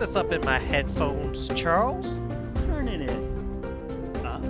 this 0.00 0.16
up 0.16 0.32
in 0.32 0.40
my 0.46 0.58
headphones, 0.58 1.50
Charles. 1.50 2.22
Turning 2.64 3.02
it 3.02 3.10
up. 4.24 4.24
Uh. 4.24 4.40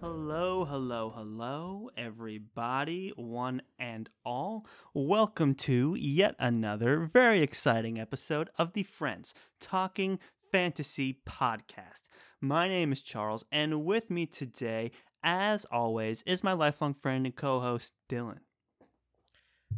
Hello, 0.00 0.64
hello, 0.64 1.12
hello, 1.14 1.90
everybody, 1.98 3.12
one 3.16 3.60
and 3.78 4.08
all. 4.24 4.64
Welcome 4.94 5.54
to 5.56 5.94
yet 6.00 6.34
another 6.38 7.10
very 7.12 7.42
exciting 7.42 8.00
episode 8.00 8.48
of 8.56 8.72
the 8.72 8.84
Friends 8.84 9.34
Talking 9.60 10.18
Fantasy 10.50 11.20
Podcast. 11.28 12.04
My 12.40 12.68
name 12.68 12.90
is 12.90 13.02
Charles, 13.02 13.44
and 13.52 13.84
with 13.84 14.08
me 14.08 14.24
today, 14.24 14.92
as 15.22 15.66
always, 15.66 16.22
is 16.22 16.42
my 16.42 16.54
lifelong 16.54 16.94
friend 16.94 17.26
and 17.26 17.36
co 17.36 17.60
host, 17.60 17.92
Dylan. 18.08 18.38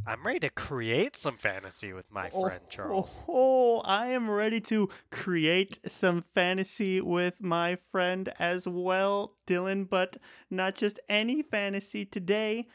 I'm 0.04 0.24
ready 0.24 0.40
to 0.40 0.50
create 0.50 1.16
some 1.16 1.36
fantasy 1.36 1.92
with 1.92 2.10
my 2.12 2.28
oh, 2.34 2.46
friend 2.46 2.62
Charles. 2.68 3.22
Oh, 3.28 3.32
oh, 3.78 3.82
I 3.84 4.08
am 4.08 4.28
ready 4.28 4.60
to 4.62 4.88
create 5.10 5.78
some 5.86 6.22
fantasy 6.34 7.00
with 7.00 7.40
my 7.40 7.76
friend 7.92 8.32
as 8.38 8.66
well, 8.66 9.36
Dylan, 9.46 9.88
but 9.88 10.16
not 10.50 10.74
just 10.74 10.98
any 11.08 11.42
fantasy 11.42 12.04
today, 12.04 12.66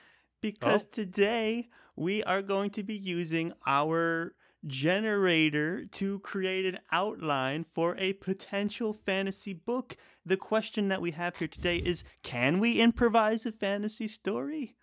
because 0.41 0.85
Oh. 0.85 0.89
today 0.93 1.67
we 1.97 2.23
are 2.23 2.41
going 2.41 2.69
to 2.71 2.83
be 2.83 2.95
using 2.95 3.51
our 3.65 4.33
generator 4.65 5.85
to 5.85 6.19
create 6.19 6.65
an 6.65 6.79
outline 6.91 7.65
for 7.73 7.95
a 7.97 8.13
potential 8.13 8.93
fantasy 8.93 9.53
book. 9.53 9.97
The 10.25 10.37
question 10.37 10.87
that 10.87 11.01
we 11.01 11.11
have 11.11 11.37
here 11.37 11.47
today 11.49 11.77
is 11.77 12.03
can 12.23 12.59
we 12.59 12.79
improvise 12.79 13.45
a 13.45 13.51
fantasy 13.51 14.07
story? 14.07 14.76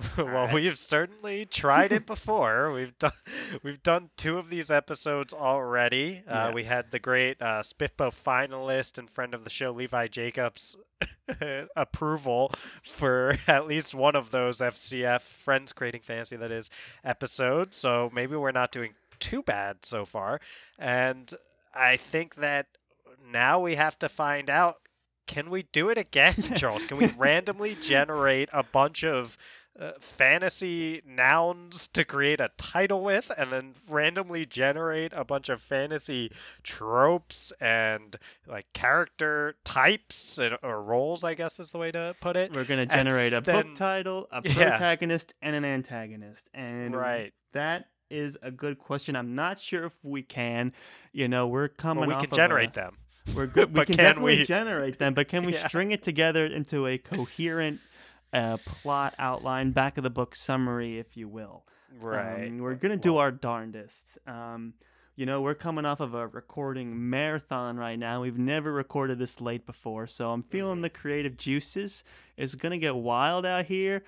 well, 0.16 0.26
Alright. 0.26 0.54
we've 0.54 0.78
certainly 0.78 1.44
tried 1.44 1.92
it 1.92 2.06
before. 2.06 2.70
we've 2.74 2.96
done 2.98 3.12
we've 3.62 3.82
done 3.82 4.10
two 4.16 4.38
of 4.38 4.48
these 4.50 4.70
episodes 4.70 5.34
already. 5.34 6.22
Uh, 6.26 6.52
We 6.54 6.64
had 6.64 6.90
the 6.90 6.98
great 6.98 7.40
uh, 7.42 7.62
SPFBO 7.62 8.10
finalist 8.12 8.98
and 8.98 9.10
friend 9.10 9.34
of 9.34 9.44
the 9.44 9.50
show 9.50 9.72
Levi 9.72 10.06
Jacobs 10.08 10.76
approval 11.76 12.52
for 12.82 13.36
at 13.46 13.66
least 13.66 13.94
one 13.94 14.14
of 14.16 14.30
those 14.30 14.58
FCF 14.58 15.20
Friends 15.20 15.72
Creating 15.72 16.00
Fantasy 16.02 16.36
that 16.36 16.52
is 16.52 16.70
episodes. 17.04 17.76
So 17.76 18.10
maybe 18.14 18.36
we're 18.36 18.52
not 18.52 18.72
doing 18.72 18.94
too 19.18 19.42
bad 19.42 19.84
so 19.84 20.04
far. 20.04 20.40
And 20.78 21.32
I 21.74 21.96
think 21.96 22.36
that 22.36 22.66
now 23.32 23.60
we 23.60 23.74
have 23.74 23.98
to 24.00 24.08
find 24.08 24.48
out. 24.48 24.76
Can 25.26 25.50
we 25.50 25.64
do 25.72 25.90
it 25.90 25.98
again, 25.98 26.32
Charles? 26.56 26.86
Can 26.86 26.96
we 26.96 27.08
randomly 27.18 27.76
generate 27.82 28.48
a 28.50 28.62
bunch 28.62 29.04
of 29.04 29.36
uh, 29.80 29.92
fantasy 30.00 31.00
nouns 31.06 31.86
to 31.88 32.04
create 32.04 32.40
a 32.40 32.50
title 32.56 33.02
with 33.02 33.30
and 33.38 33.50
then 33.52 33.72
randomly 33.88 34.44
generate 34.44 35.12
a 35.14 35.24
bunch 35.24 35.48
of 35.48 35.60
fantasy 35.62 36.30
tropes 36.62 37.52
and 37.60 38.16
like 38.46 38.66
character 38.72 39.54
types 39.64 40.38
and, 40.38 40.56
or 40.62 40.82
roles 40.82 41.22
i 41.24 41.34
guess 41.34 41.58
is 41.60 41.70
the 41.72 41.78
way 41.78 41.90
to 41.90 42.14
put 42.20 42.36
it 42.36 42.50
We're 42.52 42.64
going 42.64 42.86
to 42.88 42.94
And 42.94 43.08
generate 43.08 43.32
a 43.32 43.40
then- 43.40 43.66
book 43.66 43.74
title, 43.76 44.28
a 44.32 44.42
Yeah. 44.44 44.70
protagonist, 44.70 45.34
and 45.42 45.54
an 45.56 45.64
antagonist. 45.64 46.48
And 46.54 46.94
right 46.96 47.32
that 47.52 47.86
is 48.10 48.36
a 48.42 48.50
good 48.50 48.78
question. 48.78 49.16
I'm 49.16 49.34
not 49.34 49.58
sure 49.60 49.84
if 49.84 49.92
we 50.02 50.22
can. 50.22 50.72
You 51.12 51.28
know, 51.28 51.46
we're 51.46 51.68
coming 51.68 52.06
well 52.08 52.18
we 52.18 52.26
can 52.26 52.34
generate 52.34 52.70
a, 52.70 52.72
them 52.72 52.96
We're 53.36 53.46
good. 53.46 53.68
we 53.70 53.74
but 53.74 53.86
can, 53.86 53.96
can 53.96 54.04
definitely 54.04 54.38
we- 54.38 54.44
generate 54.44 54.98
them, 54.98 55.14
but 55.14 55.28
can 55.28 55.44
we 55.44 55.52
Yeah. 55.58 55.68
string 55.68 55.92
it 55.92 56.02
together 56.02 56.46
into 56.46 56.86
a 56.86 56.98
coherent 56.98 57.80
uh, 58.32 58.56
plot 58.58 59.14
outline, 59.18 59.72
back 59.72 59.96
of 59.96 60.04
the 60.04 60.10
book 60.10 60.34
summary, 60.36 60.98
if 60.98 61.16
you 61.16 61.28
will? 61.28 61.64
right 62.00 62.48
Um, 62.48 62.58
we're 62.58 62.74
gonna 62.74 62.96
do 62.98 63.14
Well, 63.14 63.22
our 63.22 63.32
darndest. 63.32 64.18
Um, 64.26 64.74
you 65.16 65.26
know, 65.26 65.40
we're 65.40 65.54
coming 65.54 65.84
off 65.86 65.98
of 66.00 66.14
a 66.14 66.26
recording 66.28 67.08
marathon 67.10 67.76
right 67.76 67.98
now. 67.98 68.20
We've 68.22 68.38
never 68.38 68.72
recorded 68.72 69.18
this 69.18 69.40
late 69.40 69.66
before, 69.66 70.06
so 70.06 70.30
I'm 70.30 70.42
feeling 70.42 70.82
the 70.82 70.90
creative 70.90 71.36
juices. 71.36 72.04
It's 72.36 72.54
gonna 72.54 72.78
get 72.78 72.94
wild 72.94 73.44
out 73.46 73.64
here. 73.66 74.04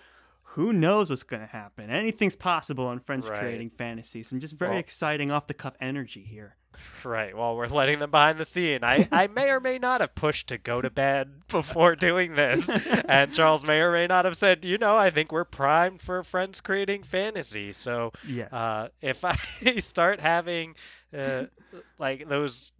Who 0.54 0.72
knows 0.72 1.10
what's 1.10 1.22
gonna 1.22 1.46
happen? 1.46 1.90
Anything's 1.90 2.36
possible 2.36 2.86
on 2.86 3.00
Friends 3.00 3.28
Right. 3.28 3.38
Creating 3.40 3.70
Fantasy. 3.70 4.22
Some 4.22 4.38
just 4.40 4.54
very 4.56 4.72
Well- 4.72 4.78
exciting 4.80 5.30
off 5.30 5.46
the 5.46 5.54
cuff 5.54 5.74
energy 5.80 6.22
here. 6.22 6.56
Right. 7.04 7.36
Well, 7.36 7.56
we're 7.56 7.66
letting 7.68 7.98
them 7.98 8.10
behind 8.10 8.38
the 8.38 8.44
scene. 8.44 8.80
I, 8.84 9.08
I 9.10 9.26
may 9.26 9.50
or 9.50 9.60
may 9.60 9.78
not 9.78 10.00
have 10.00 10.14
pushed 10.14 10.48
to 10.48 10.58
go 10.58 10.80
to 10.80 10.90
bed 10.90 11.30
before 11.48 11.96
doing 11.96 12.34
this. 12.34 12.68
and 13.06 13.32
Charles 13.32 13.64
may 13.66 13.80
or 13.80 13.92
may 13.92 14.06
not 14.06 14.24
have 14.24 14.36
said, 14.36 14.64
you 14.64 14.78
know, 14.78 14.96
I 14.96 15.10
think 15.10 15.32
we're 15.32 15.44
primed 15.44 16.00
for 16.00 16.22
friends 16.22 16.60
creating 16.60 17.02
fantasy. 17.02 17.72
So 17.72 18.12
Yes. 18.26 18.52
uh, 18.52 18.88
if 19.00 19.24
I 19.24 19.34
start 19.78 20.20
having 20.20 20.74
uh, 21.16 21.44
like 21.98 22.28
those 22.28 22.72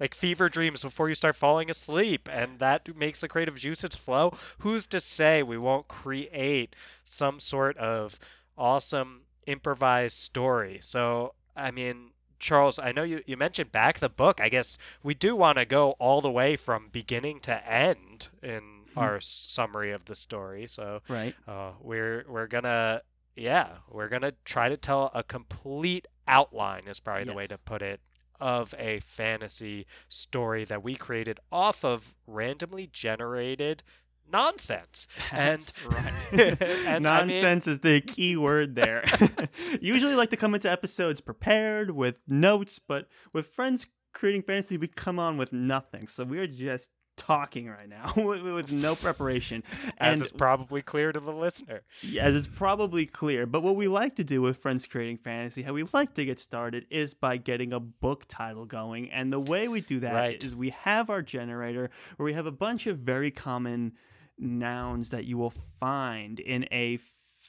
like 0.00 0.14
fever 0.14 0.48
dreams 0.48 0.82
before 0.82 1.08
you 1.08 1.14
start 1.14 1.36
falling 1.36 1.70
asleep 1.70 2.28
and 2.30 2.58
that 2.58 2.94
makes 2.96 3.20
the 3.20 3.28
creative 3.28 3.56
juices 3.58 3.94
flow, 3.96 4.32
who's 4.58 4.86
to 4.86 5.00
say 5.00 5.42
we 5.42 5.58
won't 5.58 5.88
create 5.88 6.74
some 7.04 7.38
sort 7.40 7.76
of 7.78 8.18
awesome 8.58 9.22
improvised 9.46 10.16
story? 10.18 10.78
So, 10.80 11.34
I 11.54 11.70
mean, 11.70 12.10
Charles, 12.38 12.78
I 12.78 12.92
know 12.92 13.02
you, 13.02 13.22
you 13.26 13.36
mentioned 13.36 13.72
back 13.72 13.98
the 13.98 14.08
book. 14.08 14.40
I 14.40 14.48
guess 14.48 14.78
we 15.02 15.14
do 15.14 15.34
want 15.36 15.58
to 15.58 15.64
go 15.64 15.92
all 15.92 16.20
the 16.20 16.30
way 16.30 16.56
from 16.56 16.88
beginning 16.90 17.40
to 17.40 17.66
end 17.70 18.28
in 18.42 18.62
Hmm. 18.94 19.00
our 19.00 19.20
summary 19.20 19.92
of 19.92 20.06
the 20.06 20.14
story. 20.14 20.66
So 20.66 21.02
right. 21.08 21.34
uh, 21.46 21.72
we're 21.80 22.24
we're 22.28 22.46
gonna 22.46 23.02
yeah 23.36 23.68
we're 23.90 24.08
gonna 24.08 24.32
try 24.46 24.70
to 24.70 24.76
tell 24.78 25.10
a 25.14 25.22
complete 25.22 26.06
outline 26.26 26.88
is 26.88 26.98
probably 27.00 27.24
the 27.24 27.34
way 27.34 27.44
to 27.46 27.58
put 27.58 27.82
it 27.82 28.00
of 28.40 28.74
a 28.78 29.00
fantasy 29.00 29.86
story 30.08 30.64
that 30.64 30.82
we 30.82 30.94
created 30.94 31.40
off 31.52 31.84
of 31.84 32.14
randomly 32.26 32.86
generated 32.90 33.82
nonsense 34.32 35.06
and 35.32 35.72
and 36.32 36.62
I 36.62 36.94
mean- 36.94 37.02
Nonsense 37.02 37.66
is 37.66 37.80
the 37.80 38.00
key 38.00 38.36
word 38.36 38.74
there. 38.74 39.04
Usually 39.80 40.14
like 40.14 40.30
to 40.30 40.36
come 40.36 40.54
into 40.54 40.70
episodes 40.70 41.20
prepared 41.20 41.90
with 41.90 42.16
notes, 42.28 42.78
but 42.78 43.08
with 43.32 43.48
friends 43.48 43.86
creating 44.12 44.42
fantasy, 44.42 44.76
we 44.76 44.88
come 44.88 45.18
on 45.18 45.36
with 45.36 45.52
nothing. 45.52 46.08
So 46.08 46.24
we're 46.24 46.46
just 46.46 46.90
talking 47.16 47.66
right 47.66 47.88
now 47.88 48.12
with, 48.16 48.70
no 48.70 48.94
preparation. 48.94 49.62
as 49.96 50.16
and 50.18 50.22
is 50.22 50.32
probably 50.32 50.82
clear 50.82 51.12
to 51.12 51.18
the 51.20 51.32
listener 51.32 51.80
as 52.20 52.34
is 52.34 52.46
probably 52.46 53.06
clear. 53.06 53.46
But 53.46 53.62
what 53.62 53.74
we 53.74 53.88
like 53.88 54.16
to 54.16 54.24
do 54.24 54.42
with 54.42 54.58
Friends 54.58 54.86
Creating 54.86 55.16
Fantasy, 55.16 55.62
how 55.62 55.72
we 55.72 55.84
like 55.94 56.12
to 56.14 56.24
get 56.26 56.38
started, 56.38 56.84
is 56.90 57.14
by 57.14 57.38
getting 57.38 57.72
a 57.72 57.80
book 57.80 58.24
title 58.28 58.66
going. 58.66 59.10
And 59.10 59.32
the 59.32 59.40
way 59.40 59.66
we 59.68 59.80
do 59.80 60.00
that 60.00 60.44
is 60.44 60.50
Right. 60.52 60.58
we 60.58 60.70
have 60.70 61.08
our 61.08 61.22
generator 61.22 61.90
where 62.16 62.24
we 62.24 62.34
have 62.34 62.44
a 62.46 62.52
bunch 62.52 62.86
of 62.86 62.98
very 62.98 63.30
common 63.30 63.92
nouns 64.38 65.10
that 65.10 65.24
you 65.24 65.38
will 65.38 65.54
find 65.80 66.40
in 66.40 66.66
a 66.70 66.98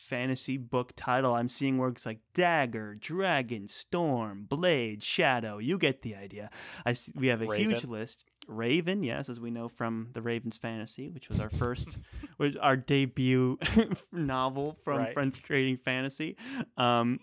fantasy 0.08 0.58
book 0.58 0.94
title. 0.96 1.34
I'm 1.34 1.50
seeing 1.50 1.78
words 1.78 2.06
like 2.06 2.20
dagger, 2.34 2.96
dragon, 2.96 3.68
storm, 3.68 4.46
blade, 4.48 5.04
shadow. 5.04 5.58
You 5.58 5.78
get 5.78 6.02
the 6.02 6.16
idea. 6.16 6.50
I 6.86 6.94
see, 6.94 7.12
we 7.16 7.28
have 7.28 7.42
a 7.42 7.58
huge 7.58 7.84
list. 7.86 8.26
Raven, 8.48 9.04
yes, 9.04 9.28
as 9.28 9.42
we 9.42 9.52
know 9.52 9.68
from 9.68 10.08
the 10.14 10.22
Ravens 10.22 10.58
Fantasy, 10.58 11.10
which 11.10 11.28
was 11.28 11.42
our 11.42 11.50
first, 11.50 11.98
was 12.38 12.56
our 12.56 12.78
debut 12.78 13.60
novel 14.14 14.78
from 14.86 15.00
Right. 15.00 15.14
Friends 15.14 15.38
Creating 15.38 15.76
Fantasy. 15.78 16.38
Um, 16.78 17.20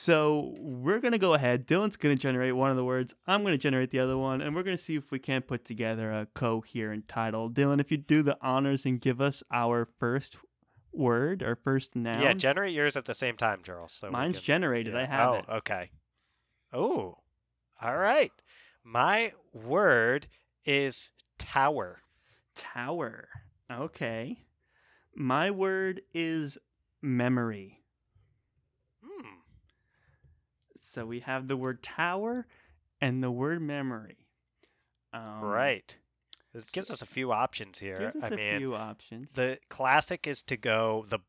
so 0.00 0.54
we're 0.60 1.00
gonna 1.00 1.18
go 1.18 1.34
ahead. 1.34 1.66
Dylan's 1.66 1.96
gonna 1.96 2.14
generate 2.14 2.54
one 2.54 2.70
of 2.70 2.76
the 2.76 2.84
words. 2.84 3.14
I'm 3.26 3.42
gonna 3.42 3.56
generate 3.58 3.90
the 3.90 3.98
other 3.98 4.16
one, 4.16 4.40
and 4.40 4.54
we're 4.54 4.62
gonna 4.62 4.78
see 4.78 4.94
if 4.94 5.10
we 5.10 5.18
can't 5.18 5.44
put 5.44 5.64
together 5.64 6.12
a 6.12 6.26
coherent 6.34 7.08
title. 7.08 7.50
Dylan, 7.50 7.80
if 7.80 7.90
you 7.90 7.96
do 7.96 8.22
the 8.22 8.38
honors 8.40 8.86
and 8.86 9.00
give 9.00 9.20
us 9.20 9.42
our 9.50 9.88
first 9.98 10.36
word, 10.92 11.42
our 11.42 11.56
first 11.56 11.96
noun. 11.96 12.22
yeah 12.22 12.32
generate 12.32 12.72
yours 12.72 12.96
at 12.96 13.06
the 13.06 13.14
same 13.14 13.36
time 13.36 13.60
charles 13.64 13.92
so 13.92 14.08
Mine's 14.10 14.36
can- 14.36 14.44
generated. 14.44 14.94
I 14.94 15.00
Yeah. 15.02 15.06
have 15.16 15.28
oh, 15.30 15.34
it. 15.34 15.44
okay. 15.58 15.90
Oh, 16.72 17.18
all 17.82 17.96
right. 17.96 18.30
My 18.84 19.32
word 19.52 20.28
is 20.64 21.10
tower. 21.38 22.02
Tower. 22.54 23.28
Okay. 23.70 24.38
My 25.14 25.50
word 25.50 26.02
is 26.14 26.56
memory. 27.02 27.82
Hmm. 29.04 29.26
So 30.98 31.06
we 31.06 31.20
have 31.20 31.46
the 31.46 31.56
word 31.56 31.80
tower 31.82 32.46
and 33.00 33.22
the 33.22 33.30
word 33.30 33.62
memory. 33.62 34.16
Um, 35.12 35.42
right. 35.42 35.96
It 36.54 36.72
gives 36.72 36.90
us 36.90 37.02
a 37.02 37.06
few 37.06 37.30
options 37.30 37.78
here. 37.78 37.98
Gives 38.12 38.16
us 38.16 38.22
I 38.24 38.34
a 38.34 38.36
mean, 38.36 38.58
few 38.58 38.74
options. 38.74 39.28
the 39.34 39.58
classic 39.68 40.26
is 40.26 40.42
to 40.42 40.56
go 40.56 41.04
the 41.08 41.20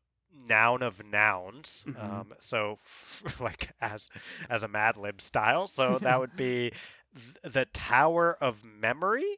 noun 0.48 0.82
of 0.82 1.04
nouns. 1.04 1.84
Mhm. 1.86 2.02
Um, 2.02 2.34
so, 2.40 2.78
like 3.40 3.70
as 3.80 4.10
as 4.48 4.64
a 4.64 4.68
Mad 4.68 4.96
Lib 4.96 5.20
style. 5.20 5.68
So 5.68 5.98
that 6.00 6.18
would 6.18 6.34
be 6.34 6.72
th- 7.14 7.54
the 7.54 7.64
Tower 7.66 8.36
of 8.40 8.64
Memory 8.64 9.36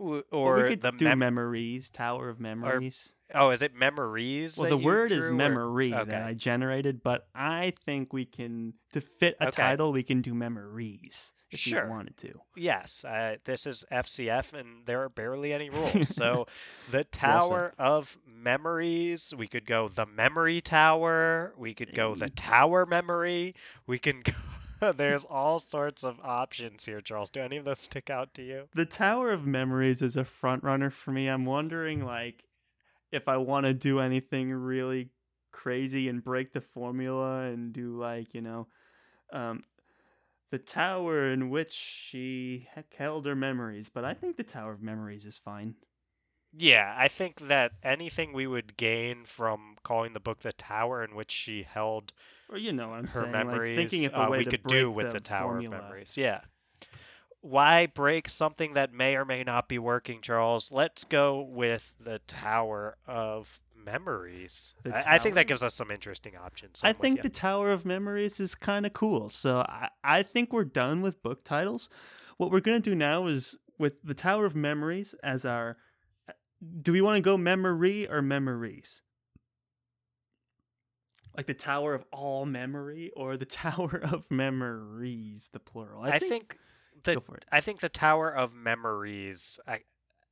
W- 0.00 0.24
Well, 0.32 0.40
Or 0.40 0.56
we 0.62 0.68
could 0.70 0.80
the 0.80 0.90
do 0.92 1.04
mem- 1.04 1.18
memories, 1.20 1.90
Tower 1.90 2.28
of 2.30 2.40
Memories. 2.40 3.14
oh, 3.34 3.50
is 3.50 3.60
it 3.62 3.74
memories? 3.74 4.56
well, 4.58 4.70
the 4.70 4.76
word 4.76 5.12
is 5.12 5.26
drew, 5.26 5.34
or- 5.34 5.36
memory 5.36 5.94
Okay. 5.94 6.10
that 6.10 6.22
I 6.22 6.32
generated, 6.34 7.02
but 7.02 7.28
I 7.34 7.74
think 7.84 8.12
we 8.12 8.24
can 8.24 8.74
to 8.92 9.00
fit 9.02 9.36
a 9.40 9.48
Okay. 9.48 9.62
title. 9.62 9.92
We 9.92 10.02
can 10.02 10.22
do 10.22 10.32
memories 10.34 11.32
if 11.50 11.58
Sure. 11.60 11.84
you 11.84 11.90
wanted 11.90 12.16
to. 12.18 12.40
Yes, 12.56 13.04
uh, 13.04 13.36
this 13.44 13.66
is 13.66 13.84
FCF, 13.92 14.52
and 14.54 14.86
there 14.86 15.02
are 15.02 15.08
barely 15.10 15.52
any 15.52 15.68
rules. 16.04 16.08
so, 16.08 16.46
the. 16.90 17.04
Tower 17.04 17.74
of 17.78 18.18
Memories. 18.26 19.34
We 19.36 19.46
could 19.48 19.66
go 19.66 19.86
the 19.88 20.06
Memory 20.06 20.62
Tower. 20.62 21.52
We 21.58 21.74
could 21.74 21.94
go 21.94 22.14
the 22.14 22.30
Tower 22.30 22.86
Memory. 22.86 23.54
We 23.86 23.98
can 23.98 24.22
go. 24.22 24.32
There's 24.96 25.24
all 25.24 25.58
sorts 25.58 26.04
of 26.04 26.20
options 26.22 26.86
here, 26.86 27.00
Charles. 27.00 27.30
Do 27.30 27.40
any 27.40 27.56
of 27.56 27.64
those 27.64 27.80
stick 27.80 28.10
out 28.10 28.34
to 28.34 28.42
you? 28.42 28.68
The 28.74 28.86
Tower 28.86 29.30
of 29.30 29.46
Memories 29.46 30.02
is 30.02 30.16
a 30.16 30.24
front 30.24 30.64
runner 30.64 30.90
for 30.90 31.12
me. 31.12 31.28
I'm 31.28 31.44
wondering 31.44 32.04
like 32.04 32.44
if 33.12 33.28
I 33.28 33.36
want 33.36 33.66
to 33.66 33.74
do 33.74 33.98
anything 33.98 34.52
really 34.52 35.10
crazy 35.52 36.08
and 36.08 36.22
break 36.22 36.52
the 36.52 36.60
formula 36.60 37.42
and 37.42 37.72
do 37.72 37.98
like, 37.98 38.34
you 38.34 38.40
know, 38.40 38.66
um 39.32 39.62
the 40.50 40.58
tower 40.58 41.30
in 41.30 41.48
which 41.48 41.72
she 41.72 42.68
held 42.96 43.24
her 43.26 43.36
memories, 43.36 43.88
but 43.88 44.04
I 44.04 44.14
think 44.14 44.36
the 44.36 44.42
Tower 44.42 44.72
of 44.72 44.82
Memories 44.82 45.24
is 45.24 45.38
fine. 45.38 45.76
Yeah, 46.56 46.94
I 46.96 47.08
think 47.08 47.40
that 47.48 47.72
anything 47.82 48.32
we 48.32 48.46
would 48.46 48.76
gain 48.76 49.24
from 49.24 49.76
calling 49.84 50.14
the 50.14 50.20
book 50.20 50.40
the 50.40 50.52
Tower 50.52 51.04
in 51.04 51.14
which 51.14 51.30
she 51.30 51.62
held 51.62 52.12
Or 52.48 52.58
you 52.58 52.72
know 52.72 52.92
her 52.92 53.06
saying, 53.06 53.30
memories, 53.30 53.78
like 53.78 53.88
thinking 53.88 54.06
of 54.08 54.14
a 54.14 54.22
uh, 54.22 54.30
way 54.30 54.38
we 54.38 54.44
could 54.46 54.64
do 54.64 54.90
with 54.90 55.12
the, 55.12 55.20
Tower 55.20 55.52
formula. 55.52 55.76
of 55.76 55.82
Memories. 55.84 56.18
Yeah. 56.18 56.40
Why 57.40 57.86
break 57.86 58.28
something 58.28 58.74
that 58.74 58.92
may 58.92 59.16
or 59.16 59.24
may 59.24 59.44
not 59.44 59.68
be 59.68 59.78
working, 59.78 60.20
Charles? 60.20 60.72
Let's 60.72 61.04
go 61.04 61.40
with 61.40 61.94
the 62.00 62.18
Tower 62.26 62.96
of 63.06 63.62
Memories. 63.74 64.74
I, 64.84 65.14
I 65.14 65.18
think 65.18 65.36
that 65.36 65.46
gives 65.46 65.62
us 65.62 65.74
some 65.74 65.90
interesting 65.90 66.36
options. 66.36 66.80
I 66.82 66.90
I'm 66.90 66.96
think 66.96 67.22
the 67.22 67.30
Tower 67.30 67.72
of 67.72 67.86
Memories 67.86 68.40
is 68.40 68.54
kind 68.54 68.84
of 68.84 68.92
cool. 68.92 69.30
So 69.30 69.60
I, 69.60 69.88
I 70.02 70.22
think 70.22 70.52
we're 70.52 70.64
done 70.64 71.00
with 71.00 71.22
book 71.22 71.44
titles. 71.44 71.88
What 72.36 72.50
we're 72.50 72.60
going 72.60 72.82
to 72.82 72.90
do 72.90 72.96
now 72.96 73.26
is 73.26 73.56
with 73.78 74.02
the 74.02 74.14
Tower 74.14 74.44
of 74.46 74.56
Memories 74.56 75.14
as 75.22 75.46
our. 75.46 75.76
Do 76.82 76.92
we 76.92 77.00
want 77.00 77.16
to 77.16 77.22
go 77.22 77.36
memory 77.36 78.08
or 78.08 78.22
memories? 78.22 79.02
Like 81.36 81.46
the 81.46 81.54
Tower 81.54 81.94
of 81.94 82.04
All 82.12 82.44
Memory 82.44 83.12
or 83.16 83.36
the 83.36 83.44
Tower 83.46 84.00
of 84.02 84.30
Memories, 84.30 85.48
the 85.52 85.60
plural? 85.60 86.02
I, 86.02 86.18
think, 86.18 86.58
the 87.04 87.14
Go 87.14 87.20
for 87.20 87.36
it. 87.36 87.46
I 87.50 87.60
think 87.60 87.80
the 87.80 87.88
Tower 87.88 88.34
of 88.34 88.54
Memories. 88.54 89.58
I 89.66 89.80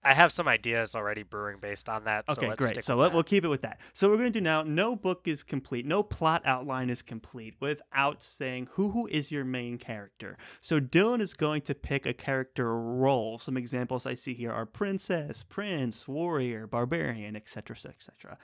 I 0.08 0.14
have 0.14 0.32
some 0.32 0.49
ideas 0.49 0.94
already 0.94 1.22
brewing 1.22 1.58
based 1.60 1.87
on 1.90 2.05
that. 2.05 2.25
so 2.31 2.40
Okay, 2.40 2.49
let's 2.49 2.58
great. 2.58 2.70
Stick 2.70 2.84
So 2.84 2.96
let, 2.96 3.12
we'll 3.12 3.22
keep 3.22 3.44
it 3.44 3.49
with 3.49 3.60
that. 3.60 3.78
So 3.93 4.08
we're 4.08 4.16
going 4.16 4.32
to 4.32 4.38
do 4.38 4.40
now. 4.40 4.62
No 4.62 4.96
book 4.96 5.28
is 5.28 5.43
complete. 5.43 5.84
No 5.84 6.02
plot 6.02 6.40
outline 6.46 6.88
is 6.88 7.02
complete 7.02 7.56
without 7.60 8.22
saying 8.22 8.69
who 8.72 8.90
who 8.93 9.06
is 9.08 9.31
your 9.31 9.44
main 9.44 9.76
character. 9.76 10.38
So 10.62 10.81
Dylan 10.81 11.20
is 11.20 11.34
going 11.34 11.60
to 11.62 11.75
pick 11.75 12.06
a 12.06 12.14
character 12.14 12.75
role. 12.75 13.37
Some 13.37 13.58
examples 13.58 14.06
I 14.06 14.14
see 14.14 14.32
here 14.32 14.50
are 14.50 14.64
princess, 14.64 15.43
prince, 15.43 16.08
warrior, 16.08 16.66
barbarian, 16.66 17.37
etc., 17.37 17.76
etc. 17.87 18.38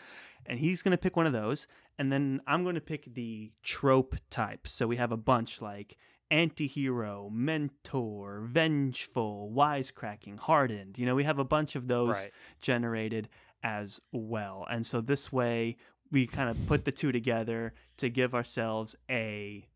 And 0.44 0.58
he's 0.58 0.82
going 0.82 0.92
to 0.92 0.98
pick 0.98 1.16
one 1.16 1.26
of 1.26 1.32
those, 1.32 1.66
and 1.98 2.12
then 2.12 2.42
I'm 2.46 2.62
going 2.62 2.74
to 2.74 2.82
pick 2.82 3.14
the 3.14 3.52
trope 3.62 4.16
type. 4.28 4.68
So 4.68 4.86
we 4.86 4.98
have 4.98 5.12
a 5.12 5.16
bunch 5.16 5.62
like 5.62 5.96
anti-hero, 6.34 7.30
mentor, 7.32 8.40
vengeful, 8.42 9.52
wisecracking, 9.54 10.36
hardened. 10.36 10.98
You 10.98 11.06
know, 11.06 11.14
we 11.14 11.22
have 11.22 11.38
a 11.38 11.44
bunch 11.44 11.76
of 11.76 11.86
those 11.86 12.08
right. 12.08 12.32
generated 12.60 13.28
as 13.62 14.00
well. 14.10 14.66
And 14.68 14.84
so 14.84 15.00
this 15.00 15.32
way 15.32 15.76
we 16.10 16.26
kind 16.26 16.50
of 16.50 16.66
put 16.66 16.84
the 16.84 16.90
two 16.90 17.12
together 17.12 17.72
to 17.98 18.08
give 18.08 18.34
ourselves 18.34 18.96
a 19.08 19.68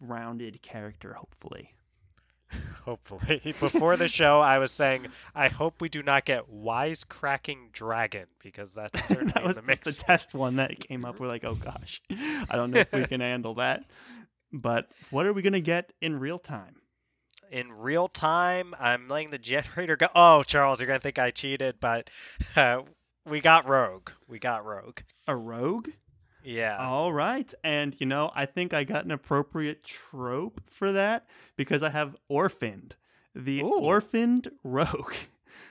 rounded 0.00 0.60
character, 0.60 1.14
hopefully. 1.14 1.70
Hopefully. 2.84 3.40
Before 3.60 3.96
the 3.96 4.08
show, 4.08 4.40
I 4.40 4.58
was 4.58 4.72
saying, 4.72 5.06
I 5.34 5.48
hope 5.48 5.80
we 5.80 5.88
do 5.88 6.02
not 6.02 6.24
get 6.24 6.50
wisecracking 6.52 7.72
dragon 7.72 8.26
because 8.42 8.74
that's 8.74 9.04
certainly 9.08 9.32
that 9.32 9.44
was 9.44 9.56
the 9.56 9.62
the, 9.62 10.02
test 10.04 10.34
one 10.34 10.56
that 10.56 10.78
came 10.80 11.04
up. 11.04 11.20
We're 11.20 11.28
like, 11.28 11.44
oh 11.44 11.54
gosh, 11.54 12.02
I 12.10 12.56
don't 12.56 12.72
know 12.72 12.80
if 12.80 12.92
we 12.92 13.06
can 13.06 13.20
handle 13.20 13.54
that. 13.54 13.84
But 14.52 14.92
what 15.10 15.26
are 15.26 15.32
we 15.32 15.42
going 15.42 15.52
to 15.54 15.60
get 15.60 15.92
in 16.00 16.18
real 16.18 16.38
time? 16.38 16.76
in 17.50 17.70
real 17.70 18.08
time, 18.08 18.74
I'm 18.80 19.08
letting 19.08 19.28
the 19.28 19.38
generator 19.38 19.94
go. 19.94 20.08
Oh, 20.14 20.42
Charles, 20.42 20.80
you're 20.80 20.86
gonna 20.86 20.98
think 20.98 21.18
I 21.18 21.30
cheated, 21.30 21.76
but 21.80 22.08
uh, 22.56 22.80
we 23.26 23.40
got 23.40 23.68
Rogue. 23.68 24.10
We 24.26 24.38
got 24.38 24.64
Rogue. 24.64 25.00
A 25.28 25.36
rogue? 25.36 25.90
Yeah. 26.42 26.78
All 26.78 27.12
right. 27.12 27.52
And, 27.62 27.94
you 28.00 28.06
know, 28.06 28.32
I 28.34 28.46
think 28.46 28.74
I 28.74 28.84
got 28.84 29.04
an 29.04 29.12
appropriate 29.12 29.84
trope 29.84 30.60
for 30.68 30.90
that 30.92 31.26
because 31.56 31.82
I 31.82 31.90
have 31.90 32.16
orphaned. 32.28 32.96
The 33.34 33.60
Ooh. 33.60 33.78
orphaned 33.78 34.50
rogue. 34.64 35.14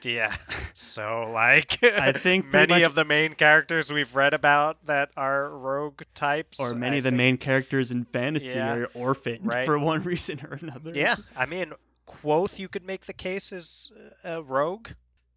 Yeah. 0.06 0.36
So 0.74 1.30
like 1.33 1.83
I 1.83 2.13
think 2.13 2.51
many 2.51 2.74
much- 2.75 2.81
of 2.83 2.95
the 2.95 3.03
main 3.03 3.33
characters 3.33 3.92
we've 3.92 4.15
read 4.15 4.33
about 4.33 4.86
that 4.86 5.12
are 5.18 5.50
rogue 5.50 6.03
types. 6.13 6.59
or 6.62 6.74
many 6.74 6.95
I 6.95 6.98
of 7.00 7.03
the 7.03 7.09
think- 7.09 7.18
main 7.18 7.38
characters 7.38 7.92
in 7.92 8.06
fantasy 8.06 8.48
Yeah, 8.56 8.75
are 8.75 8.86
orphaned 8.94 9.45
right. 9.45 9.65
for 9.65 9.77
one 9.77 10.01
reason 10.12 10.39
or 10.50 10.57
another. 10.62 10.92
Yeah, 10.95 11.18
I 11.36 11.45
mean, 11.45 11.74
Kvothe, 12.07 12.57
you 12.57 12.69
could 12.69 12.86
make 12.86 13.06
the 13.06 13.13
case 13.13 13.51
is 13.51 13.92
a 14.24 14.42
rogue. 14.42 14.89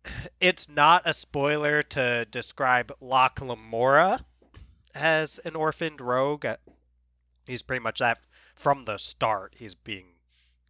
It's 0.40 0.69
not 0.69 1.02
a 1.05 1.12
spoiler 1.12 1.82
to 1.82 2.26
describe 2.31 2.93
Locke 3.00 3.40
Lamora 3.40 4.20
as 4.94 5.38
an 5.44 5.56
orphaned 5.56 6.00
rogue. 6.00 6.44
Uh, 6.46 6.56
He's 7.46 7.62
pretty 7.62 7.82
much 7.82 7.99
that 7.99 8.19
from 8.55 8.84
the 8.84 8.99
start. 8.99 9.55
He's 9.58 9.75
being 9.75 10.06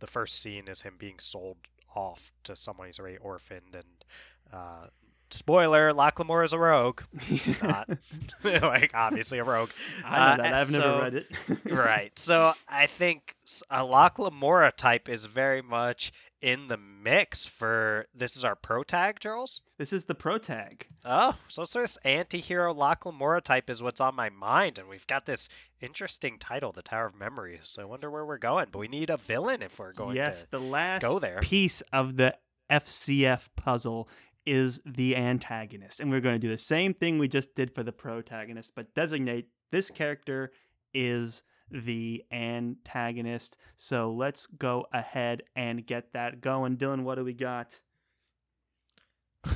the 0.01 0.07
first 0.07 0.41
scene 0.41 0.69
is 0.69 0.83
him 0.83 0.95
being 0.99 1.19
sold 1.19 1.59
off 1.97 2.33
to 2.45 2.57
someone 2.57 2.87
who's 2.87 2.99
already 2.99 3.19
orphaned, 3.19 3.75
and 3.75 4.05
uh, 4.53 4.87
spoiler: 5.31 5.93
Locke 5.93 6.19
Lamora 6.19 6.45
is 6.45 6.53
a 6.53 6.59
rogue. 6.59 7.03
Not 7.63 7.89
like 8.45 8.93
obviously 8.95 9.39
a 9.39 9.45
rogue. 9.45 9.71
I 10.05 10.11
know 10.11 10.17
Uh, 10.17 10.37
that. 10.37 10.55
I've 10.55 10.67
so- 10.69 10.79
never 10.81 11.03
read 11.03 11.15
it. 11.15 11.27
right. 11.73 12.19
So 12.19 12.53
I 12.69 12.87
think 12.87 13.35
a 13.71 13.85
Locke 13.85 14.19
Lamora 14.19 14.73
type 14.73 15.09
is 15.09 15.25
very 15.27 15.63
much 15.63 16.13
in 16.41 16.69
the 16.69 16.77
mix 16.77 17.47
for 17.47 18.05
this 18.15 18.37
is 18.37 18.45
our 18.45 18.55
pro 18.55 18.83
tag, 18.83 19.19
Charles. 19.19 19.63
This 19.79 19.95
is 19.95 20.05
the 20.05 20.15
pro 20.15 20.37
tag. 20.37 20.87
Oh, 21.03 21.37
so, 21.49 21.65
so 21.65 21.81
this 21.81 21.97
anti-hero 22.05 22.75
Locke 22.75 23.07
Lamora 23.07 23.41
type 23.41 23.71
is 23.71 23.83
what's 23.83 24.01
on 24.01 24.15
my 24.15 24.29
mind, 24.29 24.79
and 24.79 24.87
we've 24.89 25.07
got 25.07 25.25
this 25.25 25.49
interesting 25.81 26.39
title, 26.39 26.71
the 26.73 26.83
Tower 26.83 27.07
of 27.07 27.19
Memories. 27.19 27.61
So 27.63 27.81
I 27.81 27.85
wonder 27.87 28.11
where 28.11 28.27
we're 28.27 28.37
going, 28.39 28.67
but 28.71 28.79
we 28.79 28.89
need 28.89 29.09
a 29.09 29.17
villain 29.17 29.63
if 29.63 29.79
we're 29.79 29.95
going 29.95 30.17
yes, 30.17 30.43
to. 30.45 30.51
the 30.51 30.59
last 30.59 31.01
go 31.01 31.19
there. 31.19 31.41
piece 31.41 31.81
of 31.95 32.17
the 32.17 32.35
FCF 32.71 33.49
puzzle 33.57 34.07
is 34.47 34.81
the 34.85 35.17
antagonist. 35.17 36.01
And 36.01 36.11
we're 36.11 36.21
going 36.21 36.35
to 36.35 36.47
do 36.47 36.51
the 36.51 36.59
same 36.59 36.95
thing 36.95 37.19
we 37.19 37.29
just 37.29 37.55
did 37.55 37.75
for 37.75 37.83
the 37.83 37.93
protagonist, 37.93 38.73
but 38.75 38.95
designate 38.95 39.49
this 39.71 39.91
character 39.91 40.53
is 40.93 41.43
the 41.71 42.25
antagonist. 42.31 43.57
So 43.77 44.13
let's 44.13 44.47
go 44.47 44.87
ahead 44.93 45.43
and 45.57 45.87
get 45.87 46.13
that 46.13 46.41
going. 46.41 46.77
Dylan, 46.77 47.03
what 47.03 47.17
do 47.17 47.25
we 47.25 47.35
got? 47.35 47.81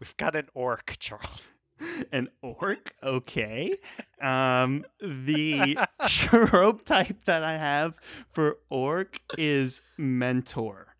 We've 0.00 0.16
got 0.16 0.36
an 0.36 0.48
orc, 0.54 0.96
Charles. 0.98 1.54
An 2.12 2.28
orc? 2.42 2.94
Okay. 3.02 3.76
Um, 4.20 4.84
the 5.00 5.78
trope 6.08 6.84
type 6.84 7.24
that 7.26 7.44
I 7.44 7.52
have 7.52 8.00
for 8.32 8.58
orc 8.68 9.20
is 9.38 9.80
mentor. 9.96 10.96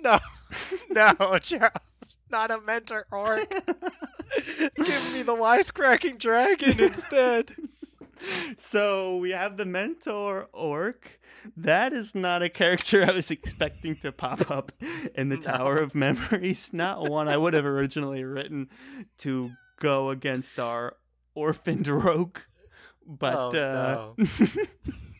No, 0.00 0.18
no, 0.90 1.38
Charles, 1.40 1.91
not 2.30 2.50
a 2.50 2.60
mentor 2.60 3.06
orc. 3.10 3.48
Give 4.76 5.12
me 5.12 5.22
the 5.22 5.34
wisecracking 5.34 6.18
dragon 6.18 6.80
instead. 6.80 7.52
so 8.56 9.16
we 9.16 9.30
have 9.30 9.56
the 9.56 9.66
mentor 9.66 10.48
orc. 10.52 11.18
That 11.56 11.92
is 11.92 12.14
not 12.14 12.42
a 12.42 12.48
character 12.48 13.04
I 13.04 13.12
was 13.12 13.30
expecting 13.30 13.96
to 13.96 14.12
pop 14.12 14.50
up 14.50 14.70
in 15.14 15.28
the 15.28 15.36
No. 15.36 15.42
Tower 15.42 15.78
of 15.78 15.94
Memories. 15.94 16.72
Not 16.72 17.08
one 17.10 17.28
I 17.28 17.36
would 17.36 17.54
have 17.54 17.64
originally 17.64 18.22
written 18.22 18.68
to 19.18 19.50
go 19.80 20.10
against 20.10 20.60
our 20.60 20.96
orphaned 21.34 21.88
rogue. 21.88 22.38
But 23.04 23.34
Oh, 23.56 24.14
uh, 24.20 24.24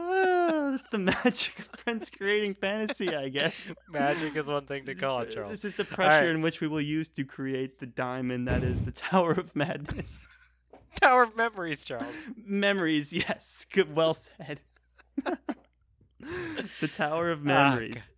ah, 0.00 0.70
that's 0.72 0.88
the 0.90 0.98
magic 0.98 1.58
of 1.58 1.66
friends 1.80 2.10
creating 2.10 2.54
fantasy, 2.54 3.14
I 3.14 3.28
guess. 3.28 3.72
Magic 3.90 4.36
is 4.36 4.48
one 4.48 4.66
thing 4.66 4.84
to 4.86 4.94
call 4.94 5.20
it, 5.20 5.30
Charles. 5.30 5.50
This 5.50 5.64
is 5.64 5.74
the 5.74 5.84
pressure 5.84 6.26
right. 6.26 6.34
in 6.34 6.42
which 6.42 6.60
we 6.60 6.68
will 6.68 6.80
use 6.80 7.08
to 7.10 7.24
create 7.24 7.78
the 7.78 7.86
diamond 7.86 8.48
that 8.48 8.62
is 8.62 8.84
the 8.84 8.92
Tower 8.92 9.32
of 9.32 9.54
Madness. 9.54 10.26
Tower 11.00 11.22
of 11.22 11.36
Memories, 11.36 11.84
Charles. 11.84 12.30
Memories, 12.44 13.12
yes. 13.12 13.66
Good, 13.72 13.94
well 13.94 14.14
said. 14.14 14.60
the 16.80 16.88
Tower 16.88 17.30
of 17.30 17.40
Ah, 17.40 17.44
Memories. 17.44 18.10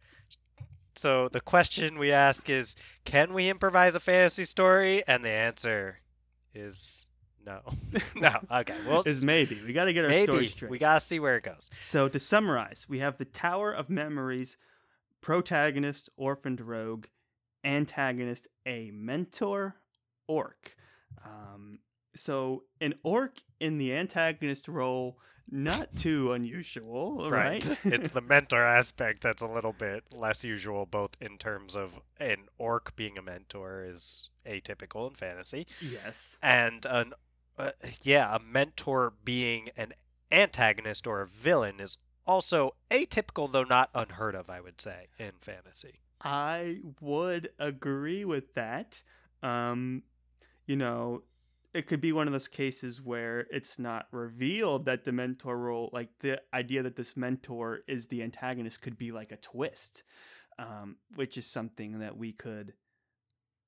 So 0.95 1.29
the 1.29 1.41
question 1.41 1.99
we 1.99 2.12
ask 2.12 2.49
is, 2.51 2.77
can 3.05 3.33
we 3.35 3.49
improvise 3.49 3.95
a 3.95 4.01
fantasy 4.01 4.45
story? 4.45 5.03
And 5.07 5.25
the 5.25 5.31
answer 5.31 5.99
is 6.55 7.09
no. 7.45 7.61
no. 8.17 8.33
Okay. 8.61 8.75
Well, 8.87 9.03
is 9.07 9.25
maybe. 9.25 9.57
We 9.67 9.73
got 9.73 9.87
to 9.87 9.93
get 9.93 10.05
our 10.05 10.23
story 10.25 10.49
straight. 10.49 10.71
we 10.71 10.79
gotta 10.79 11.01
see 11.01 11.21
where 11.21 11.37
it 11.37 11.45
goes. 11.45 11.71
So 11.85 12.09
to 12.09 12.19
summarize, 12.19 12.87
we 12.89 12.99
have 13.01 13.19
the 13.19 13.25
Tower 13.25 13.73
of 13.73 13.91
Memories, 13.91 14.57
protagonist, 15.21 16.09
orphaned 16.17 16.61
rogue, 16.61 17.07
antagonist, 17.65 18.49
a 18.67 18.91
mentor, 18.93 19.77
orc. 20.27 20.77
Um, 21.25 21.79
so 22.15 22.65
an 22.81 22.95
orc 23.03 23.41
in 23.61 23.79
the 23.79 23.95
antagonist 23.95 24.69
role, 24.69 25.19
not 25.51 25.95
too 25.97 26.33
unusual, 26.33 27.31
right? 27.31 27.79
it's 27.85 28.11
the 28.11 28.21
mentor 28.21 28.63
aspect 28.63 29.23
that's 29.23 29.43
a 29.43 29.47
little 29.47 29.73
bit 29.73 30.05
less 30.13 30.45
usual, 30.45 30.87
both 30.87 31.21
in 31.21 31.39
terms 31.39 31.77
of 31.77 32.01
an 32.19 32.47
orc 32.59 32.95
being 32.97 33.19
a 33.19 33.23
mentor 33.23 33.85
is 33.87 34.31
atypical 34.47 35.09
in 35.09 35.15
fantasy, 35.15 35.67
yes. 35.81 36.37
and 36.43 36.87
an 36.87 37.13
uh, 37.59 37.71
yeah, 38.02 38.35
a 38.35 38.38
mentor 38.40 39.12
being 39.25 39.71
an 39.76 39.92
antagonist 40.30 41.06
or 41.06 41.21
a 41.21 41.26
villain 41.26 41.80
is 41.80 41.99
also 42.26 42.75
atypical, 42.90 43.50
though 43.50 43.64
not 43.64 43.90
unheard 43.94 44.35
of. 44.35 44.49
I 44.50 44.61
would 44.61 44.80
say 44.80 45.09
in 45.18 45.32
fantasy. 45.40 46.00
I 46.23 46.78
would 47.00 47.50
agree 47.59 48.25
with 48.25 48.54
that. 48.54 49.02
Um, 49.42 50.02
you 50.66 50.76
know, 50.76 51.23
it 51.75 51.87
could 51.87 52.00
be 52.00 52.12
one 52.12 52.26
of 52.26 52.32
those 52.32 52.49
cases 52.49 53.00
where 53.00 53.47
it's 53.50 53.78
not 53.78 54.06
revealed 54.11 54.85
that 54.85 55.04
the 55.04 55.12
mentor 55.12 55.59
role, 55.59 55.90
like 55.92 56.11
the 56.21 56.40
idea 56.54 56.82
that 56.82 56.97
this 56.97 57.16
mentor 57.16 57.80
is 57.88 58.06
the 58.06 58.23
antagonist, 58.23 58.82
could 58.82 58.99
be 58.99 59.11
like 59.11 59.32
a 59.32 59.37
twist, 59.37 60.04
um, 60.59 60.97
which 61.14 61.37
is 61.37 61.47
something 61.47 61.99
that 62.00 62.16
we 62.16 62.32
could 62.32 62.75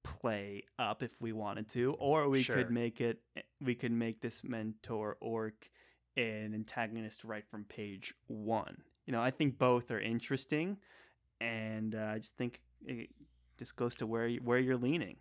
play 0.04 0.62
up 0.78 1.02
if 1.02 1.20
we 1.20 1.32
wanted 1.32 1.68
to, 1.70 1.94
or 1.94 2.28
we 2.28 2.42
Sure. 2.42 2.56
could 2.56 2.70
make 2.70 3.00
it. 3.00 3.20
We 3.61 3.75
could 3.75 3.90
make 3.90 4.20
this 4.20 4.44
mentor 4.44 5.16
orc 5.20 5.68
an 6.16 6.54
antagonist 6.54 7.25
right 7.25 7.44
from 7.50 7.64
page 7.64 8.14
one. 8.28 8.84
You 9.06 9.12
know, 9.12 9.20
I 9.20 9.32
think 9.32 9.58
both 9.58 9.90
are 9.90 9.99
interesting, 9.99 10.78
and 11.40 11.94
uh, 11.94 12.12
I 12.14 12.18
just 12.18 12.37
think 12.37 12.61
it 12.87 13.11
just 13.58 13.75
goes 13.75 13.96
to 13.96 14.06
where 14.06 14.28
you, 14.28 14.40
where 14.40 14.58
you're 14.58 14.76
leaning. 14.76 15.16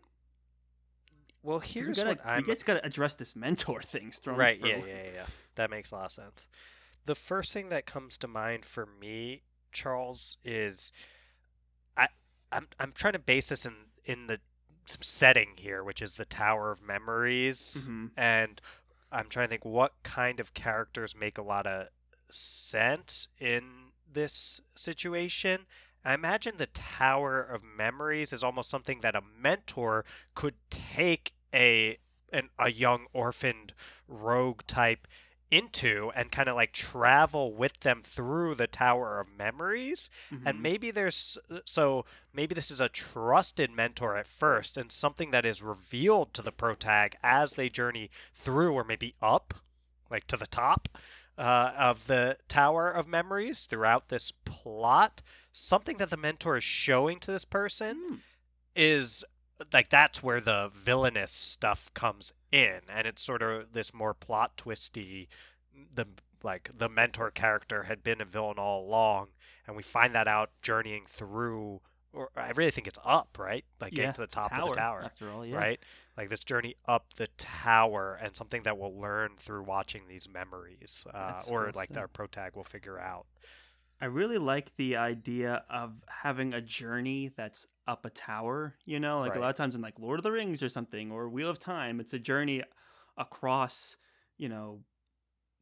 Well, 1.42 1.60
here's 1.60 1.98
gotta, 1.98 2.10
what 2.10 2.26
I'm 2.26 2.46
we 2.46 2.54
just 2.54 2.66
got 2.66 2.76
to 2.76 2.86
address 2.86 3.16
this 3.16 3.36
mentor 3.36 3.82
thrown 3.82 4.38
right. 4.38 4.60
Yeah, 4.60 4.78
yeah, 4.78 4.86
yeah, 4.86 5.10
yeah. 5.16 5.26
That 5.56 5.70
makes 5.70 5.92
a 5.92 5.96
lot 5.96 6.06
of 6.06 6.12
sense. 6.12 6.48
The 7.06 7.16
first 7.16 7.52
thing 7.52 7.70
that 7.70 7.86
comes 7.86 8.18
to 8.20 8.28
mind 8.28 8.64
for 8.64 8.88
me, 9.02 9.42
Charles, 9.74 10.38
is 10.46 10.94
I 11.98 12.08
I'm 12.52 12.68
I'm 12.80 12.94
trying 12.94 13.14
to 13.14 13.20
base 13.20 13.50
this 13.50 13.66
in 13.66 13.74
in 14.06 14.28
the 14.28 14.40
setting 14.86 15.56
here, 15.58 15.84
which 15.84 16.02
is 16.02 16.16
the 16.16 16.26
Tower 16.26 16.72
of 16.72 16.82
Memories, 16.82 17.84
Mhm. 17.88 18.12
and 18.18 18.62
I'm 19.12 19.28
trying 19.30 19.46
to 19.48 19.50
think 19.50 19.66
what 19.66 19.94
kind 20.04 20.40
of 20.40 20.54
characters 20.54 21.16
make 21.16 21.38
a 21.38 21.44
lot 21.44 21.68
of 21.68 21.90
sense 22.30 23.28
in 23.40 23.92
this 24.12 24.62
situation. 24.76 25.68
I 26.04 26.14
imagine 26.14 26.58
the 26.58 26.68
Tower 26.68 27.42
of 27.42 27.64
Memories 27.64 28.34
is 28.34 28.44
almost 28.44 28.70
something 28.70 29.02
that 29.02 29.16
a 29.16 29.22
mentor 29.22 30.04
could 30.36 30.56
take 30.70 31.34
a 31.54 31.98
an, 32.32 32.50
a 32.58 32.72
young 32.72 33.06
orphaned 33.14 33.74
rogue 34.08 34.64
type 34.66 35.08
into 35.54 36.12
and 36.16 36.32
kind 36.32 36.50
of 36.50 36.56
like 36.56 36.72
travel 36.72 37.54
with 37.54 37.80
them 37.82 38.02
through 38.04 38.56
the 38.56 38.68
Tower 38.68 39.20
of 39.20 39.28
Memories 39.38 40.10
and 40.32 40.58
Mhm. 40.58 40.62
maybe 40.62 40.92
there's 40.92 41.38
so 41.66 42.06
maybe 42.34 42.56
this 42.56 42.72
is 42.72 42.82
a 42.82 42.90
trusted 42.90 43.70
mentor 43.72 44.18
at 44.18 44.26
first 44.28 44.78
and 44.78 44.92
something 44.92 45.32
that 45.32 45.46
is 45.46 45.62
revealed 45.62 46.34
to 46.34 46.42
the 46.42 46.52
protag 46.52 47.16
as 47.22 47.54
they 47.54 47.70
journey 47.70 48.10
through 48.34 48.74
or 48.74 48.84
maybe 48.84 49.14
up 49.22 49.54
like 50.10 50.26
to 50.28 50.38
the 50.38 50.48
top 50.48 50.88
uh, 51.38 51.72
of 51.78 52.08
the 52.08 52.38
tower 52.48 52.90
of 52.90 53.08
memories 53.08 53.66
throughout 53.66 54.10
this 54.10 54.32
plot 54.32 55.22
something 55.52 55.98
that 55.98 56.10
the 56.10 56.18
mentor 56.18 56.58
is 56.58 56.64
showing 56.64 57.20
to 57.20 57.32
this 57.32 57.46
person 57.46 57.96
Hmm. 58.10 58.16
is 58.76 59.24
like 59.72 59.90
that's 59.90 60.22
where 60.22 60.42
the 60.42 60.70
villainous 60.74 61.32
stuff 61.32 61.94
comes 61.94 62.34
in 62.52 62.80
and 62.90 63.08
it's 63.08 63.22
sort 63.22 63.42
of 63.42 63.74
this 63.74 63.94
more 63.94 64.14
plot 64.14 64.56
twisty 64.58 65.30
the 65.96 66.06
like 66.44 66.70
the 66.78 66.90
mentor 66.90 67.32
character 67.32 67.84
had 67.84 68.04
been 68.04 68.20
a 68.20 68.26
villain 68.26 68.58
all 68.58 68.86
along 68.86 69.28
and 69.66 69.76
we 69.76 69.84
find 69.84 70.14
that 70.14 70.28
out 70.28 70.50
journeying 70.62 71.04
through 71.08 71.80
or 72.12 72.30
i 72.36 72.52
really 72.52 72.72
think 72.72 72.88
it's 72.88 73.00
up 73.06 73.38
right? 73.40 73.66
Like 73.82 73.92
yeah, 73.94 73.98
getting 73.98 74.14
to 74.14 74.22
the 74.22 74.28
top 74.28 74.58
of 74.58 74.70
the 74.70 74.76
tower 74.76 75.02
After 75.04 75.30
all, 75.32 75.46
yeah. 75.46 75.58
right? 75.58 75.80
Like 76.18 76.30
this 76.30 76.44
journey 76.44 76.76
up 76.88 77.14
the 77.16 77.28
tower 77.38 78.20
and 78.22 78.36
something 78.36 78.64
that 78.64 78.78
we'll 78.78 78.98
learn 78.98 79.32
through 79.38 79.64
watching 79.64 80.04
these 80.08 80.30
memories 80.30 81.08
uh, 81.14 81.42
or 81.48 81.72
like 81.76 81.96
our 81.98 82.08
protag 82.08 82.56
will 82.56 82.64
figure 82.64 83.00
out 83.00 83.26
I 84.02 84.06
really 84.06 84.38
like 84.38 84.76
the 84.76 84.98
idea 84.98 85.64
of 85.70 85.94
having 86.08 86.54
a 86.54 86.62
journey 86.62 87.32
that's 87.36 87.68
up 87.88 88.06
a 88.06 88.10
tower. 88.10 88.76
You 88.86 89.00
know, 89.00 89.20
like 89.20 89.36
a 89.36 89.40
lot 89.40 89.50
of 89.50 89.56
times 89.56 89.76
in 89.76 89.82
like 89.82 90.00
Lord 90.00 90.20
of 90.20 90.24
the 90.24 90.32
Rings 90.32 90.62
or 90.62 90.70
something, 90.70 91.12
or 91.12 91.30
Wheel 91.30 91.50
of 91.50 91.60
Time, 91.60 92.00
it's 92.00 92.14
a 92.14 92.20
journey 92.20 92.64
across, 93.18 93.98
you 94.38 94.50
know, 94.50 94.82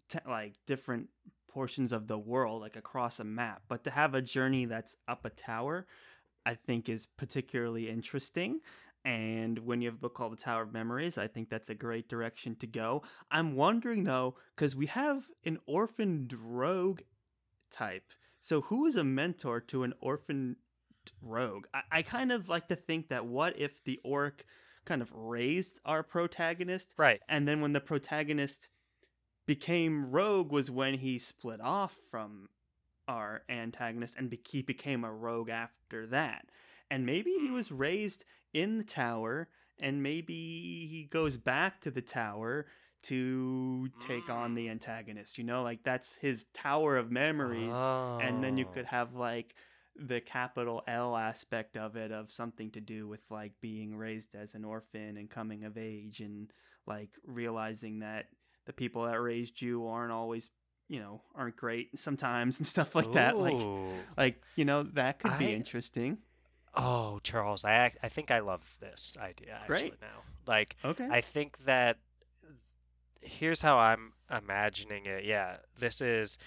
te- 0.09 0.19
like 0.27 0.55
different 0.65 1.09
portions 1.49 1.91
of 1.91 2.07
the 2.07 2.17
world, 2.17 2.61
like 2.61 2.75
across 2.75 3.19
a 3.19 3.23
map. 3.23 3.61
But 3.67 3.83
to 3.83 3.91
have 3.91 4.15
a 4.15 4.21
journey 4.21 4.65
that's 4.65 4.95
up 5.07 5.25
a 5.25 5.29
tower, 5.29 5.85
I 6.45 6.55
think 6.55 6.89
is 6.89 7.05
particularly 7.05 7.89
interesting. 7.89 8.61
And 9.03 9.59
when 9.59 9.81
you 9.81 9.87
have 9.89 9.95
a 9.95 9.99
book 9.99 10.13
called 10.13 10.33
The 10.33 10.41
Tower 10.41 10.63
of 10.63 10.73
Memories, 10.73 11.17
I 11.17 11.27
think 11.27 11.49
that's 11.49 11.69
a 11.69 11.75
great 11.75 12.07
direction 12.07 12.55
to 12.57 12.67
go. 12.67 13.01
I'm 13.31 13.55
wondering 13.55 14.03
though, 14.03 14.35
because 14.55 14.75
we 14.75 14.85
have 14.87 15.27
an 15.43 15.59
orphaned 15.65 16.33
rogue 16.39 17.01
type. 17.71 18.11
So 18.41 18.61
who 18.61 18.85
is 18.85 18.95
a 18.95 19.03
mentor 19.03 19.61
to 19.61 19.83
an 19.83 19.93
orphaned 20.01 20.57
rogue? 21.21 21.65
I, 21.73 21.81
I 21.91 22.01
kind 22.01 22.31
of 22.31 22.49
like 22.49 22.67
to 22.67 22.75
think 22.75 23.09
that 23.09 23.25
what 23.25 23.57
if 23.57 23.83
the 23.83 23.99
orc 24.03 24.45
kind 24.83 25.01
of 25.01 25.11
raised 25.13 25.79
our 25.85 26.01
protagonist, 26.01 26.93
right 26.97 27.21
and 27.29 27.47
then 27.47 27.61
when 27.61 27.73
the 27.73 27.79
protagonist 27.79 28.67
became 29.45 30.09
rogue 30.09 30.51
was 30.51 30.71
when 30.71 30.95
he 30.95 31.19
split 31.19 31.61
off 31.61 31.95
from 32.09 32.49
our 33.07 33.43
antagonist 33.49 34.15
and 34.17 34.29
be- 34.29 34.41
he 34.49 34.61
became 34.61 35.03
a 35.03 35.11
rogue 35.11 35.49
after 35.49 36.07
that. 36.07 36.45
And 36.89 37.05
maybe 37.05 37.31
he 37.31 37.51
was 37.51 37.71
raised 37.71 38.25
in 38.53 38.77
the 38.77 38.83
tower 38.83 39.49
and 39.81 40.03
maybe 40.03 40.87
he 40.89 41.07
goes 41.09 41.37
back 41.37 41.81
to 41.81 41.91
the 41.91 42.01
tower 42.01 42.65
to 43.03 43.89
take 43.99 44.29
on 44.29 44.53
the 44.55 44.67
mm. 44.67 44.71
antagonist. 44.71 45.37
You 45.37 45.43
know, 45.43 45.63
like 45.63 45.83
that's 45.83 46.15
his 46.15 46.45
tower 46.53 46.97
of 46.97 47.11
memories 47.11 47.75
and 47.75 48.43
then 48.43 48.57
you 48.57 48.65
Oh. 48.65 48.73
could 48.73 48.85
have 48.85 49.15
like 49.15 49.55
the 49.95 50.21
capital 50.21 50.83
L 50.87 51.17
aspect 51.17 51.75
of 51.75 51.95
it 51.95 52.11
of 52.11 52.31
something 52.31 52.71
to 52.71 52.79
do 52.81 53.07
with 53.07 53.29
like 53.29 53.53
being 53.59 53.95
raised 53.95 54.35
as 54.35 54.55
an 54.55 54.63
orphan 54.63 55.17
and 55.17 55.29
coming 55.29 55.63
of 55.63 55.77
age 55.77 56.21
and 56.21 56.51
like 56.87 57.09
realizing 57.25 57.99
that 57.99 58.27
the 58.65 58.73
people 58.73 59.05
that 59.05 59.19
raised 59.19 59.61
you 59.61 59.85
aren't 59.87 60.11
always 60.13 60.49
you 60.87 60.99
know 60.99 61.21
aren't 61.35 61.57
great 61.57 61.97
sometimes 61.99 62.57
and 62.59 62.65
stuff 62.67 62.95
like 62.95 63.11
that 63.13 63.37
like 63.37 63.57
like 64.17 64.41
you 64.55 64.63
know 64.65 64.83
that 64.83 65.19
could 65.19 65.37
be 65.37 65.53
interesting 65.53 66.17
Oh, 66.73 67.19
Charles, 67.21 67.65
I 67.65 67.91
I 68.01 68.07
think 68.07 68.31
I 68.31 68.39
love 68.39 68.77
this 68.79 69.17
idea 69.19 69.59
actually 69.61 69.89
Great. 69.89 70.01
now. 70.01 70.23
Like 70.47 70.77
okay 70.85 71.07
I 71.11 71.19
think 71.21 71.57
that 71.65 71.97
here's 73.21 73.61
how 73.61 73.77
I'm 73.77 74.13
imagining 74.29 75.05
it. 75.05 75.25
Yeah, 75.25 75.57
this 75.77 76.01
is 76.01 76.37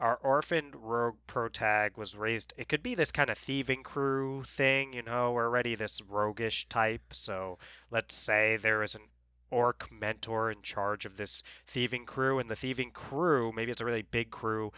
our 0.00 0.16
orphaned 0.16 0.74
rogue 0.76 1.16
protag 1.26 1.96
was 1.96 2.16
raised. 2.16 2.52
It 2.56 2.68
could 2.68 2.82
be 2.82 2.94
this 2.94 3.10
kind 3.10 3.30
of 3.30 3.38
thieving 3.38 3.82
crew 3.82 4.42
thing, 4.44 4.92
you 4.92 5.02
know. 5.02 5.32
We're 5.32 5.46
already 5.46 5.74
this 5.74 6.02
roguish 6.02 6.68
type, 6.68 7.12
so 7.12 7.58
let's 7.90 8.14
say 8.14 8.56
there 8.56 8.82
is 8.82 8.94
an 8.94 9.02
orc 9.50 9.88
mentor 9.92 10.50
in 10.50 10.62
charge 10.62 11.04
of 11.04 11.16
this 11.16 11.42
thieving 11.66 12.06
crew, 12.06 12.38
and 12.38 12.50
the 12.50 12.56
thieving 12.56 12.90
crew 12.90 13.52
maybe 13.52 13.70
it's 13.70 13.80
a 13.80 13.84
really 13.84 14.02
big 14.02 14.30
crew, 14.30 14.72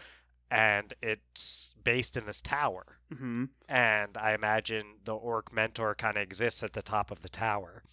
and 0.51 0.93
it's 1.01 1.75
based 1.83 2.15
in 2.15 2.25
this 2.25 2.41
tower 2.41 2.85
hmm 3.15 3.45
and 3.69 4.17
I 4.17 4.33
imagine 4.33 4.83
the 5.05 5.13
orc 5.13 5.53
mentor 5.53 5.95
kind 5.95 6.17
of 6.17 6.23
exists 6.23 6.63
at 6.63 6.73
the 6.73 6.81
top 6.81 7.11
of 7.11 7.21
the 7.21 7.29
tower. 7.29 7.83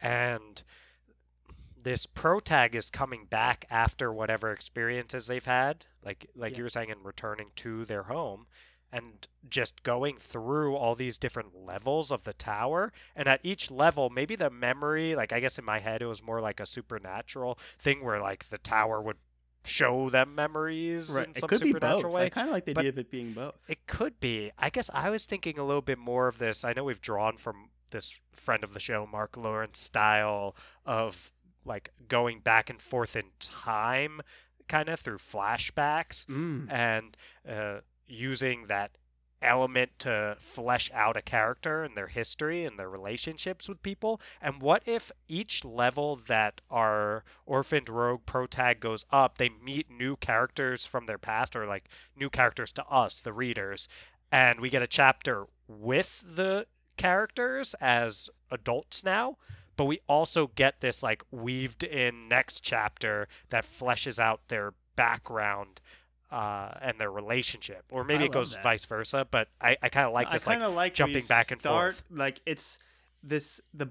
And 0.00 0.62
this 1.82 2.06
protag 2.06 2.74
is 2.74 2.90
coming 2.90 3.24
back 3.26 3.64
after 3.70 4.12
whatever 4.12 4.52
experiences 4.52 5.26
they've 5.26 5.44
had, 5.44 5.86
like 6.04 6.28
like 6.34 6.52
Yeah. 6.52 6.58
you 6.58 6.62
were 6.64 6.68
saying, 6.68 6.90
and 6.90 7.04
returning 7.04 7.50
to 7.56 7.84
their 7.84 8.04
home, 8.04 8.46
and 8.92 9.26
just 9.48 9.82
going 9.82 10.16
through 10.16 10.74
all 10.76 10.94
these 10.94 11.18
different 11.18 11.54
levels 11.54 12.10
of 12.10 12.24
the 12.24 12.32
tower. 12.32 12.92
And 13.14 13.28
at 13.28 13.40
each 13.42 13.70
level, 13.70 14.10
maybe 14.10 14.34
the 14.36 14.50
memory, 14.50 15.14
like 15.14 15.32
I 15.32 15.40
guess 15.40 15.58
in 15.58 15.64
my 15.64 15.78
head, 15.78 16.02
it 16.02 16.06
was 16.06 16.22
more 16.22 16.40
like 16.40 16.60
a 16.60 16.66
supernatural 16.66 17.58
thing 17.78 18.02
where 18.04 18.20
like 18.20 18.48
the 18.48 18.58
tower 18.58 19.00
would 19.00 19.16
show 19.64 20.08
them 20.08 20.34
memories 20.34 21.14
in 21.16 21.30
It 21.30 21.36
some 21.38 21.48
could 21.48 21.60
be 21.60 21.72
both. 21.72 21.80
supernatural 21.82 22.12
way. 22.14 22.26
I 22.26 22.28
kind 22.30 22.48
of 22.48 22.54
like 22.54 22.64
the 22.64 22.72
but 22.72 22.80
idea 22.80 22.90
of 22.90 22.98
it 22.98 23.10
being 23.10 23.32
both. 23.32 23.54
It 23.68 23.86
could 23.86 24.18
be. 24.20 24.50
I 24.58 24.70
guess 24.70 24.90
I 24.94 25.10
was 25.10 25.26
thinking 25.26 25.58
a 25.58 25.64
little 25.64 25.82
bit 25.82 25.98
more 25.98 26.26
of 26.28 26.38
this. 26.38 26.64
I 26.64 26.72
know 26.72 26.84
we've 26.84 27.00
drawn 27.02 27.36
from 27.36 27.68
this 27.90 28.18
friend 28.32 28.62
of 28.64 28.72
the 28.74 28.80
show, 28.80 29.06
Mark 29.06 29.36
Lawrence 29.36 29.78
style 29.78 30.54
of 30.86 31.32
like 31.64 31.90
going 32.08 32.40
back 32.40 32.70
and 32.70 32.80
forth 32.80 33.16
in 33.16 33.26
time, 33.40 34.20
kind 34.68 34.88
of 34.88 35.00
through 35.00 35.18
flashbacks 35.18 36.26
Mm. 36.26 36.70
and 36.70 37.16
uh, 37.48 37.80
using 38.06 38.66
that 38.66 38.92
element 39.40 39.90
to 40.00 40.34
flesh 40.40 40.90
out 40.92 41.16
a 41.16 41.22
character 41.22 41.84
and 41.84 41.96
their 41.96 42.08
history 42.08 42.64
and 42.64 42.76
their 42.76 42.88
relationships 42.90 43.68
with 43.68 43.80
people. 43.84 44.20
And 44.42 44.60
what 44.60 44.82
if 44.88 45.12
each 45.28 45.64
level 45.64 46.16
that 46.26 46.60
our 46.70 47.22
orphaned 47.46 47.88
rogue 47.88 48.26
protag 48.26 48.80
goes 48.80 49.06
up, 49.12 49.38
they 49.38 49.48
meet 49.48 49.90
new 49.90 50.16
characters 50.16 50.86
from 50.86 51.06
their 51.06 51.18
past 51.18 51.54
or 51.54 51.66
like 51.66 51.88
new 52.16 52.28
characters 52.28 52.72
to 52.72 52.86
us, 52.86 53.20
the 53.20 53.32
readers, 53.32 53.88
and 54.32 54.58
we 54.60 54.70
get 54.70 54.82
a 54.82 54.88
chapter 54.88 55.46
with 55.68 56.24
the 56.26 56.66
characters 56.96 57.74
as 57.80 58.28
adults 58.50 59.04
now. 59.04 59.36
But 59.78 59.84
we 59.84 60.00
also 60.08 60.48
get 60.48 60.80
this 60.80 61.02
like 61.04 61.22
weaved 61.30 61.84
in 61.84 62.28
next 62.28 62.60
chapter 62.60 63.28
that 63.50 63.64
fleshes 63.64 64.18
out 64.18 64.40
their 64.48 64.74
background 64.96 65.80
uh, 66.32 66.70
and 66.82 66.98
their 66.98 67.12
relationship, 67.12 67.84
or 67.90 68.02
maybe 68.02 68.24
I 68.24 68.26
it 68.26 68.32
goes 68.32 68.52
that. 68.54 68.64
vice 68.64 68.84
versa. 68.84 69.26
But 69.30 69.48
I, 69.60 69.76
I 69.80 69.88
kind 69.88 70.08
of 70.08 70.12
like 70.12 70.30
this 70.32 70.48
I 70.48 70.56
like 70.56 70.74
like, 70.74 70.94
jumping 70.94 71.24
back 71.26 71.52
and 71.52 71.60
start, 71.60 71.94
forth. 71.94 72.04
Like 72.10 72.40
it's 72.44 72.80
this 73.22 73.60
the 73.72 73.90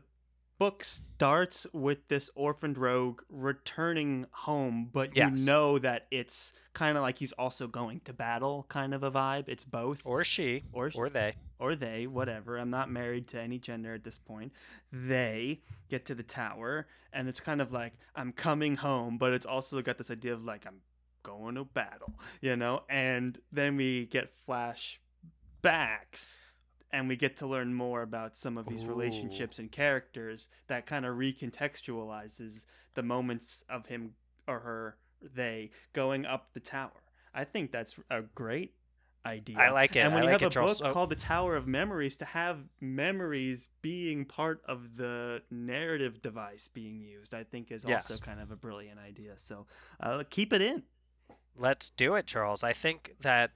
book 0.59 0.83
starts 0.83 1.65
with 1.71 2.07
this 2.09 2.29
orphaned 2.35 2.77
rogue 2.77 3.21
returning 3.29 4.25
home, 4.31 4.89
but 4.91 5.15
Yes. 5.15 5.39
you 5.39 5.45
know 5.45 5.79
that 5.79 6.07
it's 6.11 6.51
kind 6.73 6.97
of 6.97 7.01
like 7.01 7.17
he's 7.17 7.31
also 7.31 7.67
going 7.67 8.01
to 8.01 8.11
battle, 8.13 8.65
kind 8.67 8.93
of 8.93 9.03
a 9.03 9.11
vibe. 9.11 9.47
It's 9.47 9.63
both 9.63 10.01
or 10.03 10.25
she 10.25 10.63
or 10.73 10.91
or 10.95 11.09
they. 11.09 11.35
Or 11.59 11.75
they, 11.75 12.07
whatever. 12.07 12.57
I'm 12.57 12.69
not 12.69 12.89
married 12.89 13.27
to 13.29 13.41
any 13.41 13.59
gender 13.59 13.93
at 13.93 14.03
this 14.03 14.17
point. 14.17 14.53
They 14.91 15.61
get 15.89 16.05
to 16.05 16.15
the 16.15 16.23
tower, 16.23 16.87
and 17.11 17.27
it's 17.27 17.39
kind 17.39 17.61
of 17.61 17.71
like 17.71 17.93
I'm 18.15 18.31
coming 18.31 18.75
home, 18.77 19.17
but 19.17 19.33
it's 19.33 19.45
also 19.45 19.81
got 19.81 19.97
this 19.97 20.11
idea 20.11 20.33
of 20.33 20.43
like 20.43 20.65
I'm 20.65 20.81
going 21.23 21.55
to 21.55 21.65
battle, 21.65 22.13
you 22.41 22.55
know. 22.55 22.83
And 22.89 23.39
then 23.51 23.75
we 23.77 24.05
get 24.05 24.31
flashbacks, 24.47 26.37
and 26.91 27.07
we 27.07 27.15
get 27.15 27.37
to 27.37 27.47
learn 27.47 27.73
more 27.73 28.01
about 28.01 28.37
some 28.37 28.57
of 28.57 28.67
these 28.67 28.83
Ooh. 28.83 28.87
relationships 28.87 29.59
and 29.59 29.71
characters 29.71 30.47
that 30.67 30.85
kind 30.85 31.05
of 31.05 31.15
recontextualizes 31.15 32.65
the 32.93 33.03
moments 33.03 33.63
of 33.69 33.87
him 33.87 34.13
or 34.47 34.59
her, 34.59 34.97
they 35.21 35.71
going 35.93 36.25
up 36.25 36.53
the 36.53 36.59
tower. 36.59 37.03
I 37.33 37.43
think 37.43 37.71
that's 37.71 37.95
a 38.09 38.21
great 38.21 38.73
idea. 39.25 39.57
I 39.57 39.69
like 39.69 39.95
it. 39.95 39.99
And 39.99 40.13
when 40.13 40.23
I 40.23 40.25
you 40.27 40.31
like 40.33 40.41
have 40.41 40.51
it, 40.51 40.55
a 40.55 40.61
book. 40.61 40.77
Oh. 40.83 40.91
called 40.93 41.09
The 41.09 41.15
Tower 41.15 41.55
of 41.55 41.67
Memories, 41.67 42.17
to 42.17 42.25
have 42.25 42.59
memories 42.79 43.67
being 43.81 44.25
part 44.25 44.61
of 44.67 44.95
the 44.97 45.41
narrative 45.51 46.21
device 46.21 46.67
being 46.67 47.01
used, 47.01 47.33
I 47.33 47.43
think 47.43 47.71
is 47.71 47.85
Yes. 47.87 48.09
also 48.09 48.23
kind 48.23 48.39
of 48.39 48.51
a 48.51 48.55
brilliant 48.55 48.99
idea. 48.99 49.33
So 49.37 49.65
uh, 49.99 50.23
keep 50.29 50.53
it 50.53 50.61
in. 50.61 50.83
Let's 51.57 51.89
do 51.89 52.15
it, 52.15 52.27
Charles. 52.27 52.63
I 52.63 52.73
think 52.73 53.15
that 53.21 53.51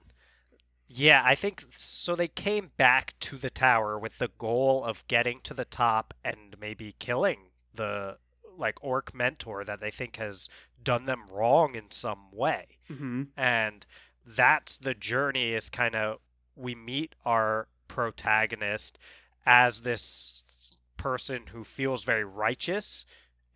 yeah, 0.88 1.22
I 1.24 1.34
think 1.34 1.64
so 1.76 2.14
they 2.14 2.28
came 2.28 2.70
back 2.76 3.14
to 3.20 3.38
the 3.38 3.48
tower 3.48 3.98
with 3.98 4.18
the 4.18 4.28
goal 4.38 4.84
of 4.84 5.06
getting 5.08 5.40
to 5.44 5.54
the 5.54 5.64
top 5.64 6.12
and 6.22 6.56
maybe 6.60 6.94
killing 6.98 7.38
the 7.74 8.18
like 8.58 8.76
orc 8.82 9.14
mentor 9.14 9.64
that 9.64 9.80
they 9.80 9.90
think 9.90 10.16
has 10.16 10.50
done 10.82 11.06
them 11.06 11.24
wrong 11.32 11.74
in 11.74 11.90
some 11.90 12.26
way. 12.32 12.66
Mm-hmm. 12.90 13.22
and 13.38 13.86
that's 14.26 14.76
the 14.76 14.94
journey 14.94 15.52
is 15.52 15.68
kind 15.68 15.94
of 15.94 16.18
we 16.56 16.74
meet 16.74 17.14
our 17.24 17.66
protagonist 17.88 18.98
as 19.46 19.80
this 19.80 20.76
person 20.96 21.42
who 21.52 21.64
feels 21.64 22.04
very 22.04 22.24
righteous 22.24 23.04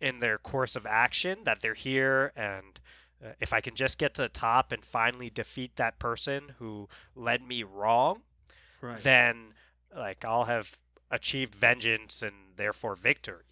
in 0.01 0.19
their 0.19 0.37
course 0.37 0.75
of 0.75 0.85
action 0.85 1.39
that 1.45 1.61
they're 1.61 1.73
here 1.73 2.31
and 2.35 2.79
uh, 3.25 3.29
if 3.39 3.53
i 3.53 3.61
can 3.61 3.73
just 3.73 3.97
get 3.97 4.13
to 4.13 4.21
the 4.21 4.29
top 4.29 4.71
and 4.71 4.83
finally 4.83 5.29
defeat 5.29 5.75
that 5.77 5.97
person 5.97 6.53
who 6.59 6.87
led 7.15 7.41
me 7.41 7.63
wrong 7.63 8.21
Right. 8.81 8.97
then 8.99 9.53
like 9.95 10.23
i'll 10.25 10.43
have 10.43 10.75
achieved 11.09 11.55
vengeance 11.55 12.21
and 12.21 12.33
therefore 12.57 12.95
victory 12.95 13.43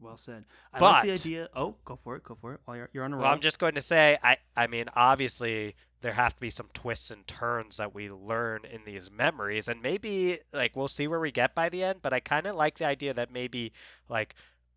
well 0.00 0.16
said. 0.18 0.44
I 0.72 0.80
like 0.80 1.04
the 1.04 1.12
idea. 1.12 1.48
Oh, 1.56 1.76
go 1.84 1.96
for 1.96 2.16
it. 2.16 2.24
Go 2.24 2.36
for 2.38 2.52
it. 2.52 2.60
While 2.66 2.76
you're, 2.76 2.90
you're 2.92 3.04
on 3.04 3.12
a 3.14 3.16
roll. 3.16 3.22
Well, 3.22 3.32
I'm 3.32 3.40
just 3.40 3.58
going 3.58 3.76
to 3.76 3.80
say, 3.80 4.18
I, 4.22 4.36
I 4.54 4.66
mean, 4.66 4.86
obviously 4.94 5.76
there 6.04 6.12
have 6.12 6.34
to 6.34 6.40
be 6.40 6.50
some 6.50 6.68
twists 6.74 7.10
and 7.10 7.26
turns 7.26 7.78
that 7.78 7.94
we 7.94 8.10
learn 8.10 8.60
in 8.70 8.82
these 8.84 9.10
memories, 9.10 9.68
and 9.68 9.80
maybe 9.80 10.38
like 10.52 10.76
we'll 10.76 10.86
see 10.86 11.08
where 11.08 11.18
we 11.18 11.32
get 11.32 11.54
by 11.54 11.70
the 11.70 11.82
end. 11.82 12.02
But 12.02 12.12
I 12.12 12.20
kind 12.20 12.46
of 12.46 12.56
like 12.56 12.76
the 12.76 12.86
idea 12.86 13.14
that 13.14 13.32
maybe 13.32 13.72
like 14.06 14.34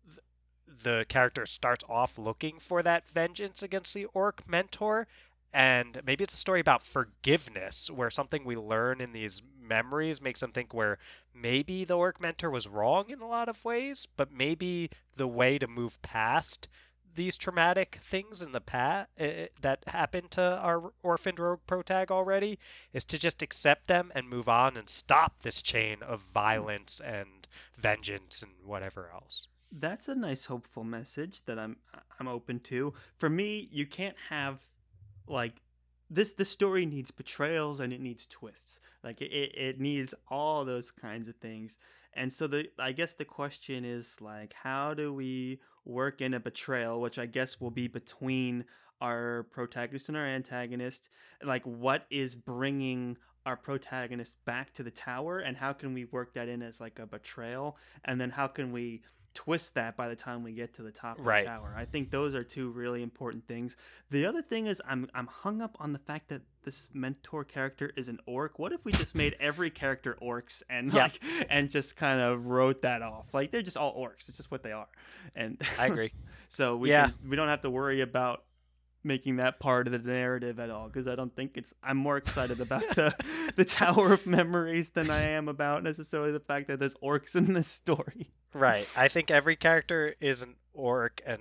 th- 0.08 0.20
the 0.82 1.04
character 1.06 1.44
starts 1.44 1.84
off 1.86 2.18
looking 2.18 2.58
for 2.58 2.82
that 2.82 3.06
vengeance 3.06 3.62
against 3.62 3.92
the 3.92 4.06
orc 4.14 4.48
mentor, 4.48 5.06
and 5.52 6.00
maybe 6.02 6.24
it's 6.24 6.32
a 6.32 6.38
story 6.38 6.60
about 6.60 6.82
forgiveness, 6.82 7.90
where 7.90 8.08
something 8.08 8.42
we 8.42 8.56
learn 8.56 9.02
in 9.02 9.12
these 9.12 9.42
memories 9.60 10.22
makes 10.22 10.40
them 10.40 10.50
think 10.50 10.72
where 10.72 10.96
maybe 11.34 11.84
the 11.84 11.96
orc 11.98 12.22
mentor 12.22 12.48
was 12.48 12.66
wrong 12.66 13.10
in 13.10 13.20
a 13.20 13.28
lot 13.28 13.50
of 13.50 13.66
ways, 13.66 14.08
but 14.16 14.32
maybe 14.32 14.88
the 15.14 15.28
way 15.28 15.58
to 15.58 15.66
move 15.66 16.00
past 16.00 16.68
these 17.14 17.36
traumatic 17.36 17.98
things 18.00 18.42
in 18.42 18.52
the 18.52 18.60
past 18.60 19.08
uh, 19.20 19.46
that 19.60 19.84
happened 19.88 20.30
to 20.32 20.58
our 20.60 20.92
orphaned 21.02 21.38
rogue 21.38 21.60
protag 21.66 22.10
already 22.10 22.58
is 22.92 23.04
to 23.04 23.18
just 23.18 23.42
accept 23.42 23.86
them 23.86 24.12
and 24.14 24.28
move 24.28 24.48
on 24.48 24.76
and 24.76 24.88
stop 24.88 25.42
this 25.42 25.62
chain 25.62 26.02
of 26.02 26.20
violence 26.20 27.00
and 27.00 27.48
vengeance 27.74 28.42
and 28.42 28.52
whatever 28.64 29.10
else. 29.12 29.48
That's 29.72 30.08
a 30.08 30.14
nice 30.14 30.46
hopeful 30.46 30.84
message 30.84 31.42
that 31.46 31.58
I'm 31.58 31.76
I'm 32.18 32.28
open 32.28 32.60
to. 32.60 32.94
For 33.18 33.28
me, 33.28 33.68
you 33.70 33.86
can't 33.86 34.16
have 34.30 34.60
like 35.26 35.60
this 36.10 36.32
this 36.32 36.48
story 36.48 36.86
needs 36.86 37.10
betrayals 37.10 37.80
and 37.80 37.92
it 37.92 38.00
needs 38.00 38.26
twists. 38.26 38.80
Like 39.04 39.20
it, 39.20 39.30
it, 39.30 39.54
it 39.56 39.80
needs 39.80 40.14
all 40.28 40.64
those 40.64 40.90
kinds 40.90 41.28
of 41.28 41.36
things. 41.36 41.78
And 42.14 42.32
so 42.32 42.46
the 42.46 42.68
I 42.78 42.92
guess 42.92 43.12
the 43.12 43.24
question 43.24 43.84
is 43.84 44.16
like 44.20 44.54
how 44.54 44.94
do 44.94 45.12
we 45.12 45.60
work 45.84 46.20
in 46.20 46.34
a 46.34 46.40
betrayal, 46.40 47.00
which 47.00 47.18
I 47.18 47.26
guess 47.26 47.60
will 47.60 47.70
be 47.70 47.88
between 47.88 48.64
our 49.00 49.44
protagonist 49.50 50.08
and 50.08 50.16
our 50.16 50.26
antagonist. 50.26 51.08
Like 51.42 51.64
what 51.64 52.06
is 52.10 52.36
bringing 52.36 53.16
our 53.46 53.56
protagonist 53.56 54.36
back 54.44 54.74
to 54.74 54.82
the 54.82 54.90
tower 54.90 55.38
and 55.38 55.56
how 55.56 55.72
can 55.72 55.94
we 55.94 56.04
work 56.06 56.34
that 56.34 56.48
in 56.48 56.62
as 56.62 56.80
like 56.80 56.98
a 56.98 57.06
betrayal 57.06 57.78
and 58.04 58.20
then 58.20 58.30
how 58.30 58.46
can 58.46 58.72
we 58.72 59.00
twist 59.38 59.74
that 59.74 59.96
by 59.96 60.08
the 60.08 60.16
time 60.16 60.42
we 60.42 60.50
get 60.52 60.74
to 60.74 60.82
the 60.82 60.90
top 60.90 61.20
of 61.20 61.24
Right. 61.24 61.44
the 61.44 61.46
tower. 61.50 61.72
I 61.76 61.84
think 61.84 62.10
those 62.10 62.34
are 62.34 62.42
two 62.42 62.70
really 62.70 63.04
important 63.04 63.46
things. 63.46 63.76
The 64.10 64.26
other 64.26 64.42
thing 64.42 64.66
is 64.66 64.82
I'm 64.84 65.08
I'm 65.14 65.28
hung 65.28 65.62
up 65.62 65.76
on 65.78 65.92
the 65.92 66.00
fact 66.00 66.26
that 66.30 66.42
this 66.64 66.88
mentor 66.92 67.44
character 67.44 67.92
is 67.94 68.08
an 68.08 68.18
orc. 68.26 68.58
What 68.58 68.72
if 68.72 68.84
we 68.84 68.90
just 68.90 69.14
made 69.14 69.36
every 69.38 69.70
character 69.70 70.16
orcs 70.20 70.64
and 70.68 70.92
Yeah. 70.92 71.04
like 71.04 71.20
and 71.48 71.70
just 71.70 71.94
kind 71.94 72.20
of 72.20 72.48
wrote 72.48 72.82
that 72.82 73.00
off? 73.00 73.32
Like 73.32 73.52
they're 73.52 73.62
just 73.62 73.76
all 73.76 73.94
orcs. 73.96 74.28
It's 74.28 74.38
just 74.38 74.50
what 74.50 74.64
they 74.64 74.72
are. 74.72 74.88
And 75.36 75.56
I 75.78 75.86
agree. 75.86 76.10
so 76.48 76.76
we 76.76 76.90
Yeah. 76.90 77.10
can, 77.10 77.30
we 77.30 77.36
don't 77.36 77.48
have 77.48 77.60
to 77.60 77.70
worry 77.70 78.00
about 78.00 78.42
making 79.04 79.36
that 79.36 79.60
part 79.60 79.86
of 79.86 79.92
the 79.92 79.98
narrative 79.98 80.58
at 80.58 80.70
all 80.70 80.86
because 80.86 81.06
I 81.06 81.14
don't 81.14 81.34
think 81.34 81.52
it's 81.56 81.72
I'm 81.82 81.96
more 81.96 82.16
excited 82.16 82.60
about 82.60 82.82
the 82.94 83.14
the 83.56 83.64
Tower 83.64 84.12
of 84.12 84.26
Memories 84.26 84.90
than 84.90 85.10
I 85.10 85.28
am 85.30 85.48
about 85.48 85.82
necessarily 85.82 86.32
the 86.32 86.40
fact 86.40 86.68
that 86.68 86.78
there's 86.78 86.94
orcs 86.94 87.36
in 87.36 87.52
this 87.52 87.68
story. 87.68 88.30
right. 88.52 88.88
I 88.96 89.08
think 89.08 89.30
every 89.30 89.56
character 89.56 90.14
is 90.20 90.42
an 90.42 90.56
orc 90.72 91.20
and 91.26 91.40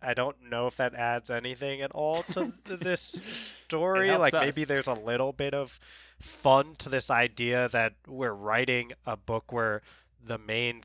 I 0.00 0.14
don't 0.14 0.36
know 0.48 0.66
if 0.66 0.76
that 0.76 0.94
adds 0.94 1.28
anything 1.30 1.80
at 1.80 1.90
all 1.92 2.22
to, 2.32 2.52
to 2.64 2.76
this 2.76 3.20
story. 3.32 4.10
Like 4.16 4.34
us. 4.34 4.44
maybe 4.44 4.64
there's 4.64 4.86
a 4.86 4.94
little 4.94 5.32
bit 5.32 5.54
of 5.54 5.80
fun 6.20 6.74
to 6.78 6.88
this 6.88 7.10
idea 7.10 7.68
that 7.68 7.94
we're 8.06 8.32
writing 8.32 8.92
a 9.06 9.16
book 9.16 9.52
where 9.52 9.82
the 10.24 10.38
main 10.38 10.82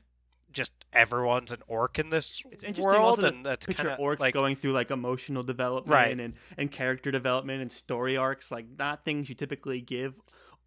just 0.54 0.72
everyone's 0.92 1.52
an 1.52 1.60
orc 1.66 1.98
in 1.98 2.08
this 2.10 2.42
It's 2.50 2.62
interesting 2.62 2.82
world 2.82 3.04
also 3.04 3.28
and 3.28 3.44
that's 3.44 3.66
Picture 3.66 3.88
kind 3.88 3.98
of 3.98 4.04
orcs 4.04 4.20
like 4.20 4.34
going 4.34 4.56
through 4.56 4.72
like 4.72 4.90
emotional 4.90 5.42
development 5.42 5.90
Right. 5.90 6.20
and 6.20 6.34
and 6.56 6.70
character 6.70 7.10
development 7.10 7.60
and 7.62 7.70
story 7.72 8.16
arcs, 8.16 8.50
like 8.50 8.66
not 8.78 9.04
things 9.04 9.28
you 9.28 9.34
typically 9.34 9.80
give 9.80 10.14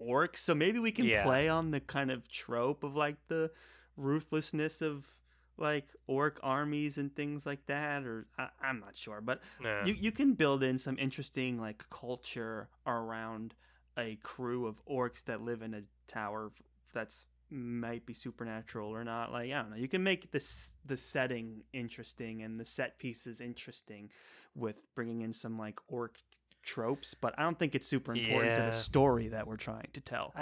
orcs. 0.02 0.38
So 0.38 0.54
maybe 0.54 0.80
we 0.80 0.92
can 0.92 1.08
Yeah. 1.08 1.24
play 1.24 1.50
on 1.50 1.72
the 1.72 1.80
kind 1.80 2.12
of 2.12 2.30
trope 2.30 2.84
of 2.84 2.96
like 2.96 3.16
the 3.28 3.52
ruthlessness 3.96 4.82
of 4.82 5.06
like 5.58 5.88
orc 6.06 6.40
armies 6.44 6.98
and 6.98 7.16
things 7.16 7.46
like 7.46 7.66
that 7.66 8.04
or 8.04 8.28
I, 8.38 8.50
i'm 8.62 8.80
not 8.80 8.96
sure 8.96 9.22
but 9.22 9.42
nah. 9.60 9.86
you, 9.88 9.96
you 9.96 10.12
can 10.12 10.34
build 10.34 10.62
in 10.62 10.78
some 10.78 11.00
interesting 11.00 11.60
like 11.60 11.84
culture 11.90 12.70
around 12.86 13.56
a 13.98 14.18
crew 14.22 14.68
of 14.68 14.86
orcs 14.86 15.24
that 15.26 15.42
live 15.42 15.64
in 15.64 15.74
a 15.74 15.82
tower 16.08 16.52
that's 16.94 17.26
might 17.50 18.06
be 18.06 18.14
supernatural 18.14 18.90
or 18.90 19.04
not. 19.04 19.32
Like 19.32 19.52
I 19.52 19.62
don't 19.62 19.72
know. 19.72 19.76
You 19.78 19.88
can 19.88 20.04
make 20.04 20.32
this 20.32 20.74
the 20.86 20.98
setting 20.98 21.64
interesting 21.74 22.44
and 22.44 22.60
the 22.60 22.66
set 22.66 22.98
pieces 22.98 23.42
interesting 23.42 24.10
with 24.56 24.80
bringing 24.96 25.22
in 25.22 25.34
some 25.34 25.58
like 25.58 25.80
orc 25.88 26.18
tropes, 26.64 27.14
but 27.14 27.34
I 27.38 27.44
don't 27.44 27.58
think 27.58 27.76
it's 27.76 27.88
super 27.88 28.14
important 28.14 28.56
to 28.56 28.62
the 28.64 28.74
story 28.74 29.30
that 29.30 29.48
we're 29.48 29.58
trying 29.58 29.88
to 29.94 30.02
tell. 30.02 30.34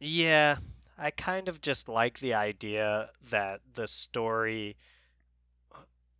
Yeah, 0.00 0.56
I 0.96 1.10
kind 1.10 1.48
of 1.48 1.60
just 1.60 1.88
like 1.88 2.20
the 2.20 2.34
idea 2.34 3.10
that 3.30 3.60
the 3.74 3.88
story 3.88 4.76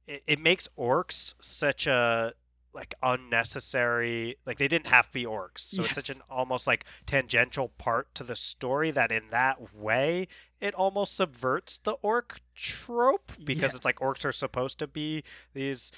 it, 0.08 0.22
it 0.26 0.40
makes 0.40 0.66
orcs 0.76 1.34
such 1.40 1.86
a 1.86 2.32
like 2.74 2.94
unnecessary 3.02 4.37
like 4.46 4.59
they 4.59 4.68
didn't 4.68 4.88
have 4.88 5.07
to 5.07 5.12
be 5.12 5.24
orcs. 5.24 5.59
So 5.59 5.85
it's 5.85 5.94
such 5.94 6.11
an 6.11 6.20
almost 6.31 6.66
like 6.66 6.85
tangential 7.07 7.68
part 7.68 8.14
to 8.16 8.24
the 8.24 8.37
story 8.37 8.90
that 8.90 9.11
in 9.11 9.24
that 9.31 9.74
way 9.74 10.28
it 10.61 10.74
almost 10.74 11.16
subverts 11.16 11.76
the 11.78 11.92
orc 12.02 12.40
trope 12.54 13.33
because 13.42 13.74
it's 13.74 13.85
like 13.85 13.96
orcs 13.96 14.24
are 14.24 14.33
supposed 14.33 14.78
to 14.78 14.87
be 14.87 15.24
these 15.54 15.92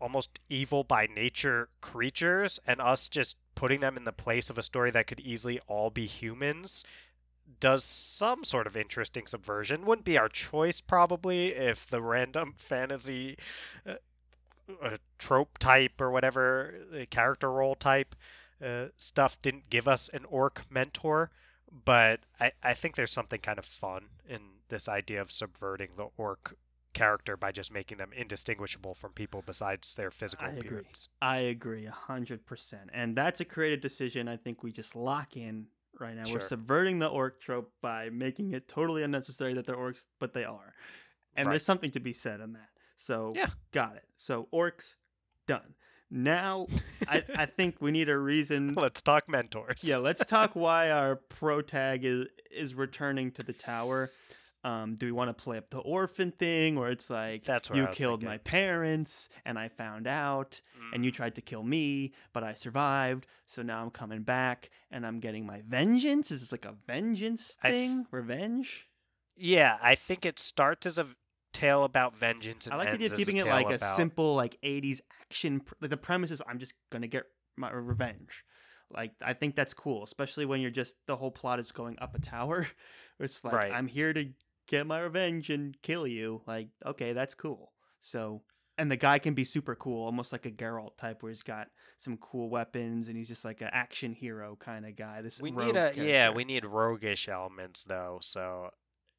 almost 0.00 0.40
evil 0.48 0.84
by 0.84 1.06
nature 1.06 1.68
creatures 1.80 2.60
and 2.66 2.80
us 2.80 3.08
just 3.08 3.38
putting 3.54 3.80
them 3.80 3.96
in 3.96 4.04
the 4.04 4.12
place 4.12 4.50
of 4.50 4.58
a 4.58 4.62
story 4.62 4.90
that 4.90 5.06
could 5.06 5.20
easily 5.20 5.60
all 5.66 5.90
be 5.90 6.06
humans 6.06 6.84
does 7.60 7.84
some 7.84 8.44
sort 8.44 8.66
of 8.66 8.76
interesting 8.76 9.26
subversion. 9.26 9.86
Wouldn't 9.86 10.04
be 10.04 10.18
our 10.18 10.28
choice 10.28 10.80
probably 10.80 11.48
if 11.48 11.86
the 11.86 12.02
random 12.02 12.52
fantasy 12.56 13.38
uh, 13.86 13.94
uh, 14.82 14.96
trope 15.18 15.58
type 15.58 16.00
or 16.00 16.10
whatever 16.10 16.74
character 17.10 17.50
role 17.50 17.74
type 17.74 18.14
uh, 18.64 18.86
stuff 18.96 19.40
didn't 19.42 19.70
give 19.70 19.86
us 19.86 20.08
an 20.08 20.24
orc 20.26 20.62
mentor. 20.70 21.30
But 21.84 22.20
I, 22.40 22.52
I 22.62 22.74
think 22.74 22.94
there's 22.94 23.12
something 23.12 23.40
kind 23.40 23.58
of 23.58 23.64
fun 23.64 24.06
in 24.28 24.40
this 24.68 24.88
idea 24.88 25.20
of 25.20 25.30
subverting 25.30 25.90
the 25.96 26.08
orc 26.16 26.56
character 26.94 27.36
by 27.36 27.52
just 27.52 27.72
making 27.74 27.98
them 27.98 28.10
indistinguishable 28.16 28.94
from 28.94 29.12
people 29.12 29.42
besides 29.44 29.94
their 29.96 30.10
physical 30.10 30.46
I 30.46 30.50
agree. 30.52 30.68
appearance. 30.68 31.08
I 31.20 31.36
agree 31.38 31.84
a 31.86 31.90
hundred 31.90 32.46
percent, 32.46 32.88
and 32.94 33.14
that's 33.14 33.40
a 33.40 33.44
creative 33.44 33.80
decision. 33.82 34.28
I 34.28 34.36
think 34.36 34.62
we 34.62 34.72
just 34.72 34.96
lock 34.96 35.36
in 35.36 35.66
right 36.00 36.14
now. 36.16 36.24
Sure. 36.24 36.36
We're 36.36 36.46
subverting 36.46 36.98
the 36.98 37.08
orc 37.08 37.40
trope 37.40 37.70
by 37.82 38.08
making 38.08 38.52
it 38.52 38.66
totally 38.68 39.02
unnecessary 39.02 39.52
that 39.54 39.66
they're 39.66 39.76
orcs, 39.76 40.04
but 40.18 40.32
they 40.32 40.44
are, 40.44 40.72
and 41.34 41.46
Right. 41.46 41.52
there's 41.52 41.64
something 41.66 41.90
to 41.90 42.00
be 42.00 42.14
said 42.14 42.40
on 42.40 42.54
that. 42.54 42.68
So 42.96 43.32
Yeah. 43.34 43.48
got 43.72 43.96
it. 43.96 44.04
So 44.16 44.48
orcs 44.52 44.94
done. 45.46 45.74
Now 46.10 46.66
I, 47.08 47.24
I 47.36 47.46
think 47.46 47.76
we 47.80 47.90
need 47.90 48.08
a 48.08 48.16
reason. 48.18 48.74
Let's 48.74 49.02
talk 49.02 49.28
mentors. 49.28 49.82
yeah, 49.84 49.96
let's 49.98 50.24
talk 50.26 50.54
why 50.54 50.90
our 50.90 51.16
pro 51.16 51.62
tag 51.62 52.04
is 52.04 52.26
is 52.50 52.74
returning 52.74 53.30
to 53.32 53.42
the 53.42 53.52
tower. 53.52 54.10
Um, 54.64 54.96
do 54.96 55.06
we 55.06 55.12
want 55.12 55.28
to 55.36 55.44
play 55.44 55.58
up 55.58 55.70
the 55.70 55.78
orphan 55.78 56.32
thing, 56.32 56.76
or 56.76 56.88
it's 56.90 57.08
like 57.08 57.44
That's 57.44 57.68
you 57.70 57.86
killed 57.92 58.20
thinking. 58.20 58.28
my 58.28 58.38
parents 58.38 59.28
and 59.44 59.56
I 59.58 59.68
found 59.68 60.08
out, 60.08 60.60
and 60.92 61.04
you 61.04 61.12
Mm. 61.12 61.14
tried 61.14 61.34
to 61.36 61.40
kill 61.40 61.62
me, 61.62 62.14
but 62.32 62.42
I 62.42 62.54
survived. 62.54 63.26
So 63.44 63.62
now 63.62 63.80
I'm 63.82 63.90
coming 63.90 64.22
back 64.22 64.70
and 64.90 65.06
I'm 65.06 65.20
getting 65.20 65.46
my 65.46 65.62
vengeance. 65.68 66.32
Is 66.32 66.40
this 66.40 66.50
like 66.50 66.64
a 66.64 66.74
vengeance 66.86 67.56
I 67.62 67.70
th- 67.70 67.88
thing? 67.90 68.06
Revenge? 68.10 68.88
Yeah, 69.36 69.78
I 69.82 69.94
think 69.94 70.26
it 70.26 70.38
starts 70.40 70.84
as 70.86 70.98
a 70.98 71.06
tale 71.56 71.84
about 71.84 72.16
vengeance 72.16 72.66
and 72.66 72.74
I 72.74 72.76
like 72.78 72.88
the 72.88 72.94
idea 72.94 73.06
of 73.12 73.16
keeping 73.16 73.36
it 73.36 73.46
like 73.46 73.68
tale 73.68 73.76
a 73.76 73.78
simple 73.78 74.34
like 74.34 74.58
80s 74.62 75.00
action. 75.22 75.60
pr- 75.60 75.74
Like 75.80 75.90
the 75.90 75.96
premise 75.96 76.30
is 76.30 76.42
I'm 76.46 76.58
just 76.58 76.74
gonna 76.90 77.06
get 77.06 77.24
my 77.56 77.70
uh, 77.70 77.74
revenge. 77.74 78.44
Like 78.90 79.12
I 79.20 79.32
think 79.32 79.56
that's 79.56 79.74
cool, 79.74 80.04
especially 80.04 80.46
when 80.46 80.60
you're 80.60 80.70
just 80.70 80.96
the 81.06 81.16
whole 81.16 81.30
plot 81.30 81.58
is 81.58 81.72
going 81.72 81.96
up 82.00 82.14
a 82.14 82.20
tower. 82.20 82.66
It's 83.18 83.42
like 83.42 83.54
Right. 83.54 83.72
I'm 83.72 83.86
here 83.86 84.12
to 84.12 84.28
get 84.68 84.86
my 84.86 85.00
revenge 85.00 85.48
and 85.48 85.74
kill 85.82 86.06
you. 86.06 86.42
Like 86.46 86.68
okay, 86.84 87.12
that's 87.14 87.34
cool. 87.34 87.72
So 88.00 88.42
and 88.78 88.90
the 88.90 88.96
guy 88.96 89.18
can 89.18 89.32
be 89.32 89.44
super 89.44 89.74
cool, 89.74 90.04
almost 90.04 90.32
like 90.32 90.44
a 90.44 90.50
Geralt 90.50 90.98
type, 90.98 91.22
where 91.22 91.30
he's 91.32 91.42
got 91.42 91.68
some 91.96 92.18
cool 92.18 92.50
weapons 92.50 93.08
and 93.08 93.16
he's 93.16 93.28
just 93.28 93.44
like 93.44 93.62
an 93.62 93.70
action 93.72 94.12
hero 94.12 94.54
kind 94.60 94.84
of 94.84 94.96
guy. 94.96 95.22
This 95.22 95.40
We 95.40 95.50
need 95.50 95.76
a 95.76 95.92
yeah, 95.96 96.28
we 96.30 96.44
need 96.44 96.64
roguish 96.66 97.28
elements 97.28 97.84
though. 97.84 98.18
So 98.20 98.70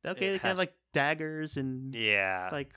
okay. 0.06 0.32
They 0.32 0.40
kind 0.40 0.52
of 0.52 0.58
like 0.58 0.74
daggers 0.94 1.58
and 1.58 1.94
yeah, 1.96 2.50
like 2.52 2.72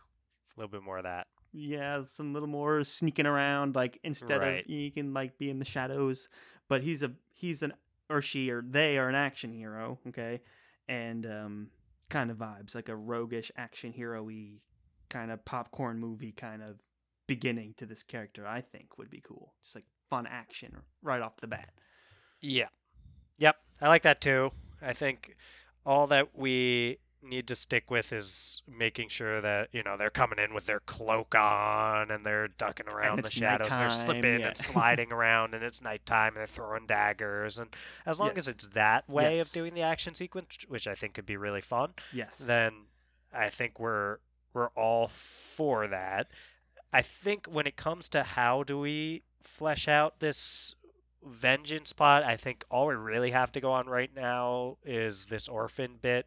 a 0.56 0.60
little 0.60 0.70
bit 0.70 0.82
more 0.82 0.98
of 0.98 1.04
that. 1.04 1.26
yeah, 1.52 2.02
some 2.04 2.32
little 2.32 2.48
more 2.48 2.84
sneaking 2.84 3.26
around. 3.26 3.74
Like 3.74 3.98
instead 4.04 4.40
Right. 4.40 4.64
of 4.64 4.70
you 4.70 4.90
can 4.90 5.12
like 5.14 5.38
be 5.38 5.50
in 5.50 5.58
the 5.58 5.64
shadows, 5.64 6.28
but 6.68 6.82
he's 6.82 7.02
a 7.02 7.12
he's 7.34 7.62
an 7.62 7.72
or 8.08 8.20
she 8.22 8.50
or 8.50 8.62
they 8.62 8.98
are 8.98 9.08
an 9.08 9.14
action 9.14 9.52
hero. 9.52 9.98
Okay, 10.08 10.40
and 10.88 11.26
um, 11.26 11.70
kind 12.08 12.30
of 12.30 12.36
vibes 12.38 12.74
like 12.74 12.88
a 12.88 12.96
roguish 12.96 13.50
action 13.56 13.92
hero-y 13.92 14.60
kind 15.08 15.30
of 15.30 15.44
popcorn 15.44 15.98
movie 15.98 16.32
kind 16.32 16.62
of 16.62 16.76
beginning 17.26 17.74
to 17.78 17.86
this 17.86 18.02
character. 18.02 18.46
I 18.46 18.60
think 18.60 18.98
would 18.98 19.10
be 19.10 19.20
cool. 19.20 19.54
Just 19.62 19.76
like 19.76 19.84
fun 20.08 20.26
action 20.28 20.76
right 21.02 21.20
off 21.22 21.36
the 21.40 21.46
bat. 21.46 21.70
Yeah, 22.40 22.68
yep, 23.38 23.56
I 23.80 23.88
like 23.88 24.02
that 24.02 24.20
too. 24.20 24.50
I 24.82 24.92
think 24.92 25.36
all 25.86 26.06
that 26.08 26.36
we 26.36 26.98
need 27.22 27.46
to 27.48 27.54
stick 27.54 27.90
with 27.90 28.12
is 28.12 28.62
making 28.66 29.08
sure 29.08 29.40
that 29.40 29.68
you 29.72 29.82
know 29.82 29.96
they're 29.96 30.10
coming 30.10 30.38
in 30.38 30.54
with 30.54 30.66
their 30.66 30.80
cloak 30.80 31.34
on 31.34 32.10
and 32.10 32.24
they're 32.24 32.48
ducking 32.48 32.88
around 32.88 33.22
the 33.22 33.30
shadows 33.30 33.72
and 33.72 33.82
they're 33.82 33.90
slipping 33.90 34.40
yeah. 34.40 34.48
and 34.48 34.56
sliding 34.56 35.12
around 35.12 35.54
and 35.54 35.62
it's 35.62 35.82
nighttime 35.82 36.28
and 36.28 36.38
they're 36.38 36.46
throwing 36.46 36.86
daggers 36.86 37.58
and 37.58 37.68
as 38.06 38.18
long 38.18 38.32
as 38.36 38.48
it's 38.48 38.68
that 38.68 39.08
way 39.08 39.36
Yes. 39.36 39.46
of 39.48 39.52
doing 39.52 39.74
the 39.74 39.82
action 39.82 40.14
sequence 40.14 40.58
which 40.68 40.88
i 40.88 40.94
think 40.94 41.14
could 41.14 41.26
be 41.26 41.36
really 41.36 41.60
fun 41.60 41.92
Yes. 42.12 42.38
then 42.38 42.72
I 43.32 43.48
think 43.48 43.78
we're 43.78 44.18
we're 44.52 44.70
all 44.70 45.06
for 45.06 45.86
that. 45.86 46.26
I 46.92 47.02
think 47.02 47.46
when 47.46 47.66
it 47.68 47.76
comes 47.76 48.08
to 48.08 48.24
how 48.24 48.64
do 48.64 48.76
we 48.78 49.22
flesh 49.40 49.86
out 49.86 50.18
this 50.18 50.74
vengeance 51.24 51.92
plot, 51.92 52.22
I 52.22 52.36
think 52.36 52.64
all 52.70 52.86
we 52.86 52.94
really 52.94 53.30
have 53.30 53.52
to 53.52 53.60
go 53.60 53.72
on 53.72 53.86
right 53.86 54.10
now 54.14 54.78
is 54.84 55.26
this 55.26 55.48
orphan 55.48 55.98
bit. 56.00 56.26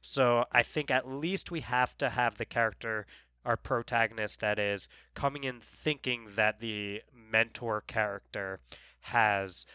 So 0.00 0.44
I 0.50 0.62
think 0.62 0.90
at 0.90 1.06
least 1.08 1.50
we 1.50 1.60
have 1.60 1.96
to 1.98 2.08
have 2.10 2.36
the 2.36 2.44
character 2.44 3.06
our 3.44 3.56
protagonist 3.56 4.40
that 4.40 4.58
is 4.58 4.88
coming 5.14 5.42
in 5.44 5.58
thinking 5.60 6.28
that 6.36 6.60
the 6.60 7.02
mentor 7.12 7.80
character 7.80 8.60
has 9.00 9.66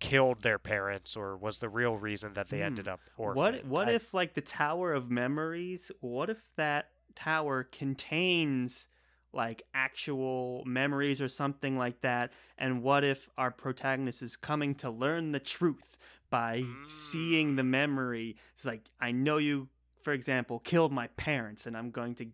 killed 0.00 0.42
their 0.42 0.58
parents 0.58 1.16
or 1.16 1.36
was 1.36 1.58
the 1.58 1.68
real 1.68 1.96
reason 1.96 2.32
that 2.34 2.48
they 2.48 2.58
Hmm. 2.58 2.64
ended 2.66 2.88
up 2.88 3.00
orphaned. 3.16 3.36
What 3.36 3.64
what 3.66 3.88
I- 3.88 3.92
if 3.92 4.14
like 4.14 4.34
the 4.34 4.40
Tower 4.40 4.92
of 4.92 5.10
Memories? 5.10 5.90
What 6.00 6.30
if 6.30 6.38
that 6.56 6.90
tower 7.14 7.64
contains 7.64 8.86
like 9.32 9.62
actual 9.74 10.62
memories 10.66 11.20
or 11.20 11.28
something 11.28 11.76
like 11.76 12.00
that? 12.00 12.32
And 12.56 12.82
what 12.82 13.04
if 13.04 13.28
our 13.36 13.50
protagonist 13.50 14.22
is 14.22 14.36
coming 14.36 14.74
to 14.76 14.90
learn 14.90 15.32
the 15.32 15.40
truth 15.40 15.98
by 16.30 16.64
seeing 16.86 17.56
the 17.56 17.62
mm. 17.62 17.68
memory? 17.68 18.36
It's 18.54 18.64
like 18.64 18.82
I 19.00 19.12
know 19.12 19.38
you, 19.38 19.68
for 20.02 20.12
example, 20.12 20.58
killed 20.58 20.92
my 20.92 21.08
parents, 21.08 21.66
and 21.66 21.76
I'm 21.76 21.90
going 21.90 22.14
to 22.16 22.26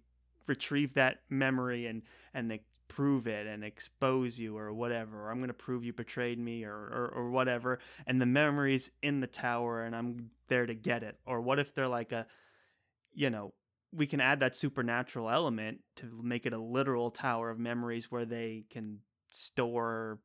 retrieve 0.47 0.95
that 0.95 1.21
memory 1.31 1.87
and 1.87 2.03
and 2.35 2.51
prove 2.89 3.27
it 3.27 3.47
and 3.47 3.65
expose 3.65 4.39
you 4.39 4.57
or 4.57 4.73
whatever 4.73 5.25
or 5.25 5.31
i'm 5.31 5.39
going 5.39 5.49
to 5.49 5.55
prove 5.55 5.83
you 5.83 5.93
betrayed 5.93 6.39
me 6.39 6.65
or, 6.65 6.75
or 6.75 7.13
or 7.15 7.31
whatever 7.31 7.79
and 8.07 8.21
the 8.21 8.27
memories 8.27 8.91
in 9.03 9.21
the 9.21 9.27
tower 9.27 9.83
and 9.83 9.97
i'm 9.97 10.31
there 10.49 10.67
to 10.67 10.75
get 10.75 11.03
it 11.03 11.19
or 11.27 11.41
what 11.41 11.59
if 11.59 11.75
they're 11.75 11.89
like 11.89 12.13
a 12.13 12.27
you 13.13 13.31
know 13.31 13.53
we 13.95 14.07
can 14.07 14.21
add 14.21 14.41
that 14.41 14.57
supernatural 14.57 15.31
element 15.31 15.81
to 15.97 16.21
make 16.23 16.47
it 16.47 16.53
a 16.53 16.59
literal 16.59 17.11
tower 17.11 17.51
of 17.51 17.59
memories 17.59 18.11
where 18.11 18.25
they 18.25 18.65
can 18.71 18.99
store 19.31 20.19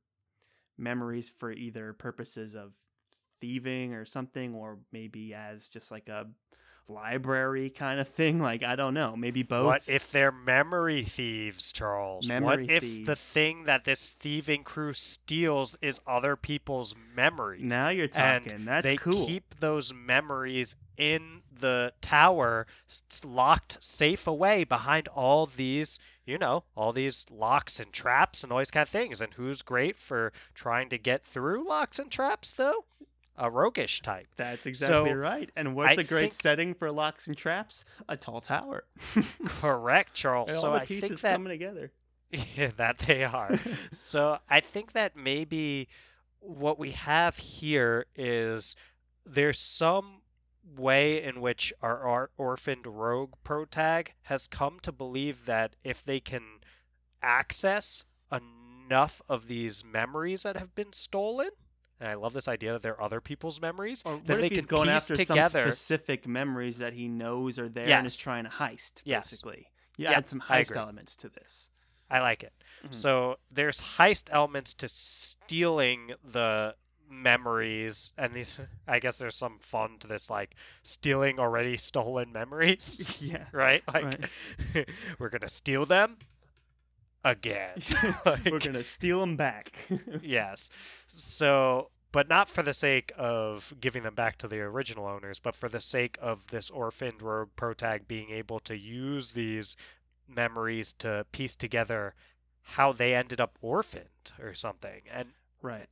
memories 0.77 1.31
for 1.37 1.51
either 1.51 1.93
purposes 1.93 2.55
of 2.55 2.71
thieving 3.41 3.93
or 3.93 4.05
something 4.05 4.53
or 4.53 4.79
maybe 4.91 5.33
as 5.33 5.67
just 5.67 5.91
like 5.91 6.09
a 6.09 6.27
library 6.87 7.69
kind 7.69 7.99
of 7.99 8.07
thing 8.07 8.39
like 8.49 8.63
i 8.63 8.75
don't 8.75 8.93
know 8.95 9.15
maybe 9.15 9.43
both 9.43 9.65
What 9.65 9.83
if 9.85 10.11
they're 10.11 10.31
memory 10.31 11.03
thieves, 11.03 11.71
Charles? 11.71 12.27
Memory 12.27 12.63
what 12.63 12.69
if 12.71 13.05
the 13.05 13.15
thing 13.15 13.65
that 13.65 13.83
this 13.83 14.13
thieving 14.13 14.63
crew 14.63 14.93
steals 14.93 15.77
is 15.81 16.01
other 16.07 16.35
people's 16.35 16.95
memories? 17.15 17.69
now 17.69 17.89
you're 17.89 18.09
and 18.15 18.43
talking 18.43 18.65
that's 18.65 18.83
they 18.83 18.97
cool 18.97 19.27
keep 19.27 19.55
those 19.59 19.93
memories 19.93 20.75
in 20.97 21.38
the 21.59 21.93
tower, 22.01 22.67
locked 23.23 23.83
safe 23.83 24.27
away 24.27 24.63
behind 24.63 25.07
all 25.09 25.45
these, 25.45 25.99
you 26.25 26.37
know, 26.37 26.63
all 26.75 26.91
these 26.91 27.25
locks 27.31 27.79
and 27.79 27.91
traps 27.93 28.43
and 28.43 28.51
all 28.51 28.57
these 28.59 28.71
kind 28.71 28.81
of 28.83 28.89
things. 28.89 29.21
And 29.21 29.33
who's 29.33 29.61
great 29.61 29.95
for 29.95 30.31
trying 30.53 30.89
to 30.89 30.97
get 30.97 31.23
through 31.25 31.67
locks 31.67 31.99
and 31.99 32.09
traps, 32.11 32.53
though? 32.53 32.85
A 33.37 33.49
roguish 33.49 34.01
type. 34.01 34.27
That's 34.35 34.65
exactly 34.65 35.11
So, 35.11 35.15
right. 35.15 35.49
And 35.55 35.73
what's 35.75 35.97
I 35.97 36.01
a 36.01 36.03
great 36.03 36.21
think- 36.23 36.33
setting 36.33 36.73
for 36.73 36.91
locks 36.91 37.25
and 37.27 37.37
traps? 37.37 37.85
A 38.09 38.17
tall 38.17 38.41
tower. 38.41 38.83
Correct, 39.45 40.13
Charles. 40.13 40.51
all 40.53 40.59
so 40.61 40.71
the 40.73 40.81
I 40.81 40.85
pieces 40.85 41.01
think 41.09 41.21
that 41.21 41.33
coming 41.35 41.49
together. 41.51 41.91
Yeah, 42.55 42.69
that 42.77 42.99
they 42.99 43.23
are. 43.23 43.57
so 43.91 44.37
I 44.49 44.59
think 44.59 44.91
that 44.91 45.15
maybe 45.15 45.87
what 46.41 46.77
we 46.77 46.91
have 46.91 47.37
here 47.37 48.05
is 48.15 48.75
there's 49.25 49.59
some 49.59 50.18
way 50.77 51.21
in 51.23 51.41
which 51.41 51.73
our, 51.81 51.99
our 52.07 52.29
orphaned 52.37 52.85
rogue 52.87 53.33
protag 53.43 54.13
has 54.23 54.47
come 54.47 54.79
to 54.81 54.91
believe 54.91 55.45
that 55.45 55.75
if 55.83 56.03
they 56.03 56.19
can 56.19 56.43
access 57.21 58.05
enough 58.31 59.21
of 59.29 59.47
these 59.47 59.83
memories 59.83 60.43
that 60.43 60.57
have 60.57 60.73
been 60.75 60.93
stolen, 60.93 61.49
and 61.99 62.09
I 62.09 62.13
love 62.13 62.33
this 62.33 62.47
idea 62.47 62.73
that 62.73 62.81
they're 62.81 63.01
other 63.01 63.19
people's 63.21 63.61
memories, 63.61 64.03
Or 64.05 64.19
then 64.23 64.37
what 64.37 64.41
they 64.41 64.49
he's 64.49 64.65
can 64.65 64.75
going 64.77 64.89
after 64.89 65.15
together. 65.15 65.63
some 65.65 65.71
specific 65.73 66.27
memories 66.27 66.77
that 66.77 66.93
he 66.93 67.07
knows 67.07 67.59
are 67.59 67.69
there 67.69 67.87
yes. 67.87 67.97
and 67.97 68.05
is 68.07 68.17
trying 68.17 68.45
to 68.45 68.49
heist? 68.49 69.01
Yes. 69.05 69.31
Basically, 69.31 69.67
you 69.97 70.05
Yep, 70.05 70.17
add 70.17 70.29
some 70.29 70.41
heist 70.41 70.75
elements 70.75 71.15
to 71.17 71.29
this. 71.29 71.69
I 72.09 72.21
like 72.21 72.41
it. 72.41 72.53
Mhm. 72.87 72.93
So 72.93 73.37
there's 73.51 73.81
heist 73.81 74.29
elements 74.31 74.73
to 74.75 74.87
stealing 74.89 76.13
the 76.23 76.75
memories, 77.09 78.13
and 78.17 78.33
these. 78.33 78.59
I 78.87 78.99
guess 78.99 79.19
there's 79.19 79.35
some 79.35 79.59
fun 79.59 79.97
to 79.99 80.07
this, 80.07 80.29
like 80.29 80.55
stealing 80.83 81.39
already 81.39 81.77
stolen 81.77 82.31
memories, 82.31 83.17
yeah. 83.21 83.45
right? 83.51 83.83
Like 83.91 84.29
we're 85.17 85.29
gonna 85.29 85.47
steal 85.47 85.85
them 85.85 86.17
again. 87.23 87.81
We're 88.49 88.59
gonna 88.59 88.83
steal 88.83 89.19
them 89.21 89.35
back. 89.35 89.73
yes. 90.21 90.69
So, 91.07 91.89
but 92.11 92.27
not 92.29 92.49
for 92.49 92.63
the 92.63 92.73
sake 92.73 93.11
of 93.17 93.73
giving 93.79 94.03
them 94.03 94.15
back 94.15 94.37
to 94.37 94.47
the 94.47 94.59
original 94.59 95.05
owners, 95.05 95.39
but 95.39 95.55
for 95.55 95.69
the 95.69 95.81
sake 95.81 96.17
of 96.21 96.49
this 96.51 96.69
orphaned 96.69 97.21
rogue 97.21 97.49
protag 97.55 98.07
being 98.07 98.31
able 98.31 98.59
to 98.59 98.77
use 98.77 99.33
these 99.33 99.75
memories 100.27 100.93
to 100.93 101.25
piece 101.31 101.55
together 101.55 102.13
how 102.61 102.91
they 102.91 103.15
ended 103.15 103.41
up 103.41 103.57
orphaned 103.61 104.31
or 104.39 104.53
something. 104.53 105.01
And 105.11 105.29
right. 105.61 105.87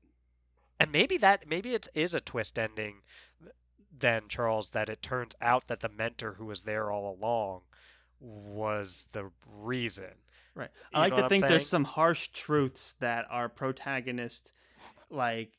And 0.79 0.91
maybe 0.91 1.17
that 1.17 1.47
maybe 1.47 1.73
it 1.73 1.87
is 1.93 2.13
a 2.13 2.19
twist 2.19 2.57
ending 2.59 3.01
then 3.99 4.23
Charles 4.27 4.71
that 4.71 4.89
it 4.89 5.01
turns 5.01 5.33
out 5.41 5.67
that 5.67 5.79
the 5.79 5.89
mentor 5.89 6.33
who 6.33 6.45
was 6.45 6.61
there 6.61 6.91
all 6.91 7.17
along 7.19 7.61
was 8.19 9.07
the 9.11 9.31
reason. 9.59 10.11
Right. 10.53 10.69
You 10.93 10.99
I 10.99 11.07
like 11.07 11.15
to 11.15 11.29
think 11.29 11.41
there's 11.47 11.67
some 11.67 11.83
harsh 11.83 12.29
truths 12.29 12.95
that 12.99 13.25
our 13.29 13.49
protagonist 13.49 14.51
like 15.09 15.51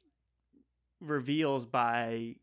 reveals 1.01 1.67
by 1.67 2.37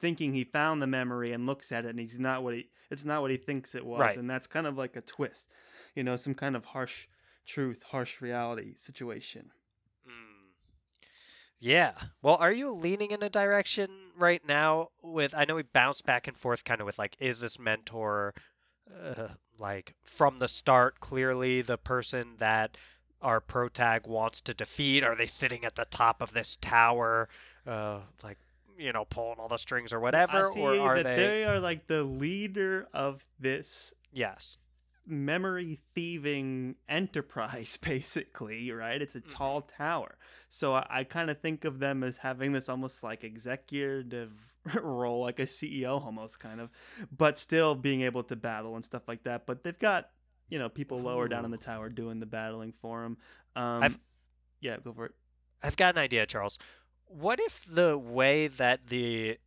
thinking 0.00 0.32
he 0.32 0.44
found 0.44 0.80
the 0.80 0.86
memory 0.86 1.32
and 1.32 1.46
looks 1.46 1.72
at 1.72 1.84
it 1.84 1.90
and 1.90 1.98
he's 2.00 2.18
not 2.18 2.42
what 2.42 2.54
he 2.54 2.68
it's 2.90 3.04
not 3.04 3.20
what 3.20 3.30
he 3.30 3.36
thinks 3.36 3.74
it 3.74 3.84
was 3.84 4.00
Right. 4.00 4.16
and 4.16 4.28
that's 4.30 4.46
kind 4.46 4.66
of 4.66 4.78
like 4.78 4.96
a 4.96 5.00
twist. 5.02 5.48
You 5.94 6.02
know, 6.04 6.16
some 6.16 6.34
kind 6.34 6.56
of 6.56 6.64
harsh 6.64 7.06
truth, 7.46 7.82
harsh 7.90 8.20
reality 8.20 8.74
situation. 8.76 9.50
Yeah. 11.60 11.92
Well, 12.22 12.36
are 12.36 12.52
you 12.52 12.72
leaning 12.72 13.10
in 13.10 13.22
a 13.22 13.28
direction 13.28 13.90
right 14.16 14.42
now 14.46 14.88
with 15.02 15.34
I 15.36 15.44
know 15.44 15.56
we 15.56 15.62
bounce 15.62 16.02
back 16.02 16.28
and 16.28 16.36
forth 16.36 16.64
kind 16.64 16.80
of 16.80 16.86
with 16.86 16.98
like 16.98 17.16
is 17.18 17.40
this 17.40 17.58
mentor 17.58 18.34
uh, 18.92 19.28
like 19.58 19.94
from 20.02 20.38
the 20.38 20.48
start 20.48 21.00
clearly 21.00 21.62
the 21.62 21.78
person 21.78 22.34
that 22.38 22.76
our 23.20 23.40
protag 23.40 24.06
wants 24.06 24.40
to 24.40 24.54
defeat 24.54 25.02
are 25.02 25.16
they 25.16 25.26
sitting 25.26 25.64
at 25.64 25.74
the 25.74 25.84
top 25.84 26.22
of 26.22 26.32
this 26.32 26.56
tower 26.56 27.28
uh 27.66 27.98
like 28.22 28.38
you 28.78 28.92
know 28.92 29.04
pulling 29.04 29.38
all 29.38 29.48
the 29.48 29.56
strings 29.56 29.92
or 29.92 29.98
whatever 29.98 30.46
or 30.46 30.78
are 30.78 31.02
that 31.02 31.16
they 31.16 31.44
are 31.44 31.58
like 31.58 31.88
the 31.88 32.04
leader 32.04 32.86
of 32.94 33.26
this 33.40 33.92
Yes. 34.12 34.58
Memory 35.08 35.78
thieving 35.94 36.76
enterprise 36.88 37.76
basically 37.82 38.70
right? 38.70 39.00
It's 39.02 39.14
a 39.16 39.20
Mhm. 39.20 39.30
tall 39.30 39.62
tower. 39.62 40.16
So 40.50 40.74
i, 40.74 40.86
I 40.90 41.04
kind 41.04 41.30
of 41.30 41.40
think 41.40 41.64
of 41.64 41.78
them 41.78 42.02
as 42.04 42.18
having 42.18 42.52
this 42.52 42.68
almost 42.68 43.02
like 43.02 43.24
executive 43.24 44.32
role 44.82 45.22
like 45.22 45.38
a 45.38 45.44
ceo 45.44 46.02
almost 46.04 46.40
kind 46.40 46.60
of 46.60 46.68
but 47.16 47.38
still 47.38 47.74
being 47.74 48.02
able 48.02 48.22
to 48.24 48.36
battle 48.36 48.76
and 48.76 48.84
stuff 48.84 49.08
like 49.08 49.24
that. 49.24 49.46
But 49.46 49.64
they've 49.64 49.78
got 49.78 50.10
you 50.48 50.58
know 50.58 50.68
people 50.68 50.98
lower 51.00 51.28
down 51.28 51.44
in 51.44 51.50
the 51.50 51.56
tower 51.58 51.88
doing 51.88 52.20
the 52.20 52.26
battling 52.26 52.72
for 52.80 53.02
them 53.02 53.16
um 53.56 53.82
I've- 53.82 53.96
yeah 54.60 54.76
go 54.82 54.92
for 54.92 55.06
it. 55.06 55.12
I've 55.62 55.76
got 55.76 55.96
an 55.96 56.02
idea, 56.02 56.24
Charles. 56.26 56.58
What 57.06 57.40
if 57.40 57.64
the 57.64 57.98
way 57.98 58.46
that 58.46 58.86
the 58.88 59.38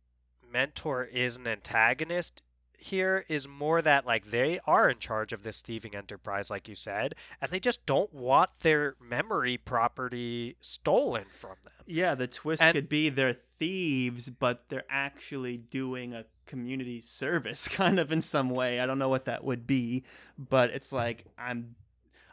mentor 0.52 1.04
is 1.04 1.36
an 1.38 1.46
antagonist 1.46 2.42
here 2.84 3.24
is 3.28 3.46
more 3.48 3.80
that 3.82 4.06
like 4.06 4.26
they 4.26 4.58
are 4.66 4.90
in 4.90 4.98
charge 4.98 5.32
of 5.32 5.42
this 5.42 5.62
thieving 5.62 5.94
enterprise 5.94 6.50
like 6.50 6.68
you 6.68 6.74
said 6.74 7.14
and 7.40 7.50
they 7.50 7.60
just 7.60 7.84
don't 7.86 8.12
want 8.12 8.50
their 8.60 8.96
memory 9.00 9.56
property 9.56 10.56
stolen 10.60 11.24
from 11.30 11.56
them. 11.64 11.72
Yeah, 11.86 12.14
the 12.14 12.26
twist 12.26 12.62
And- 12.62 12.74
could 12.74 12.88
be 12.88 13.08
they're 13.08 13.36
thieves, 13.58 14.28
but 14.30 14.64
they're 14.68 14.84
actually 14.90 15.56
doing 15.56 16.12
a 16.12 16.24
community 16.46 17.00
service, 17.00 17.68
kind 17.82 17.98
of 18.00 18.10
in 18.10 18.20
some 18.22 18.50
way. 18.50 18.80
I 18.80 18.86
don't 18.86 18.98
know 18.98 19.08
what 19.08 19.26
that 19.26 19.44
would 19.44 19.66
be, 19.66 20.04
but 20.38 20.70
it's 20.70 20.92
like 20.92 21.24
I'm 21.38 21.76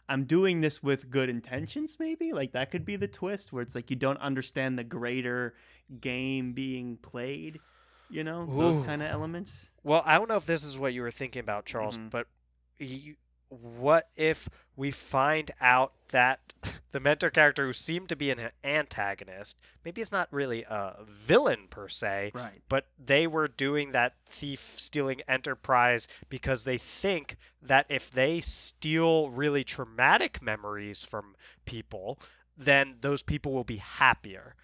I'm 0.08 0.24
doing 0.24 0.62
this 0.62 0.82
with 0.82 1.12
good 1.12 1.30
intentions, 1.30 1.98
maybe. 2.00 2.34
Like 2.34 2.54
that 2.54 2.72
could 2.72 2.84
be 2.84 2.96
the 2.96 3.08
twist, 3.08 3.54
where 3.54 3.62
it's 3.62 3.76
like 3.76 3.92
you 3.92 3.96
don't 3.96 4.18
understand 4.20 4.80
the 4.80 4.84
greater 4.84 5.54
game 6.02 6.54
being 6.54 6.98
played. 6.98 7.60
You 8.10 8.24
know 8.24 8.46
those 8.46 8.84
kind 8.86 9.02
of 9.02 9.10
elements. 9.10 9.70
Well, 9.84 10.02
I 10.06 10.18
don't 10.18 10.28
know 10.30 10.36
if 10.38 10.46
this 10.46 10.64
is 10.64 10.78
what 10.78 10.94
you 10.94 11.02
were 11.02 11.12
thinking 11.12 11.40
about, 11.42 11.66
Charles, 11.66 11.98
Mhm. 11.98 12.10
but 12.10 12.28
you, 12.80 13.16
what 13.50 14.10
if 14.16 14.50
we 14.76 14.92
find 14.92 15.52
out 15.62 15.94
that 16.10 16.54
the 16.92 17.00
mentor 17.00 17.30
character 17.30 17.66
who 17.66 17.74
seemed 17.74 18.10
to 18.10 18.16
be 18.16 18.32
an 18.32 18.50
antagonist, 18.64 19.60
maybe 19.86 20.02
it's 20.02 20.12
not 20.12 20.28
really 20.32 20.64
a 20.64 21.04
villain 21.08 21.68
per 21.70 21.88
se, 21.88 22.32
Right. 22.34 22.62
but 22.68 22.88
they 22.98 23.28
were 23.28 23.48
doing 23.48 23.92
that 23.92 24.16
thief 24.26 24.76
stealing 24.78 25.22
enterprise 25.28 26.08
because 26.30 26.64
they 26.64 26.78
think 26.78 27.38
that 27.62 27.86
if 27.90 28.10
they 28.10 28.42
steal 28.42 29.30
really 29.30 29.64
traumatic 29.64 30.42
memories 30.42 31.04
from 31.04 31.36
people, 31.66 32.20
then 32.58 32.98
those 33.02 33.22
people 33.24 33.52
will 33.54 33.64
be 33.64 33.78
happier. 33.78 34.56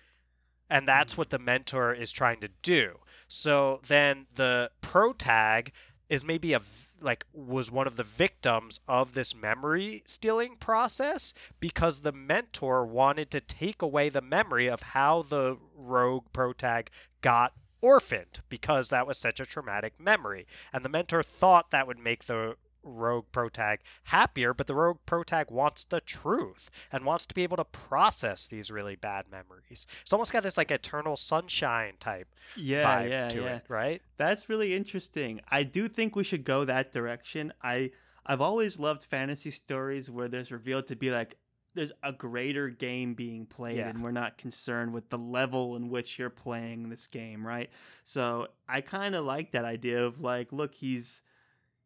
And 0.70 0.88
that's 0.88 1.14
mm-hmm. 1.14 1.22
what 1.22 1.30
the 1.30 1.40
mentor 1.40 1.94
is 1.94 2.12
trying 2.12 2.40
to 2.42 2.50
do. 2.62 3.00
So 3.28 3.82
then 3.88 4.28
the 4.36 4.72
protag 4.82 5.72
is 6.10 6.24
maybe 6.26 6.54
a 6.54 6.62
like 7.02 7.26
was 7.34 7.72
one 7.72 7.88
of 7.88 7.96
the 7.96 8.04
victims 8.04 8.80
of 8.88 9.14
this 9.14 9.36
memory 9.36 10.02
stealing 10.06 10.56
process 10.56 11.34
because 11.60 12.02
the 12.02 12.12
mentor 12.12 12.86
wanted 12.86 13.30
to 13.32 13.40
take 13.40 13.82
away 13.82 14.10
the 14.10 14.22
memory 14.22 14.68
of 14.68 14.82
how 14.82 15.22
the 15.22 15.58
rogue 15.76 16.26
protag 16.32 16.90
got 17.22 17.54
orphaned 17.82 18.40
because 18.50 18.90
that 18.90 19.06
was 19.06 19.18
such 19.18 19.40
a 19.40 19.46
traumatic 19.46 20.00
memory 20.00 20.48
and 20.72 20.86
the 20.86 20.90
mentor 20.90 21.22
thought 21.22 21.72
that 21.72 21.86
would 21.86 22.00
make 22.00 22.26
the 22.26 22.56
rogue 22.86 23.26
protag 23.32 23.80
happier 24.06 24.54
but 24.54 24.68
the 24.68 24.76
rogue 24.76 25.00
protag 25.06 25.50
wants 25.52 25.84
the 25.84 26.00
truth 26.02 26.70
and 26.92 27.04
wants 27.04 27.26
to 27.26 27.34
be 27.36 27.44
able 27.44 27.58
to 27.58 27.66
process 27.66 28.48
these 28.48 28.70
really 28.72 28.96
bad 28.96 29.26
memories 29.30 29.88
it's 30.02 30.14
almost 30.14 30.32
got 30.32 30.44
this 30.44 30.58
like 30.58 30.72
eternal 30.72 31.16
sunshine 31.18 31.94
type 32.00 32.28
Yeah, 32.56 32.84
vibe 33.04 33.10
yeah, 33.10 33.28
to 33.30 33.42
yeah. 33.42 33.56
it 33.56 33.66
right 33.68 34.02
That's 34.18 34.48
really 34.50 34.74
interesting. 34.76 35.42
I 35.50 35.64
do 35.64 35.88
think 35.88 36.16
we 36.16 36.24
should 36.24 36.44
go 36.46 36.64
that 36.66 36.94
direction. 36.94 37.52
I 37.62 37.92
I've 38.26 38.42
always 38.42 38.80
loved 38.80 39.04
fantasy 39.04 39.52
stories 39.52 40.10
where 40.10 40.28
there's 40.28 40.52
revealed 40.52 40.88
to 40.88 40.96
be 40.96 41.12
like 41.12 41.38
there's 41.74 41.92
a 42.04 42.14
greater 42.14 42.70
game 42.70 43.14
being 43.16 43.46
played 43.46 43.76
Yeah. 43.76 43.90
and 43.90 44.02
we're 44.02 44.12
not 44.12 44.38
concerned 44.38 44.94
with 44.94 45.10
the 45.10 45.18
level 45.18 45.76
in 45.76 45.90
which 45.90 46.18
you're 46.18 46.30
playing 46.30 46.90
this 46.90 47.06
game, 47.08 47.46
right? 47.46 47.70
So 48.06 48.48
I 48.70 48.80
kind 48.82 49.14
of 49.14 49.26
like 49.26 49.52
that 49.52 49.66
idea 49.66 50.06
of 50.06 50.22
like 50.22 50.54
look, 50.54 50.74
he's 50.76 51.22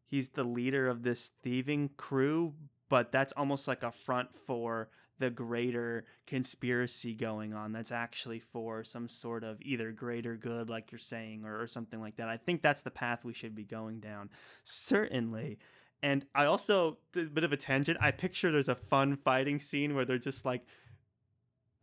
he's 0.09 0.29
the 0.29 0.43
leader 0.43 0.87
of 0.87 1.03
this 1.03 1.31
thieving 1.43 1.91
crew, 1.97 2.53
but 2.89 3.11
that's 3.11 3.33
almost 3.33 3.67
like 3.67 3.83
a 3.83 3.91
front 3.91 4.35
for 4.35 4.89
the 5.19 5.29
greater 5.29 6.05
conspiracy 6.25 7.13
going 7.13 7.53
on. 7.53 7.71
That's 7.71 7.91
actually 7.91 8.39
for 8.39 8.83
some 8.83 9.07
sort 9.07 9.43
of 9.43 9.61
either 9.61 9.91
greater 9.91 10.35
good 10.35 10.69
like 10.69 10.91
you're 10.91 10.99
saying 10.99 11.45
or, 11.45 11.61
or 11.61 11.67
something 11.67 11.99
like 11.99 12.15
that. 12.17 12.29
I 12.29 12.37
think 12.37 12.61
that's 12.61 12.81
the 12.81 12.91
path 12.91 13.23
we 13.23 13.33
should 13.33 13.53
be 13.53 13.65
going 13.65 13.99
down. 13.99 14.29
Certainly. 14.63 15.59
And 16.01 16.25
i 16.33 16.45
also 16.45 16.97
a 17.13 17.23
bit 17.23 17.43
of 17.43 17.51
a 17.51 17.57
tangent 17.57 17.97
i 17.99 18.09
picture 18.09 18.53
there's 18.53 18.69
a 18.69 18.75
fun 18.75 19.17
fighting 19.17 19.59
scene 19.59 19.93
where 19.93 20.05
they're 20.05 20.17
just 20.17 20.45
like 20.45 20.65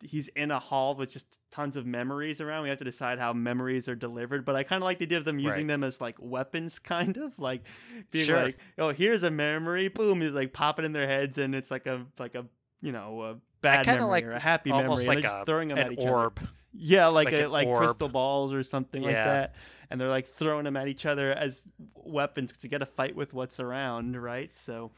he's 0.03 0.29
in 0.29 0.51
a 0.51 0.59
hall 0.59 0.95
with 0.95 1.11
just 1.11 1.41
tons 1.51 1.77
of 1.77 1.87
memories 1.87 2.41
around. 2.41 2.63
We 2.65 2.69
have 2.69 2.79
to 2.79 2.85
decide 2.85 3.19
how 3.19 3.33
memories 3.33 3.89
are 3.89 3.95
delivered, 3.95 4.45
but 4.45 4.55
I 4.55 4.63
kind 4.63 4.83
of 4.83 4.85
like 4.85 4.99
the 4.99 5.05
idea 5.07 5.19
of 5.19 5.25
them 5.25 5.39
using 5.39 5.63
Right. 5.63 5.69
them 5.69 5.85
as 5.85 6.01
like 6.01 6.17
weapons, 6.19 6.79
kind 6.81 7.17
of 7.17 7.39
like 7.39 7.63
being 8.11 8.25
Sure. 8.27 8.43
like, 8.43 8.59
oh, 8.79 8.91
here's 8.91 9.23
a 9.23 9.31
memory, 9.31 9.89
boom, 9.89 10.23
is 10.23 10.33
like 10.35 10.53
popping 10.53 10.85
in 10.85 10.93
their 10.93 11.07
heads, 11.07 11.39
and 11.39 11.55
it's 11.55 11.71
like 11.71 11.87
a 11.87 12.05
like 12.19 12.35
a 12.35 12.47
you 12.83 12.93
know 12.93 13.23
a 13.23 13.37
bad 13.63 13.87
memory 13.87 14.05
like 14.11 14.25
or 14.25 14.31
a 14.33 14.39
happy 14.41 14.71
memory, 14.71 14.85
almost 14.85 15.01
and 15.01 15.09
like 15.09 15.17
they're 15.17 15.23
just 15.31 15.39
a- 15.39 15.45
throwing 15.47 15.69
them 15.69 15.79
at 15.79 15.93
each 15.93 15.99
other. 16.01 16.11
orb 16.11 16.41
Yeah, 16.73 17.07
like, 17.07 17.27
like 17.33 17.35
a, 17.35 17.47
like 17.47 17.67
orb. 17.67 17.79
crystal 17.79 18.09
balls 18.09 18.53
or 18.53 18.63
something 18.63 19.03
like 19.03 19.15
that. 19.15 19.55
And 19.91 20.01
they're 20.01 20.09
like 20.11 20.29
throwing 20.37 20.65
them 20.65 20.77
at 20.77 20.89
each 20.89 21.07
other 21.07 21.33
as 21.33 21.63
weapons 21.95 22.51
because 22.51 22.65
you 22.65 22.71
got 22.71 22.79
to 22.79 22.87
fight 22.87 23.15
with 23.17 23.33
what's 23.33 23.61
around, 23.61 24.21
right? 24.21 24.55
So 24.57 24.91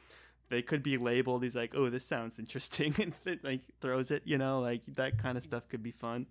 they 0.50 0.62
could 0.62 0.82
be 0.82 0.96
labeled. 0.96 1.42
He's 1.42 1.56
like, 1.56 1.74
"Oh, 1.74 1.88
this 1.88 2.04
sounds 2.04 2.38
interesting," 2.38 2.94
and 3.00 3.12
it, 3.24 3.44
like 3.44 3.61
throws 3.80 4.11
it. 4.11 4.22
You 4.24 4.38
know, 4.38 4.61
like 4.61 4.82
that 4.94 5.18
kind 5.18 5.37
of 5.38 5.44
stuff 5.44 5.68
could 5.68 5.82
be 5.82 5.92
fun. 5.92 6.26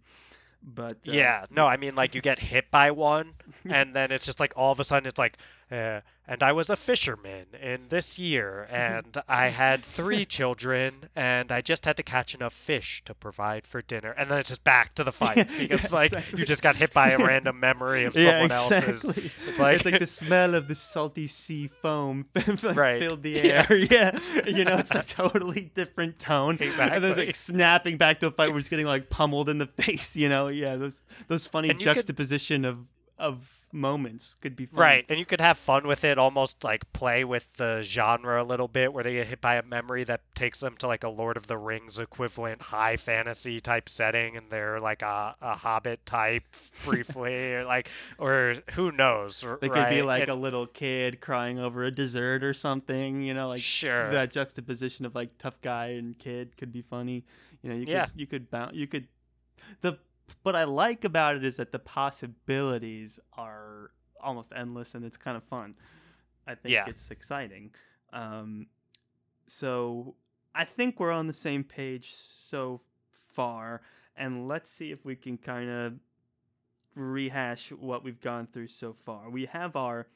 But 0.63 0.93
uh, 1.08 1.13
yeah 1.13 1.45
no 1.51 1.67
i 1.67 1.77
mean 1.77 1.93
like 1.93 2.15
you 2.15 2.19
get 2.21 2.39
hit 2.39 2.71
by 2.71 2.89
one 2.89 3.34
and 3.69 3.95
then 3.95 4.12
it's 4.12 4.25
just 4.25 4.39
like 4.39 4.53
all 4.56 4.71
of 4.71 4.80
a 4.80 4.84
sudden 4.84 5.08
it's 5.08 5.19
like 5.19 5.38
uh, 5.71 5.99
and 6.30 6.41
i 6.43 6.51
was 6.51 6.69
a 6.69 6.75
fisherman 6.75 7.45
in 7.62 7.82
this 7.89 8.17
year 8.19 8.67
and 8.69 9.17
i 9.27 9.47
had 9.49 9.84
three 9.84 10.23
children 10.25 10.93
and 11.15 11.51
i 11.51 11.60
just 11.62 11.86
had 11.86 11.95
to 11.97 12.03
catch 12.03 12.34
enough 12.36 12.53
fish 12.53 13.01
to 13.06 13.13
provide 13.13 13.65
for 13.67 13.82
dinner 13.82 14.12
and 14.12 14.30
then 14.30 14.39
it's 14.39 14.49
just 14.49 14.63
back 14.63 14.95
to 14.95 15.03
the 15.03 15.12
fight 15.23 15.38
Yeah, 15.38 15.43
because 15.60 15.91
yeah, 15.93 15.99
like 15.99 16.13
exactly. 16.13 16.39
you 16.39 16.45
just 16.45 16.63
got 16.63 16.75
hit 16.77 16.93
by 16.93 17.10
a 17.10 17.17
random 17.25 17.60
memory 17.60 18.06
of 18.06 18.15
yeah, 18.15 18.23
someone 18.32 18.51
else's 18.51 19.03
exactly. 19.17 19.23
it's 19.49 19.60
like, 19.60 19.75
it's 19.75 19.86
like 19.86 19.99
the 19.99 20.06
smell 20.06 20.56
of 20.56 20.67
the 20.67 20.75
salty 20.75 21.27
sea 21.27 21.69
foam 21.82 22.25
Right. 22.63 23.01
filled 23.01 23.23
the 23.23 23.39
air. 23.41 23.67
Yeah. 23.75 24.17
You 24.45 24.63
know, 24.65 24.77
it's 24.77 24.91
a 24.95 25.03
totally 25.03 25.71
different 25.73 26.19
tone. 26.19 26.58
And 26.62 27.03
then 27.03 27.12
it's 27.12 27.17
like 27.17 27.36
snapping 27.36 27.97
back 27.97 28.19
to 28.21 28.27
a 28.27 28.32
fight 28.32 28.49
where 28.49 28.60
it's 28.60 28.69
getting 28.69 28.86
like 28.86 29.10
pummeled 29.10 29.49
in 29.49 29.58
the 29.58 29.65
face, 29.67 30.15
you 30.15 30.30
know? 30.30 30.47
Yeah, 30.47 30.75
those 30.75 31.01
those 31.27 31.47
funny 31.47 31.69
And 31.69 31.80
you 31.80 31.86
could- 31.86 31.95
juxtaposition 31.95 32.65
of 32.65 32.80
of 33.17 33.65
moments 33.73 34.34
could 34.41 34.56
be 34.56 34.65
fun. 34.65 34.80
Right, 34.80 35.06
and 35.10 35.19
you 35.19 35.25
could 35.25 35.41
have 35.41 35.58
fun 35.58 35.88
with 35.88 36.03
it, 36.03 36.17
almost 36.17 36.63
like 36.63 36.91
play 36.93 37.23
with 37.23 37.53
the 37.58 37.82
genre 37.84 38.41
a 38.41 38.45
little 38.45 38.67
bit, 38.67 38.93
where 38.93 39.03
they 39.03 39.13
get 39.13 39.27
hit 39.27 39.41
by 39.41 39.56
a 39.56 39.63
memory 39.63 40.03
that 40.06 40.21
takes 40.36 40.60
them 40.62 40.75
to 40.77 40.88
like 40.88 41.03
a 41.03 41.10
Lord 41.10 41.38
of 41.38 41.47
the 41.47 41.58
Rings 41.58 41.99
equivalent 41.99 42.62
high 42.62 42.95
fantasy 42.97 43.60
type 43.60 43.89
setting, 43.89 44.38
and 44.38 44.49
they're 44.49 44.80
like 44.80 45.01
a, 45.01 45.36
a 45.41 45.56
Hobbit 45.56 46.06
type 46.06 46.43
briefly, 46.86 47.53
or 47.53 47.65
like, 47.65 47.89
or 48.19 48.56
who 48.71 48.91
knows? 48.91 49.45
They 49.62 49.69
could 49.69 49.89
be 49.89 50.01
like 50.01 50.23
And- 50.23 50.32
a 50.32 50.36
little 50.36 50.67
kid 50.67 51.19
crying 51.21 51.60
over 51.60 51.84
a 51.84 51.91
dessert 51.91 52.43
or 52.43 52.53
something, 52.53 53.21
you 53.21 53.34
know, 53.34 53.47
like 53.49 53.62
sure, 53.62 54.12
that 54.12 54.32
juxtaposition 54.32 55.06
of 55.06 55.15
like 55.15 55.38
tough 55.38 55.60
guy 55.62 55.88
and 55.88 56.17
kid 56.17 56.56
could 56.58 56.71
be 56.71 56.82
funny. 56.82 57.25
You 57.62 57.69
know, 57.71 57.75
you 57.75 57.86
Yeah. 57.88 58.06
could 58.06 58.19
you 58.19 58.27
could 58.27 58.49
bounce 58.49 58.75
you 58.75 58.88
could 58.88 59.08
the 59.82 59.97
what 60.44 60.56
I 60.56 60.63
like 60.63 61.04
about 61.04 61.36
it 61.36 61.44
is 61.44 61.58
that 61.58 61.72
the 61.72 61.80
possibilities 61.80 63.20
are 63.34 63.92
almost 64.22 64.52
endless 64.56 64.96
and 64.96 65.06
it's 65.06 65.18
kind 65.18 65.38
of 65.38 65.44
fun. 65.44 65.76
I 66.46 66.56
think 66.56 66.74
Yeah. 66.74 66.86
it's 66.88 67.12
exciting. 67.12 67.72
Um 68.13 68.68
so 69.48 70.16
I 70.56 70.66
think 70.66 71.00
we're 71.00 71.12
on 71.12 71.28
the 71.28 71.34
same 71.34 71.63
page 71.63 72.13
so 72.13 72.82
far 73.34 73.82
and 74.16 74.48
let's 74.48 74.70
see 74.72 74.92
if 74.92 75.06
we 75.06 75.16
can 75.16 75.38
kind 75.38 75.70
of 75.70 75.94
rehash 76.96 77.72
what 77.72 78.04
we've 78.04 78.20
gone 78.20 78.48
through 78.48 78.68
so 78.68 78.94
far. 78.94 79.30
We 79.30 79.46
have 79.46 79.76
our 79.76 80.08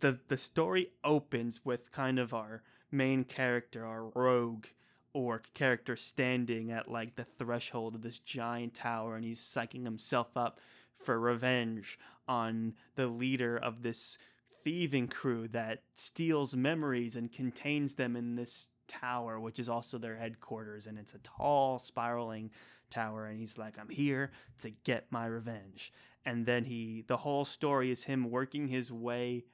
the 0.00 0.20
the 0.28 0.38
story 0.38 0.90
opens 1.02 1.64
with 1.64 1.90
kind 1.90 2.18
of 2.18 2.32
our 2.32 2.62
main 2.90 3.24
character, 3.24 3.84
our 3.84 4.04
rogue 4.14 4.66
or 5.12 5.42
character 5.54 5.96
standing 5.96 6.70
at 6.70 6.90
like 6.90 7.16
the 7.16 7.26
threshold 7.38 7.94
of 7.94 8.02
this 8.02 8.18
giant 8.18 8.74
tower 8.74 9.16
and 9.16 9.24
he's 9.24 9.40
psyching 9.40 9.84
himself 9.84 10.36
up 10.36 10.60
for 11.02 11.18
revenge 11.18 11.98
on 12.26 12.74
the 12.94 13.06
leader 13.06 13.56
of 13.56 13.82
this 13.82 14.18
thieving 14.64 15.08
crew 15.08 15.48
that 15.48 15.82
steals 15.94 16.54
memories 16.54 17.16
and 17.16 17.32
contains 17.32 17.94
them 17.94 18.16
in 18.16 18.36
this 18.36 18.68
tower 18.86 19.38
which 19.38 19.58
is 19.58 19.68
also 19.68 19.98
their 19.98 20.16
headquarters 20.16 20.86
and 20.86 20.98
it's 20.98 21.14
a 21.14 21.18
tall 21.18 21.78
spiraling 21.78 22.50
tower 22.90 23.26
and 23.26 23.38
he's 23.38 23.58
like 23.58 23.78
I'm 23.78 23.88
here 23.88 24.30
to 24.60 24.70
get 24.70 25.06
my 25.10 25.26
revenge. 25.26 25.92
And 26.24 26.46
then 26.46 26.64
he 26.64 27.04
the 27.06 27.18
whole 27.18 27.44
story 27.44 27.90
is 27.90 28.04
him 28.04 28.30
working 28.30 28.68
his 28.68 28.92
way 28.92 29.44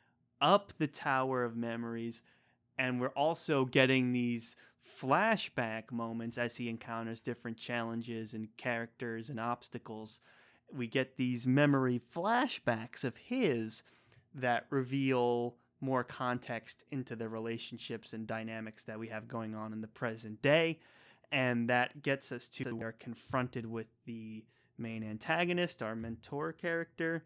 up 0.41 0.73
the 0.79 0.87
tower 0.87 1.45
of 1.45 1.57
memories 1.57 2.23
and 2.79 3.01
we're 3.01 3.09
also 3.09 3.65
getting 3.65 4.13
these 4.13 4.57
flashback 5.01 5.91
moments 5.91 6.39
as 6.39 6.57
he 6.57 6.69
encounters 6.69 7.21
different 7.21 7.57
challenges 7.57 8.35
and 8.35 8.49
characters 8.57 9.31
and 9.31 9.41
obstacles 9.41 10.21
we 10.73 10.87
get 10.87 11.17
these 11.17 11.47
memory 11.47 12.01
flashbacks 12.15 13.05
of 13.05 13.17
his 13.17 13.83
that 14.35 14.67
reveal 14.71 15.57
more 15.81 16.05
context 16.05 16.85
into 16.91 17.15
the 17.15 17.29
relationships 17.29 18.13
and 18.13 18.27
dynamics 18.27 18.85
that 18.85 18.99
we 18.99 19.09
have 19.09 19.29
going 19.29 19.55
on 19.55 19.73
in 19.73 19.81
the 19.81 19.87
present 19.87 20.41
day 20.43 20.79
and 21.33 21.69
that 21.69 22.03
gets 22.03 22.33
us 22.33 22.49
to 22.49 22.75
we 22.75 22.83
are 22.83 22.93
confronted 22.93 23.67
with 23.67 23.87
the 24.07 24.45
main 24.79 25.03
antagonist 25.03 25.83
our 25.83 25.95
mentor 25.95 26.53
character 26.53 27.25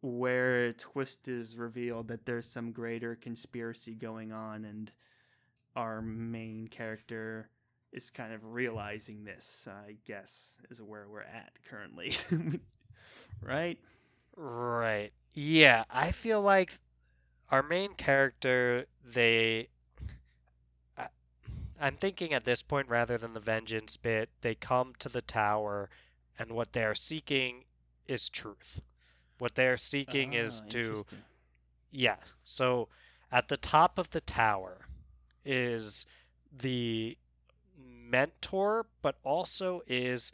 where 0.00 0.66
a 0.66 0.72
twist 0.72 1.28
is 1.28 1.56
revealed 1.56 2.08
that 2.08 2.24
there's 2.24 2.46
some 2.46 2.70
greater 2.70 3.16
conspiracy 3.16 3.94
going 3.94 4.32
on 4.32 4.64
and 4.64 4.92
our 5.78 6.02
main 6.02 6.68
character 6.68 7.48
is 7.92 8.10
kind 8.10 8.32
of 8.32 8.44
realizing 8.44 9.24
this 9.24 9.66
i 9.86 9.96
guess 10.06 10.56
is 10.70 10.82
where 10.82 11.06
we're 11.08 11.22
at 11.22 11.52
currently 11.68 12.14
right 13.42 13.78
Right. 14.40 15.10
Yeah, 15.34 15.82
I 15.90 16.12
feel 16.12 16.40
like 16.40 16.74
our 17.50 17.60
main 17.60 17.94
character, 17.94 18.86
they. 19.04 19.68
I- 20.96 21.08
I'm 21.80 21.94
thinking 21.94 22.32
at 22.32 22.44
this 22.44 22.62
point, 22.62 22.88
rather 22.88 23.18
than 23.18 23.32
the 23.34 23.40
vengeance 23.40 23.96
bit, 23.96 24.30
they 24.42 24.54
come 24.54 24.92
to 25.00 25.08
the 25.08 25.22
tower, 25.22 25.90
and 26.38 26.52
what 26.52 26.72
they 26.72 26.84
are 26.84 26.94
seeking 26.94 27.64
is 28.06 28.28
truth. 28.28 28.80
What 29.38 29.56
they 29.56 29.66
are 29.66 29.76
seeking 29.76 30.34
is 30.34 30.62
Ah, 30.64 30.68
to. 30.70 31.04
Yeah. 31.90 32.18
So 32.44 32.88
at 33.32 33.48
the 33.48 33.56
top 33.56 33.98
of 33.98 34.10
the 34.10 34.20
tower 34.20 34.86
is 35.48 36.04
the 36.52 37.16
mentor, 37.76 38.86
but 39.02 39.16
also 39.24 39.80
is 39.86 40.32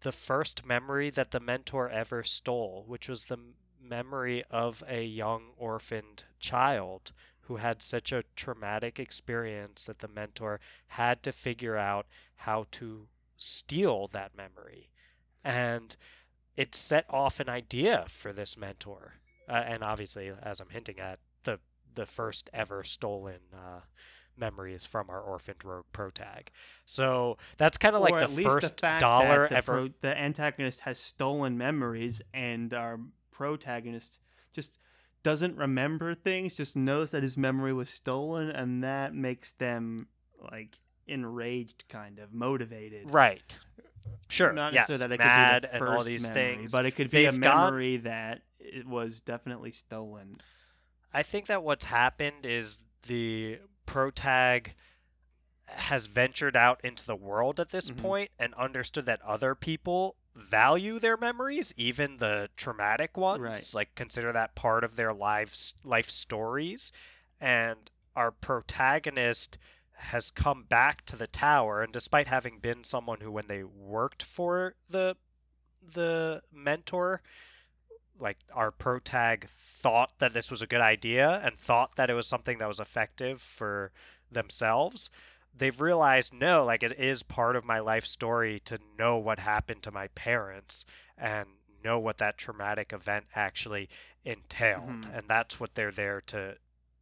the 0.00 0.12
first 0.12 0.66
memory 0.66 1.08
that 1.10 1.30
the 1.30 1.40
mentor 1.40 1.88
ever 1.88 2.22
stole, 2.22 2.84
which 2.86 3.08
was 3.08 3.26
the 3.26 3.38
memory 3.80 4.42
of 4.50 4.82
a 4.88 5.04
young 5.04 5.50
orphaned 5.56 6.24
child 6.40 7.12
who 7.42 7.56
had 7.56 7.80
such 7.80 8.10
a 8.10 8.24
traumatic 8.34 8.98
experience 8.98 9.86
that 9.86 10.00
the 10.00 10.08
mentor 10.08 10.58
had 10.88 11.22
to 11.22 11.30
figure 11.30 11.76
out 11.76 12.06
how 12.34 12.66
to 12.72 13.06
steal 13.36 14.08
that 14.08 14.36
memory. 14.36 14.90
And 15.44 15.96
it 16.56 16.74
set 16.74 17.06
off 17.08 17.38
an 17.38 17.48
idea 17.48 18.04
for 18.08 18.32
this 18.32 18.56
mentor. 18.56 19.14
Uh, 19.48 19.62
and 19.64 19.84
obviously, 19.84 20.32
as 20.42 20.58
I'm 20.58 20.70
hinting 20.70 20.98
at, 20.98 21.20
the 21.44 21.60
the 21.94 22.06
first 22.06 22.50
ever 22.52 22.82
stolen 22.84 23.38
uh, 23.54 23.80
memories 24.38 24.84
from 24.84 25.08
our 25.10 25.20
orphaned 25.20 25.64
rogue 25.64 25.84
protag. 25.92 26.50
So 26.84 27.38
that's 27.56 27.78
kind 27.78 27.94
of 27.96 28.02
like 28.02 28.18
the 28.18 28.28
first 28.42 28.76
the 28.76 28.80
fact 28.86 29.00
dollar 29.00 29.42
that 29.42 29.50
the, 29.50 29.56
ever. 29.56 29.72
pro- 29.72 29.90
the 30.02 30.18
antagonist 30.18 30.80
has 30.80 30.98
stolen 30.98 31.56
memories 31.58 32.22
and 32.34 32.72
our 32.74 32.98
protagonist 33.30 34.18
just 34.52 34.78
doesn't 35.22 35.56
remember 35.56 36.14
things 36.14 36.54
just 36.54 36.76
knows 36.76 37.10
that 37.10 37.22
his 37.22 37.36
memory 37.36 37.72
was 37.72 37.90
stolen 37.90 38.48
and 38.48 38.82
that 38.84 39.14
makes 39.14 39.52
them 39.52 40.06
like 40.52 40.78
enraged 41.08 41.84
kind 41.88 42.18
of 42.18 42.32
motivated 42.32 43.10
Right. 43.10 43.58
Sure. 44.28 44.52
not 44.52 44.72
yes. 44.72 44.88
necessarily 44.88 45.16
that 45.16 45.22
it 45.22 45.26
Mad 45.26 45.62
could 45.62 45.72
be 45.72 45.78
the 45.78 45.84
and 45.84 45.94
all 45.96 46.04
these 46.04 46.28
memory, 46.30 46.56
things. 46.56 46.72
but 46.72 46.86
it 46.86 46.90
could 46.92 47.10
be 47.10 47.24
a 47.26 47.32
They've 47.32 47.40
gone- 47.40 47.64
memory 47.72 47.96
that 47.98 48.42
it 48.60 48.86
was 48.86 49.20
definitely 49.20 49.72
stolen 49.72 50.40
I 51.12 51.22
think 51.22 51.46
that 51.46 51.62
what's 51.62 51.86
happened 51.86 52.44
is 52.46 52.80
the 53.06 53.58
protag 53.86 54.74
has 55.68 56.06
ventured 56.06 56.56
out 56.56 56.80
into 56.84 57.04
the 57.04 57.16
world 57.16 57.58
at 57.58 57.70
this 57.70 57.90
Mhm. 57.90 58.02
point 58.02 58.30
and 58.38 58.54
understood 58.54 59.06
that 59.06 59.20
other 59.22 59.54
people 59.54 60.16
value 60.34 60.98
their 60.98 61.16
memories, 61.16 61.72
even 61.76 62.18
the 62.18 62.50
traumatic 62.56 63.16
ones. 63.16 63.42
Right. 63.42 63.74
Like 63.74 63.94
consider 63.94 64.32
that 64.32 64.54
part 64.54 64.84
of 64.84 64.96
their 64.96 65.12
lives 65.12 65.74
life 65.82 66.10
stories. 66.10 66.92
And 67.40 67.90
our 68.14 68.30
protagonist 68.30 69.58
has 69.94 70.30
come 70.30 70.64
back 70.64 71.06
to 71.06 71.16
the 71.16 71.26
tower 71.26 71.82
and 71.82 71.92
despite 71.92 72.28
having 72.28 72.58
been 72.58 72.84
someone 72.84 73.20
who 73.20 73.30
when 73.30 73.46
they 73.46 73.64
worked 73.64 74.22
for 74.22 74.74
the 74.88 75.16
the 75.82 76.42
mentor 76.52 77.22
like 78.18 78.38
our 78.52 78.70
protag 78.70 79.46
thought 79.46 80.18
that 80.18 80.32
this 80.32 80.50
was 80.50 80.62
a 80.62 80.66
good 80.66 80.80
idea 80.80 81.40
and 81.44 81.58
thought 81.58 81.96
that 81.96 82.10
it 82.10 82.14
was 82.14 82.26
something 82.26 82.58
that 82.58 82.68
was 82.68 82.80
effective 82.80 83.40
for 83.40 83.92
themselves 84.30 85.10
they've 85.56 85.80
realized 85.80 86.34
no 86.34 86.64
like 86.64 86.82
it 86.82 86.98
is 86.98 87.22
part 87.22 87.56
of 87.56 87.64
my 87.64 87.78
life 87.78 88.04
story 88.04 88.58
to 88.60 88.78
know 88.98 89.16
what 89.16 89.38
happened 89.38 89.82
to 89.82 89.90
my 89.90 90.08
parents 90.08 90.84
and 91.16 91.48
know 91.84 91.98
what 91.98 92.18
that 92.18 92.36
traumatic 92.36 92.92
event 92.92 93.24
actually 93.34 93.88
entailed. 94.24 95.02
Mhm. 95.04 95.18
and 95.18 95.28
that's 95.28 95.60
what 95.60 95.74
they're 95.76 95.92
there 95.92 96.20
to 96.20 96.56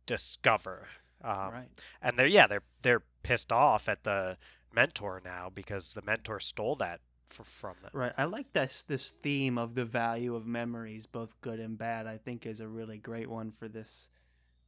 discover. 0.06 0.88
Um, 1.22 1.52
right. 1.52 1.68
and 2.02 2.18
they're 2.18 2.26
yeah 2.26 2.46
they're 2.46 2.62
they're 2.82 3.02
pissed 3.22 3.50
off 3.50 3.88
at 3.88 4.04
the 4.04 4.36
mentor 4.70 5.22
now 5.24 5.48
because 5.52 5.94
the 5.94 6.02
mentor 6.02 6.38
stole 6.38 6.74
that 6.76 7.00
f- 7.30 7.46
from 7.46 7.74
them 7.80 7.90
Right. 7.92 8.12
I 8.16 8.24
like 8.24 8.52
this 8.52 8.82
this 8.82 9.10
theme 9.22 9.58
of 9.58 9.74
the 9.74 9.84
value 9.84 10.34
of 10.34 10.46
memories, 10.46 11.06
both 11.06 11.40
good 11.40 11.60
and 11.60 11.76
bad. 11.76 12.06
I 12.06 12.18
think 12.18 12.46
is 12.46 12.60
a 12.60 12.68
really 12.68 12.98
great 12.98 13.28
one 13.28 13.50
for 13.52 13.68
this 13.68 14.08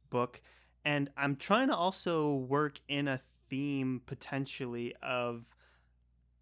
book. 0.09 0.41
And 0.85 1.09
I'm 1.17 1.35
trying 1.35 1.67
to 1.67 1.75
also 1.75 2.33
work 2.33 2.79
in 2.87 3.07
a 3.07 3.19
theme 3.49 4.01
potentially 4.05 4.95
of 5.01 5.55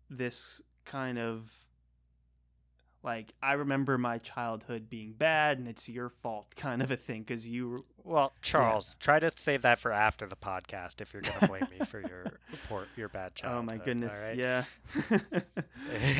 this 0.09 0.61
kind 0.85 1.17
of 1.17 1.51
like 3.05 3.33
I 3.41 3.53
remember 3.53 3.97
my 3.97 4.17
childhood 4.17 4.89
being 4.89 5.13
bad 5.13 5.59
and 5.59 5.67
it's 5.67 5.87
your 5.87 6.09
fault 6.09 6.47
kind 6.55 6.81
of 6.81 6.91
a 6.91 6.97
thing 6.97 7.21
because 7.21 7.47
you 7.47 7.85
Well, 8.03 8.33
Charles, 8.41 8.95
try 8.95 9.19
to 9.19 9.31
save 9.35 9.61
that 9.61 9.77
for 9.79 9.91
after 9.91 10.25
the 10.27 10.35
podcast 10.35 11.01
if 11.01 11.13
you're 11.13 11.21
going 11.21 11.39
to 11.41 11.47
blame 11.47 11.67
me 11.79 11.85
for 11.85 12.01
your 12.01 12.39
report, 12.51 12.87
your 12.97 13.07
bad 13.09 13.35
childhood. 13.35 13.69
oh 13.71 13.77
my 13.77 13.83
goodness 13.83 14.19
right? 14.25 14.35
yeah 14.35 14.63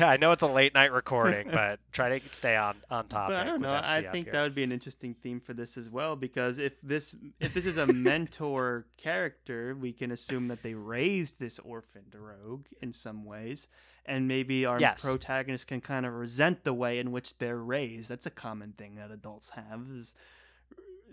I 0.00 0.16
know 0.16 0.32
it's 0.32 0.42
a 0.42 0.48
late 0.48 0.74
night 0.74 0.92
recording, 0.92 1.48
but 1.50 1.80
try 1.92 2.18
to 2.18 2.34
stay 2.34 2.56
on 2.56 2.76
on 2.90 3.08
topic. 3.08 3.36
but 3.36 3.42
I 3.42 3.44
don't 3.44 3.60
with 3.60 3.70
know 3.70 3.80
I 3.82 4.02
think 4.12 4.26
here. 4.26 4.32
that 4.32 4.42
would 4.42 4.54
be 4.54 4.62
an 4.62 4.72
interesting 4.72 5.14
theme 5.14 5.40
for 5.40 5.52
this 5.54 5.76
as 5.76 5.90
well 5.90 6.16
because 6.16 6.58
if 6.58 6.80
this 6.82 7.14
if 7.40 7.52
this 7.52 7.66
is 7.66 7.76
a 7.76 7.92
mentor 7.92 8.86
character 8.96 9.74
we 9.74 9.92
can 9.92 10.12
assume 10.12 10.48
that 10.48 10.62
they 10.62 10.74
raised 10.74 11.38
this 11.40 11.58
orphaned 11.58 12.14
rogue 12.14 12.66
in 12.80 12.92
some 12.92 13.24
ways 13.24 13.68
and 14.06 14.26
maybe 14.28 14.64
our 14.64 14.80
Yes. 14.80 15.04
protagonist 15.04 15.66
can 15.66 15.80
kind 15.80 16.06
of 16.06 16.12
resent 16.14 16.64
the 16.64 16.72
way 16.72 16.98
in 16.98 17.10
which 17.12 17.36
they're 17.38 17.58
raised. 17.58 18.08
That's 18.08 18.26
a 18.26 18.30
common 18.30 18.72
thing 18.72 18.94
that 18.96 19.10
adults 19.10 19.50
have 19.50 19.82
is 19.92 20.14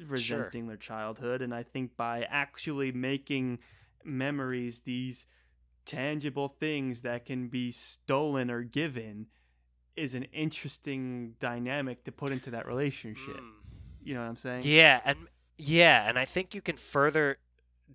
resenting 0.08 0.68
their 0.68 0.78
childhood. 0.78 1.41
And 1.41 1.54
i 1.54 1.64
think 1.64 1.96
by 1.96 2.24
actually 2.24 2.91
making 2.91 3.60
memories 4.04 4.82
these 4.82 5.26
tangible 5.86 6.48
things 6.48 7.02
that 7.02 7.26
can 7.26 7.48
be 7.48 7.72
stolen 7.72 8.50
or 8.50 8.64
given 8.64 9.28
is 9.96 10.14
an 10.14 10.24
interesting 10.26 11.36
dynamic 11.39 12.04
to 12.06 12.12
put 12.12 12.32
into 12.32 12.50
that 12.52 12.66
relationship. 12.66 13.38
Mm. 13.38 13.52
you 14.04 14.14
know 14.14 14.22
what 14.22 14.28
i'm 14.30 14.38
saying? 14.38 14.62
Yeah, 14.66 15.02
and 15.06 15.18
yeah, 15.58 16.10
and 16.10 16.18
I 16.18 16.26
think 16.26 16.56
you 16.56 16.62
can 16.62 16.78
further 16.78 17.38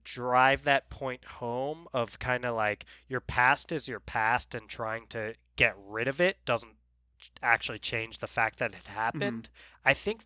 drive 0.05 0.65
that 0.65 0.91
point 0.91 1.25
home 1.25 1.87
of 1.93 2.19
kind 2.19 2.45
of 2.45 2.55
like 2.55 2.85
your 3.09 3.21
past 3.21 3.73
is 3.73 3.89
your 3.89 4.01
past 4.01 4.55
and 4.55 4.69
trying 4.69 5.07
to 5.09 5.35
get 5.57 5.75
rid 5.87 6.09
of 6.09 6.21
it 6.21 6.39
doesn't 6.45 6.75
actually 7.43 7.79
change 7.79 8.19
the 8.19 8.27
fact 8.27 8.59
that 8.59 8.73
it 8.73 8.85
mm-hmm. 8.85 8.95
happened. 8.95 9.49
I 9.85 9.95
think 9.95 10.23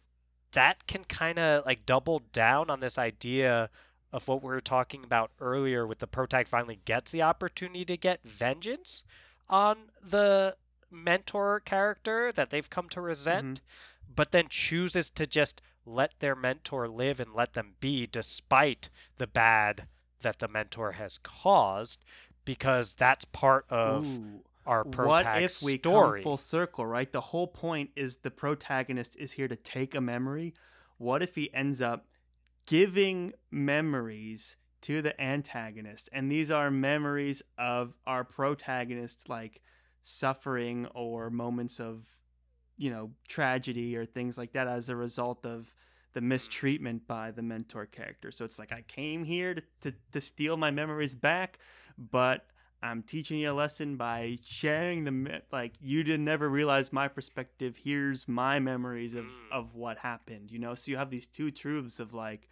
that 0.53 0.87
can 0.87 1.05
kind 1.05 1.39
of 1.39 1.64
like 1.66 1.87
double 1.87 2.23
down 2.33 2.70
on 2.70 2.81
this 2.81 2.99
idea 2.99 3.70
of 4.12 4.29
what 4.29 4.43
we 4.43 4.51
were 4.51 4.61
talking 4.61 5.03
about 5.03 5.31
earlier 5.41 5.87
with 5.87 5.99
the 5.99 6.07
protag 6.07 6.47
finally 6.47 6.81
gets 6.85 7.12
the 7.12 7.23
opportunity 7.23 7.85
to 7.87 7.97
get 7.97 8.23
vengeance 8.23 9.05
on 9.49 9.77
the 10.05 10.55
mentor 10.91 11.61
character 11.61 12.31
that 12.33 12.51
they've 12.51 12.68
come 12.68 12.89
to 12.91 13.01
resent 13.01 13.61
mm-hmm. 13.61 14.12
but 14.14 14.31
then 14.31 14.47
chooses 14.49 15.09
to 15.09 15.27
just 15.27 15.62
let 15.85 16.18
their 16.20 16.35
mentor 16.35 16.89
live 16.89 17.20
and 17.20 17.35
let 17.35 17.55
them 17.55 17.74
be 17.80 18.07
despite 18.07 18.89
the 19.18 19.26
bad 19.26 19.87
that 20.20 20.39
the 20.39 20.49
mentor 20.49 20.93
has 20.93 21.18
caused 21.18 22.05
because 22.45 22.95
that's 22.95 23.24
part 23.24 23.64
of 23.68 24.07
Ooh. 24.07 24.45
our 24.66 24.85
what 24.85 25.26
if 25.43 25.62
we 25.62 25.78
story. 25.78 26.20
come 26.20 26.24
full 26.24 26.37
circle 26.37 26.87
right 26.87 27.11
the 27.12 27.20
whole 27.20 27.47
point 27.47 27.91
is 27.97 28.18
the 28.18 28.30
protagonist 28.30 29.16
is 29.16 29.33
here 29.33 29.49
to 29.49 29.57
take 29.57 29.95
a 29.95 30.01
memory 30.01 30.55
what 30.99 31.22
if 31.22 31.35
he 31.35 31.53
ends 31.53 31.80
up 31.80 32.07
giving 32.66 33.33
memories 33.51 34.57
to 34.80 35.03
the 35.03 35.20
antagonist 35.20 36.09
and 36.12 36.30
these 36.30 36.51
are 36.51 36.70
memories 36.70 37.43
of 37.59 37.95
our 38.07 38.24
protagonist 38.24 39.28
like 39.28 39.61
suffering 40.05 40.87
or 40.95 41.30
moments 41.30 41.80
of 41.80 42.07
you 42.77 42.91
know 42.91 43.11
tragedy 43.29 43.97
or 43.97 44.05
things 44.07 44.37
like 44.39 44.53
that 44.53 44.66
as 44.68 44.89
a 44.89 44.97
result 44.97 45.45
of 45.47 45.75
the 46.14 46.20
mistreatment 46.20 47.07
by 47.07 47.31
the 47.31 47.43
mentor 47.43 47.87
character. 47.87 48.31
So 48.31 48.45
it's 48.45 48.59
like 48.59 48.73
i 48.73 48.83
came 48.83 49.25
here 49.25 49.55
to, 49.55 49.62
to, 49.83 49.95
to 50.12 50.20
steal 50.20 50.57
my 50.57 50.70
memories 50.70 51.14
back 51.14 51.59
but 51.99 52.47
i'm 52.83 53.03
teaching 53.03 53.39
you 53.39 53.51
a 53.51 53.55
lesson 53.55 53.97
by 53.97 54.39
sharing 54.45 55.05
the 55.05 55.43
like 55.53 55.73
you 55.81 56.03
didn't 56.03 56.25
never 56.25 56.49
realize 56.49 56.93
my 56.93 57.09
perspective. 57.09 57.79
Here's 57.85 58.27
my 58.27 58.59
memories 58.59 59.14
of 59.14 59.25
Mm. 59.25 59.53
of 59.53 59.75
what 59.75 59.99
happened 59.99 60.51
you 60.51 60.59
know? 60.59 60.75
So 60.75 60.91
you 60.91 60.97
have 60.97 61.11
these 61.11 61.27
two 61.27 61.51
truths 61.51 62.01
of 62.01 62.12
like 62.12 62.49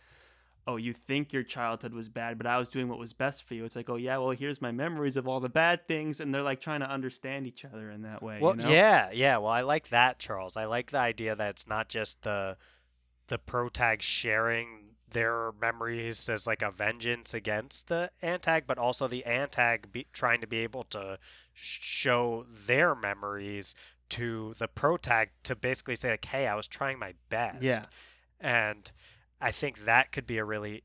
oh 0.70 0.76
you 0.76 0.92
think 0.92 1.32
your 1.32 1.42
childhood 1.42 1.92
was 1.92 2.08
bad 2.08 2.38
but 2.38 2.46
i 2.46 2.58
was 2.58 2.68
doing 2.68 2.88
what 2.88 2.98
was 2.98 3.12
best 3.12 3.42
for 3.42 3.54
you 3.54 3.64
it's 3.64 3.76
like 3.76 3.90
oh 3.90 3.96
yeah 3.96 4.16
well 4.18 4.30
here's 4.30 4.60
my 4.62 4.70
memories 4.70 5.16
of 5.16 5.26
all 5.26 5.40
the 5.40 5.48
bad 5.48 5.86
things 5.88 6.20
and 6.20 6.32
they're 6.34 6.42
like 6.42 6.60
trying 6.60 6.80
to 6.80 6.90
understand 6.90 7.46
each 7.46 7.64
other 7.64 7.90
in 7.90 8.02
that 8.02 8.22
way 8.22 8.38
Well, 8.40 8.56
you 8.56 8.62
know? 8.62 8.70
yeah, 8.70 9.10
yeah. 9.12 9.36
Well, 9.38 9.52
I 9.52 9.62
like 9.62 9.88
that, 9.88 10.18
Charles. 10.18 10.56
I 10.56 10.64
like 10.66 10.90
the 10.90 10.98
idea 10.98 11.34
that 11.36 11.48
it's 11.50 11.68
not 11.68 11.88
just 11.88 12.22
the 12.22 12.56
the 13.28 13.38
protag 13.38 14.02
sharing 14.02 14.66
their 15.12 15.52
memories 15.60 16.28
as 16.28 16.46
like 16.46 16.62
a 16.62 16.70
vengeance 16.70 17.34
against 17.34 17.88
the 17.88 18.10
antag, 18.22 18.62
but 18.66 18.78
also 18.78 19.08
the 19.08 19.24
antag 19.26 19.90
be, 19.92 20.06
trying 20.12 20.40
to 20.40 20.46
be 20.46 20.58
able 20.58 20.84
to 20.84 21.18
show 21.54 22.44
their 22.66 22.94
memories 22.94 23.74
to 24.10 24.54
the 24.58 24.68
protag 24.68 25.30
to 25.44 25.54
basically 25.56 25.96
say 25.96 26.10
like, 26.10 26.24
"Hey, 26.24 26.46
I 26.46 26.54
was 26.54 26.66
trying 26.66 26.98
my 26.98 27.14
best." 27.28 27.62
Yeah. 27.62 27.84
and 28.40 28.90
I 29.40 29.50
think 29.52 29.84
that 29.84 30.12
could 30.12 30.26
be 30.26 30.38
a 30.38 30.44
really 30.44 30.84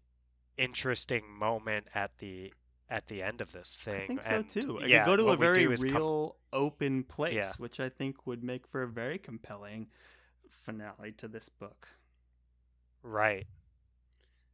interesting 0.58 1.24
moment 1.30 1.88
at 1.93 2.18
the 2.20 2.53
at 2.89 3.08
the 3.08 3.24
end 3.24 3.41
of 3.41 3.51
this 3.51 3.78
thing. 3.78 4.03
I 4.03 4.08
think 4.08 4.24
so 4.24 4.36
and, 4.36 4.49
too. 4.49 4.78
It 4.78 4.89
yeah, 4.89 5.03
could 5.03 5.12
go 5.12 5.16
to 5.18 5.30
a 5.30 5.38
very 5.38 5.66
do 5.66 5.72
is 5.72 5.84
come- 5.84 5.93
real, 5.95 6.36
open 6.53 7.03
place, 7.03 7.34
Yeah. 7.34 7.51
which 7.58 7.80
I 7.80 7.89
think 7.89 8.28
would 8.28 8.43
make 8.43 8.68
for 8.68 8.84
a 8.84 8.88
very 8.88 9.18
compelling 9.18 9.88
finale 10.49 11.12
to 11.14 11.28
this 11.28 11.49
book. 11.49 11.88
Right. 13.01 13.47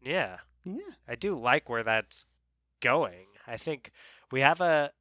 Yeah, 0.01 0.39
Yeah. 0.63 0.79
I 1.07 1.15
do 1.15 1.37
like 1.37 1.67
where 1.69 1.83
that's 1.83 2.25
going. 2.79 3.27
I 3.45 3.57
think 3.57 3.91
we 4.31 4.39
have 4.41 4.61
a 4.61 4.93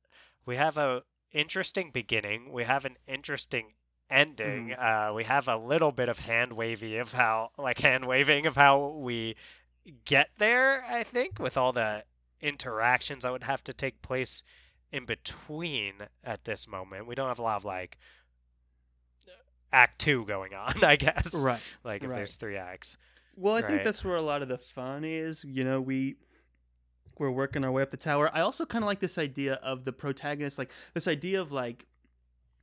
we 0.44 0.57
have 0.57 0.76
a 0.76 1.05
interesting 1.32 1.90
beginning. 1.92 2.53
We 2.53 2.64
have 2.64 2.84
an 2.84 2.96
interesting 3.07 3.74
ending. 4.11 4.72
Uh, 4.72 5.12
we 5.14 5.24
have 5.24 5.48
a 5.48 5.56
little 5.56 5.92
bit 5.92 6.08
of 6.08 6.18
hand 6.18 6.52
wavy 6.52 6.96
of 6.98 7.12
how 7.12 7.50
like 7.58 7.78
hand 7.78 8.06
waving 8.06 8.46
of 8.46 8.56
how 8.56 8.88
we 8.98 9.36
get 10.04 10.30
there. 10.38 10.84
I 10.88 11.02
think 11.02 11.38
with 11.38 11.56
all 11.56 11.72
the 11.72 12.04
interactions 12.40 13.24
that 13.24 13.32
would 13.32 13.44
have 13.44 13.62
to 13.64 13.72
take 13.72 14.02
place 14.02 14.42
in 14.92 15.04
between 15.04 15.94
at 16.24 16.44
this 16.44 16.66
moment. 16.68 17.06
We 17.06 17.14
don't 17.14 17.28
have 17.28 17.38
a 17.38 17.42
lot 17.42 17.56
of 17.56 17.64
like 17.64 17.98
act 19.72 20.00
two 20.00 20.24
going 20.26 20.54
on. 20.54 20.72
I 20.82 20.96
guess 20.96 21.44
Right. 21.44 21.61
like 21.84 22.02
if 22.02 22.11
right. 22.11 22.16
there's 22.16 22.36
three 22.36 22.56
acts. 22.56 22.96
Well, 23.36 23.54
I 23.54 23.62
think 23.62 23.84
that's 23.84 24.04
where 24.04 24.16
a 24.16 24.22
lot 24.22 24.42
of 24.42 24.48
the 24.48 24.58
fun 24.58 25.04
is. 25.04 25.44
You 25.44 25.64
know, 25.64 25.80
we 25.80 26.16
we're 27.18 27.30
working 27.30 27.64
our 27.64 27.70
way 27.70 27.82
up 27.82 27.90
the 27.90 27.96
tower. 27.96 28.30
I 28.34 28.40
also 28.40 28.66
kind 28.66 28.82
of 28.82 28.86
like 28.86 29.00
this 29.00 29.18
idea 29.18 29.54
of 29.54 29.84
the 29.84 29.92
protagonist, 29.92 30.58
like 30.58 30.70
this 30.94 31.06
idea 31.06 31.40
of 31.40 31.52
like 31.52 31.86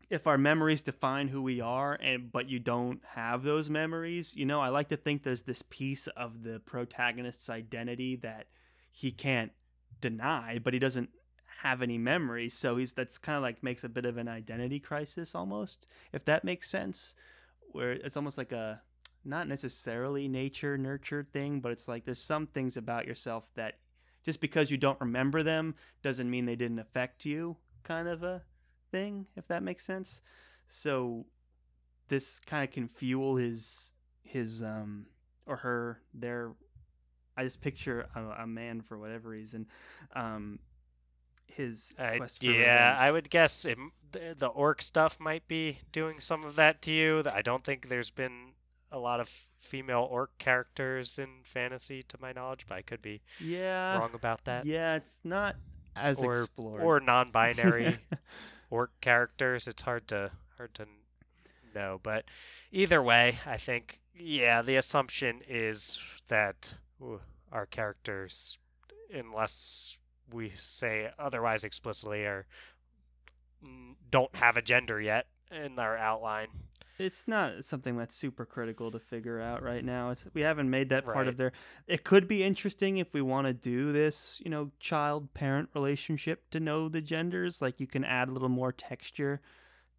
if 0.09 0.25
our 0.25 0.37
memories 0.37 0.81
define 0.81 1.27
who 1.27 1.41
we 1.41 1.59
are, 1.59 1.93
and 1.95 2.31
but 2.31 2.49
you 2.49 2.59
don't 2.59 3.01
have 3.15 3.43
those 3.43 3.69
memories. 3.69 4.35
You 4.35 4.45
know, 4.45 4.61
I 4.61 4.69
like 4.69 4.89
to 4.89 4.97
think 4.97 5.23
there's 5.23 5.43
this 5.43 5.63
piece 5.63 6.07
of 6.07 6.43
the 6.43 6.59
protagonist's 6.59 7.49
identity 7.49 8.15
that 8.17 8.47
he 8.91 9.11
can't 9.11 9.51
deny, 9.99 10.59
but 10.63 10.73
he 10.73 10.79
doesn't 10.79 11.09
have 11.61 11.81
any 11.81 11.97
memories. 11.97 12.53
So 12.53 12.77
he's 12.77 12.93
that's 12.93 13.17
kind 13.17 13.35
of 13.35 13.41
like 13.41 13.63
makes 13.63 13.83
a 13.83 13.89
bit 13.89 14.05
of 14.05 14.17
an 14.17 14.27
identity 14.27 14.79
crisis 14.79 15.35
almost, 15.35 15.87
if 16.13 16.23
that 16.25 16.43
makes 16.43 16.69
sense. 16.69 17.15
Where 17.71 17.91
it's 17.91 18.15
almost 18.15 18.37
like 18.37 18.51
a 18.53 18.81
not 19.25 19.47
necessarily 19.47 20.29
nature 20.29 20.77
nurture 20.77 21.27
thing, 21.33 21.59
but 21.59 21.71
it's 21.73 21.87
like 21.87 22.05
there's 22.05 22.21
some 22.21 22.47
things 22.47 22.77
about 22.77 23.05
yourself 23.05 23.51
that 23.55 23.79
just 24.23 24.39
because 24.39 24.71
you 24.71 24.77
don't 24.77 24.99
remember 25.01 25.43
them 25.43 25.75
doesn't 26.01 26.29
mean 26.29 26.45
they 26.45 26.55
didn't 26.55 26.79
affect 26.79 27.25
you, 27.25 27.57
kind 27.83 28.07
of 28.07 28.23
a 28.23 28.43
thing, 28.91 29.25
if 29.35 29.47
that 29.47 29.63
makes 29.63 29.85
sense. 29.85 30.21
So 30.67 31.25
this 32.09 32.39
kind 32.39 32.63
of 32.63 32.71
can 32.73 32.87
fuel 32.87 33.35
his 33.35 33.91
his 34.23 34.61
um 34.61 35.05
or 35.45 35.57
her 35.57 36.01
their 36.13 36.51
I 37.37 37.43
just 37.43 37.61
picture 37.61 38.07
a, 38.15 38.43
a 38.43 38.47
man 38.47 38.81
for 38.81 38.97
whatever 38.97 39.29
reason 39.29 39.67
um 40.15 40.59
his 41.45 41.93
I, 41.97 42.13
yeah, 42.13 42.19
revenge. 42.19 42.99
I 42.99 43.11
would 43.11 43.29
guess 43.29 43.65
it, 43.65 43.77
the, 44.11 44.35
the 44.37 44.47
orc 44.47 44.81
stuff 44.81 45.19
might 45.19 45.47
be 45.47 45.79
doing 45.91 46.19
some 46.19 46.43
of 46.43 46.55
that 46.57 46.81
to 46.83 46.91
you. 46.91 47.23
I 47.33 47.41
don't 47.41 47.63
think 47.63 47.87
there's 47.89 48.11
been 48.11 48.51
a 48.91 48.99
lot 48.99 49.19
of 49.19 49.29
female 49.57 50.07
orc 50.09 50.37
characters 50.37 51.17
in 51.17 51.27
fantasy, 51.43 52.03
to 52.03 52.17
my 52.21 52.31
knowledge, 52.31 52.65
but 52.67 52.75
I 52.75 52.81
could 52.83 53.01
be 53.01 53.21
yeah 53.39 53.97
wrong 53.97 54.11
about 54.13 54.43
that. 54.45 54.65
yeah 54.65 54.95
it's 54.95 55.19
not 55.23 55.55
as 55.95 56.21
Or- 56.21 56.43
explored 56.43 56.81
Or 56.83 56.99
non-binary 56.99 57.97
orc 58.69 58.91
characters. 59.01 59.67
It's 59.67 59.81
hard 59.81 60.07
to 60.09 60.31
hard 60.57 60.73
to 60.75 60.85
know, 61.75 61.99
but 62.01 62.25
either 62.71 63.01
way, 63.01 63.39
I 63.45 63.57
think 63.57 63.99
yeah, 64.15 64.61
the 64.61 64.75
assumption 64.75 65.41
is 65.47 66.21
that 66.27 66.75
ooh, 67.01 67.21
our 67.51 67.65
characters, 67.65 68.57
unless 69.13 69.99
we 70.31 70.49
say 70.49 71.09
otherwise 71.17 71.63
explicitly, 71.63 72.25
are 72.25 72.45
mm, 73.63 73.95
don't 74.09 74.35
have 74.35 74.57
a 74.57 74.61
gender 74.61 74.99
yet 74.99 75.27
in 75.51 75.77
our 75.79 75.97
outline. 75.97 76.47
It's 76.99 77.27
not 77.27 77.63
something 77.63 77.97
that's 77.97 78.15
super 78.15 78.45
critical 78.45 78.91
to 78.91 78.99
figure 78.99 79.39
out 79.39 79.61
right 79.61 79.83
now. 79.83 80.11
It's 80.11 80.25
we 80.33 80.41
haven't 80.41 80.69
made 80.69 80.89
that 80.89 81.05
part 81.05 81.27
of 81.27 81.37
their. 81.37 81.51
It 81.87 82.03
could 82.03 82.27
be 82.27 82.43
interesting 82.43 82.97
if 82.97 83.13
we 83.13 83.21
want 83.21 83.47
to 83.47 83.53
do 83.53 83.91
this, 83.91 84.41
you 84.43 84.49
know, 84.49 84.71
child 84.79 85.33
parent 85.33 85.69
relationship 85.73 86.49
to 86.51 86.59
know 86.59 86.89
the 86.89 87.01
genders. 87.01 87.61
Like 87.61 87.79
you 87.79 87.87
can 87.87 88.03
add 88.03 88.29
a 88.29 88.31
little 88.31 88.49
more 88.49 88.71
texture 88.71 89.41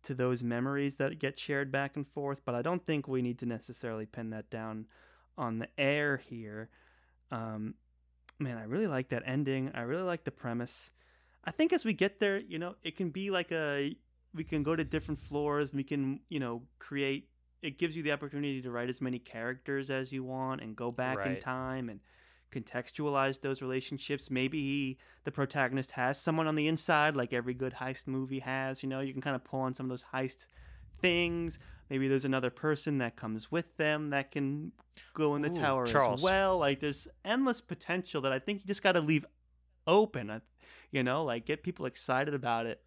to 0.05 0.14
those 0.14 0.42
memories 0.42 0.96
that 0.96 1.18
get 1.18 1.38
shared 1.38 1.70
back 1.70 1.96
and 1.96 2.07
forth. 2.07 2.40
But 2.44 2.55
I 2.55 2.62
don't 2.62 2.84
think 2.84 3.07
we 3.07 3.22
need 3.22 3.38
to 3.38 3.46
necessarily 3.46 4.07
pin 4.07 4.30
that 4.30 4.51
down 4.51 4.86
on 5.36 5.59
the 5.59 5.68
air 5.78 6.16
here. 6.28 6.68
Um, 7.30 7.74
man, 8.38 8.59
I 8.59 8.64
really 8.64 8.86
like 8.86 9.11
that 9.11 9.22
ending. 9.26 9.70
I 9.74 9.82
really 9.82 10.03
like 10.03 10.24
the 10.24 10.30
premise. 10.30 10.90
I 11.44 11.51
think 11.51 11.72
as 11.72 11.84
we 11.84 11.92
get 11.92 12.20
there, 12.20 12.38
you 12.38 12.59
know, 12.59 12.74
it 12.82 12.96
can 12.96 13.11
be 13.11 13.30
like 13.30 13.53
a 13.53 13.96
we 14.39 14.45
can 14.45 14.62
go 14.62 14.74
to 14.74 14.84
different 14.84 15.20
floors. 15.20 15.74
We 15.74 15.84
can, 15.84 16.20
you 16.30 16.41
know, 16.41 16.62
create. 16.78 17.28
It 17.61 17.76
gives 17.76 17.97
you 17.97 18.05
the 18.05 18.12
opportunity 18.12 18.62
to 18.62 18.70
write 18.70 18.89
as 18.89 19.01
many 19.01 19.18
characters 19.18 19.91
as 19.91 20.12
you 20.12 20.22
want 20.22 20.62
and 20.62 20.76
go 20.76 20.89
back 20.89 21.26
in 21.26 21.41
time 21.41 21.89
and 21.89 21.99
contextualize 22.53 23.41
those 23.41 23.61
relationships. 23.61 24.30
Maybe 24.30 24.61
he, 24.61 24.99
the 25.24 25.32
protagonist, 25.32 25.91
has 25.91 26.20
someone 26.20 26.47
on 26.47 26.55
the 26.55 26.68
inside, 26.68 27.16
like 27.16 27.32
every 27.32 27.53
good 27.55 27.74
heist 27.74 28.07
movie 28.07 28.39
has. 28.39 28.84
You 28.84 28.89
know, 28.89 29.01
you 29.01 29.12
can 29.12 29.20
kind 29.20 29.34
of 29.34 29.43
pull 29.43 29.61
on 29.61 29.74
some 29.74 29.86
of 29.86 29.91
those 29.91 30.05
heist 30.14 30.47
things. 31.03 31.59
Maybe 31.91 32.07
there's 32.07 32.24
another 32.24 32.51
person 32.51 32.99
that 32.99 33.16
comes 33.16 33.51
with 33.51 33.76
them 33.76 34.11
that 34.11 34.30
can 34.30 34.70
go 35.14 35.34
in 35.34 35.43
the 35.43 35.51
Ooh, 35.51 35.61
tower 35.61 35.84
Charles. 35.84 36.20
as 36.20 36.24
well. 36.24 36.59
Like 36.59 36.78
there's 36.78 37.09
endless 37.24 37.61
potential 37.61 38.20
that 38.22 38.32
I 38.32 38.39
think 38.39 38.61
you 38.61 38.68
just 38.68 38.84
got 38.84 38.93
to 38.93 39.01
leave 39.01 39.26
open. 39.86 40.30
Uh, 40.30 40.41
you 40.93 41.03
know, 41.03 41.24
like 41.24 41.45
get 41.45 41.64
people 41.64 41.86
excited 41.86 42.34
about 42.34 42.66
it. 42.66 42.80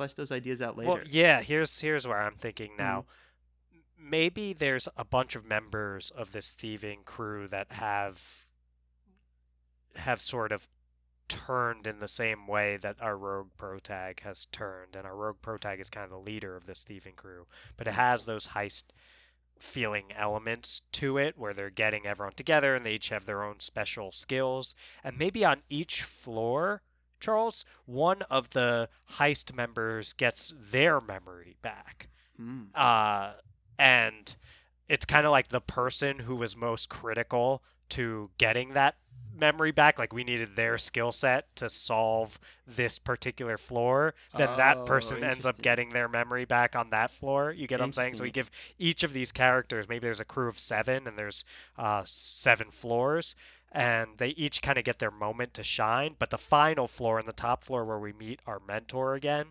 Flesh 0.00 0.14
those 0.14 0.32
ideas 0.32 0.62
out 0.62 0.78
later. 0.78 0.88
Well, 0.88 1.00
yeah. 1.06 1.42
Here's 1.42 1.78
here's 1.78 2.08
where 2.08 2.22
I'm 2.22 2.36
thinking 2.36 2.70
hmm. 2.70 2.78
now. 2.78 3.04
M- 3.70 3.82
Maybe 4.10 4.54
there's 4.54 4.88
a 4.96 5.04
bunch 5.04 5.36
of 5.36 5.44
members 5.44 6.08
of 6.08 6.32
this 6.32 6.54
thieving 6.54 7.00
crew 7.04 7.46
that 7.48 7.70
have 7.72 8.46
have 9.96 10.22
sort 10.22 10.52
of 10.52 10.68
turned 11.28 11.86
in 11.86 11.98
the 11.98 12.08
same 12.08 12.46
way 12.46 12.78
that 12.78 12.96
our 13.02 13.14
rogue 13.14 13.50
protag 13.58 14.20
has 14.20 14.46
turned, 14.46 14.96
and 14.96 15.06
our 15.06 15.14
rogue 15.14 15.42
protag 15.42 15.80
is 15.80 15.90
kind 15.90 16.04
of 16.04 16.10
the 16.10 16.18
leader 16.18 16.56
of 16.56 16.64
this 16.64 16.82
thieving 16.82 17.14
crew, 17.14 17.46
but 17.76 17.86
it 17.86 17.92
has 17.92 18.24
those 18.24 18.48
heist 18.48 18.84
feeling 19.58 20.06
elements 20.16 20.80
to 20.92 21.18
it 21.18 21.36
where 21.36 21.52
they're 21.52 21.68
getting 21.68 22.06
everyone 22.06 22.32
together 22.32 22.74
and 22.74 22.86
they 22.86 22.94
each 22.94 23.10
have 23.10 23.26
their 23.26 23.42
own 23.42 23.60
special 23.60 24.10
skills 24.10 24.74
and 25.04 25.18
maybe 25.18 25.44
on 25.44 25.60
each 25.68 26.00
floor 26.00 26.80
Charles, 27.20 27.64
one 27.86 28.22
of 28.22 28.50
the 28.50 28.88
heist 29.12 29.54
members 29.54 30.12
gets 30.12 30.54
their 30.58 31.00
memory 31.00 31.56
back. 31.62 32.08
Mm. 32.40 32.66
Uh, 32.74 33.32
and 33.78 34.36
it's 34.88 35.04
kind 35.04 35.26
of 35.26 35.32
like 35.32 35.48
the 35.48 35.60
person 35.60 36.18
who 36.20 36.36
was 36.36 36.56
most 36.56 36.88
critical 36.88 37.62
to 37.90 38.30
getting 38.38 38.72
that 38.74 38.96
memory 39.34 39.70
back. 39.70 39.98
Like 39.98 40.12
we 40.12 40.24
needed 40.24 40.54
their 40.56 40.78
skill 40.78 41.12
set 41.12 41.54
to 41.56 41.68
solve 41.68 42.38
this 42.66 42.98
particular 42.98 43.56
floor. 43.56 44.14
Then 44.36 44.56
that 44.56 44.78
Oh, 44.78 44.84
person 44.84 45.24
ends 45.24 45.46
up 45.46 45.60
getting 45.62 45.88
their 45.90 46.08
memory 46.08 46.44
back 46.44 46.76
on 46.76 46.90
that 46.90 47.10
floor. 47.10 47.52
You 47.52 47.66
get 47.66 47.80
what 47.80 47.86
I'm 47.86 47.92
saying? 47.92 48.16
So 48.16 48.24
we 48.24 48.30
give 48.30 48.50
each 48.78 49.02
of 49.02 49.12
these 49.12 49.32
characters, 49.32 49.88
maybe 49.88 50.00
there's 50.00 50.20
a 50.20 50.24
crew 50.24 50.48
of 50.48 50.58
seven 50.58 51.06
and 51.06 51.18
there's 51.18 51.44
uh, 51.78 52.02
seven 52.04 52.70
floors 52.70 53.34
and 53.72 54.10
they 54.18 54.30
each 54.30 54.62
kind 54.62 54.78
of 54.78 54.84
get 54.84 54.98
their 54.98 55.10
moment 55.10 55.54
to 55.54 55.62
shine. 55.62 56.16
But 56.18 56.30
the 56.30 56.38
final 56.38 56.86
floor 56.86 57.18
and 57.18 57.28
the 57.28 57.32
top 57.32 57.64
floor 57.64 57.84
where 57.84 57.98
we 57.98 58.12
meet 58.12 58.40
our 58.46 58.60
mentor 58.66 59.14
again 59.14 59.46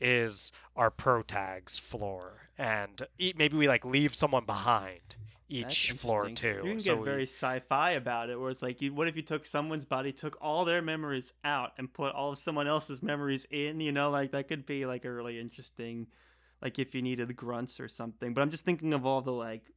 is 0.00 0.52
our 0.76 0.90
pro 0.90 1.22
tags 1.22 1.78
floor, 1.78 2.50
and 2.56 3.02
maybe 3.18 3.56
we 3.56 3.66
like 3.66 3.84
leave 3.84 4.14
someone 4.14 4.44
behind 4.44 5.16
each 5.48 5.92
floor 5.92 6.28
too. 6.30 6.60
You 6.62 6.70
can 6.70 6.80
so 6.80 6.94
get 6.94 7.00
we- 7.00 7.04
very 7.04 7.22
sci-fi 7.22 7.92
about 7.92 8.30
it, 8.30 8.38
where 8.38 8.50
it's 8.50 8.62
like, 8.62 8.80
you, 8.80 8.94
what 8.94 9.08
if 9.08 9.16
you 9.16 9.22
took 9.22 9.44
someone's 9.44 9.84
body, 9.84 10.12
took 10.12 10.36
all 10.40 10.64
their 10.64 10.82
memories 10.82 11.32
out, 11.42 11.72
and 11.78 11.92
put 11.92 12.14
all 12.14 12.30
of 12.32 12.38
someone 12.38 12.68
else's 12.68 13.02
memories 13.02 13.46
in? 13.50 13.80
You 13.80 13.90
know, 13.90 14.10
like 14.10 14.30
that 14.32 14.46
could 14.46 14.66
be 14.66 14.86
like 14.86 15.04
a 15.04 15.10
really 15.10 15.40
interesting, 15.40 16.06
like 16.62 16.78
if 16.78 16.94
you 16.94 17.02
needed 17.02 17.34
grunts 17.34 17.80
or 17.80 17.88
something. 17.88 18.34
But 18.34 18.42
I'm 18.42 18.50
just 18.50 18.64
thinking 18.64 18.94
of 18.94 19.04
all 19.04 19.20
the 19.20 19.32
like, 19.32 19.72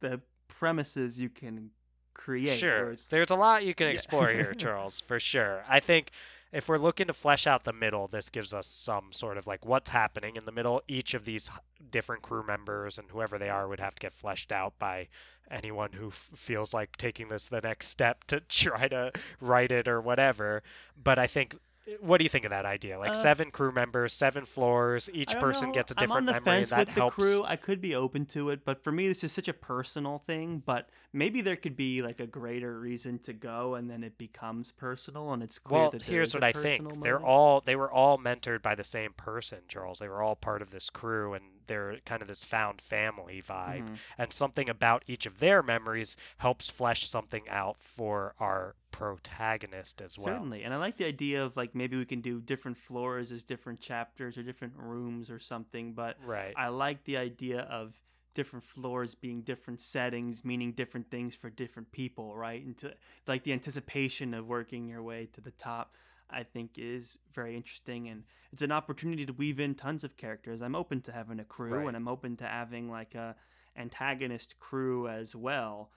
the 0.00 0.20
premises 0.48 1.20
you 1.20 1.28
can 1.28 1.70
create. 2.14 2.48
Sure. 2.58 2.94
There's 3.10 3.30
a 3.30 3.36
lot 3.36 3.64
you 3.64 3.74
can 3.74 3.86
Yeah. 3.88 3.92
explore 3.94 4.28
here, 4.30 4.54
Charles, 4.58 5.00
for 5.00 5.18
sure. 5.20 5.64
I 5.68 5.80
think 5.80 6.10
if 6.52 6.68
we're 6.68 6.78
looking 6.78 7.06
to 7.06 7.12
flesh 7.12 7.46
out 7.46 7.64
the 7.64 7.72
middle, 7.72 8.08
this 8.08 8.28
gives 8.28 8.52
us 8.52 8.66
some 8.66 9.12
sort 9.12 9.38
of 9.38 9.46
like 9.46 9.64
what's 9.64 9.90
happening 9.90 10.36
in 10.36 10.44
the 10.44 10.52
middle. 10.52 10.82
Each 10.88 11.14
of 11.14 11.24
these 11.24 11.50
different 11.90 12.22
crew 12.22 12.44
members 12.46 12.98
and 12.98 13.10
whoever 13.10 13.38
they 13.38 13.48
are 13.48 13.66
would 13.68 13.80
have 13.80 13.94
to 13.94 14.00
get 14.00 14.12
fleshed 14.12 14.52
out 14.52 14.78
by 14.78 15.08
anyone 15.50 15.92
who 15.92 16.08
f- 16.08 16.30
feels 16.34 16.72
like 16.72 16.96
taking 16.96 17.28
this 17.28 17.48
the 17.48 17.60
next 17.60 17.88
step 17.88 18.24
to 18.24 18.40
try 18.48 18.88
to 18.88 19.12
write 19.40 19.72
it 19.72 19.88
or 19.88 20.00
whatever. 20.00 20.62
But 21.02 21.18
I 21.18 21.26
think. 21.26 21.56
What 21.98 22.18
do 22.18 22.24
you 22.24 22.28
think 22.28 22.44
of 22.44 22.50
that 22.52 22.64
idea? 22.64 22.96
Like 22.96 23.10
Uh, 23.10 23.14
seven 23.14 23.50
crew 23.50 23.72
members, 23.72 24.12
seven 24.12 24.44
floors, 24.44 25.10
each 25.12 25.34
person 25.40 25.66
know. 25.70 25.74
gets 25.74 25.90
a 25.90 25.94
I'm 25.96 26.02
different 26.06 26.16
on 26.18 26.26
the 26.26 26.32
memory, 26.34 26.44
fence 26.44 26.70
that 26.70 26.86
with 26.86 26.94
the 26.94 27.10
crew. 27.10 27.42
I 27.44 27.56
could 27.56 27.80
be 27.80 27.96
open 27.96 28.24
to 28.26 28.50
it, 28.50 28.64
but 28.64 28.84
for 28.84 28.92
me, 28.92 29.08
this 29.08 29.24
is 29.24 29.32
such 29.32 29.48
a 29.48 29.52
personal 29.52 30.18
thing. 30.20 30.62
But 30.64 30.88
maybe 31.12 31.40
there 31.40 31.56
could 31.56 31.76
be 31.76 32.02
like 32.02 32.20
a 32.20 32.26
greater 32.26 32.78
reason 32.78 33.18
to 33.20 33.32
go, 33.32 33.74
and 33.74 33.90
then 33.90 34.02
it 34.02 34.18
becomes 34.18 34.70
personal, 34.72 35.32
and 35.32 35.42
it's 35.42 35.58
clear 35.58 35.82
Well, 35.82 35.90
that 35.90 36.02
here's 36.02 36.34
what 36.34 36.42
I 36.44 36.52
think. 36.52 36.82
personal 36.82 37.02
They're 37.02 37.24
all 37.24 37.60
they 37.60 37.76
were 37.76 37.90
all 37.90 38.18
mentored 38.18 38.62
by 38.62 38.74
the 38.74 38.84
same 38.84 39.12
person, 39.12 39.60
Charles. 39.68 39.98
They 39.98 40.08
were 40.08 40.22
all 40.22 40.36
part 40.36 40.62
of 40.62 40.70
this 40.70 40.90
crew 40.90 41.34
and 41.34 41.44
they're 41.66 41.98
kind 42.04 42.22
of 42.22 42.28
this 42.28 42.44
found 42.44 42.80
family 42.80 43.40
vibe. 43.40 43.82
Mhm. 43.82 43.98
And 44.18 44.32
something 44.32 44.68
about 44.68 45.04
each 45.06 45.26
of 45.26 45.38
their 45.38 45.62
memories 45.62 46.16
helps 46.38 46.68
flesh 46.70 47.06
something 47.08 47.48
out 47.48 47.78
for 47.80 48.34
our 48.40 48.74
protagonist 48.90 50.02
as 50.02 50.18
well. 50.18 50.34
Certainly, 50.34 50.62
and 50.64 50.74
I 50.74 50.76
like 50.76 50.96
the 50.96 51.06
idea 51.06 51.44
of 51.44 51.56
like 51.56 51.74
maybe 51.74 51.96
we 51.96 52.04
can 52.04 52.20
do 52.20 52.40
different 52.40 52.76
floors 52.76 53.32
as 53.32 53.42
different 53.44 53.80
chapters 53.80 54.36
or 54.36 54.42
different 54.42 54.74
rooms 54.76 55.30
or 55.30 55.38
something. 55.38 55.94
But 55.94 56.18
Right. 56.18 56.52
I 56.56 56.68
like 56.68 57.04
the 57.04 57.16
idea 57.16 57.60
of 57.62 57.94
different 58.34 58.64
floors 58.64 59.14
being 59.14 59.42
different 59.42 59.80
settings, 59.80 60.44
meaning 60.44 60.72
different 60.72 61.10
things 61.10 61.34
for 61.34 61.50
different 61.50 61.92
people, 61.92 62.36
right? 62.36 62.64
And 62.64 62.76
to 62.78 62.94
like 63.26 63.44
the 63.44 63.52
anticipation 63.52 64.34
of 64.34 64.46
working 64.46 64.88
your 64.88 65.02
way 65.02 65.28
to 65.34 65.40
the 65.40 65.50
top, 65.52 65.96
I 66.30 66.42
think 66.44 66.72
is 66.76 67.18
very 67.34 67.56
interesting, 67.56 68.08
and 68.08 68.24
it's 68.52 68.62
an 68.62 68.72
opportunity 68.72 69.26
to 69.26 69.32
weave 69.32 69.60
in 69.60 69.74
tons 69.74 70.02
of 70.02 70.16
characters. 70.16 70.62
I'm 70.62 70.74
open 70.74 71.02
to 71.02 71.12
having 71.12 71.40
a 71.40 71.44
crew, 71.44 71.72
Right. 71.74 71.88
and 71.88 71.96
I'm 71.96 72.08
open 72.08 72.36
to 72.38 72.44
having 72.44 72.90
like 72.90 73.14
a 73.14 73.36
antagonist 73.76 74.58
crew 74.58 75.08
as 75.08 75.34
well. 75.34 75.90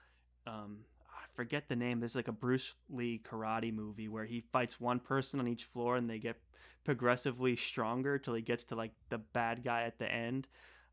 Um, 0.46 0.84
I 1.10 1.24
forget 1.34 1.68
the 1.68 1.76
name. 1.76 2.00
There's 2.00 2.16
like 2.16 2.28
a 2.28 2.32
Bruce 2.32 2.74
Lee 2.90 3.18
karate 3.24 3.72
movie 3.72 4.08
where 4.08 4.24
he 4.26 4.42
fights 4.52 4.78
one 4.80 5.00
person 5.00 5.40
on 5.40 5.48
each 5.48 5.64
floor, 5.64 5.96
and 5.96 6.08
they 6.08 6.18
get 6.18 6.36
progressively 6.84 7.56
stronger 7.56 8.18
till 8.18 8.34
he 8.34 8.42
gets 8.42 8.64
to 8.64 8.76
like 8.76 8.92
the 9.08 9.18
bad 9.18 9.64
guy 9.64 9.82
at 9.82 9.98
the 9.98 10.10
end. 10.10 10.46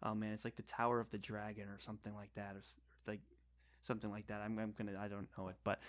Oh 0.04 0.14
man, 0.14 0.34
it's 0.34 0.44
like 0.44 0.56
the 0.56 0.64
Tower 0.64 1.00
of 1.00 1.10
the 1.12 1.18
Dragon 1.18 1.70
or 1.70 1.80
something 1.80 2.14
like 2.14 2.34
that, 2.36 2.56
or 2.56 2.62
like 3.08 3.22
something 3.82 4.12
like 4.12 4.28
that. 4.28 4.42
I'm, 4.42 4.58
I'm 4.60 4.74
gonna 4.78 4.98
I 5.00 5.08
don't 5.08 5.28
know 5.38 5.48
it, 5.48 5.56
but 5.64 5.80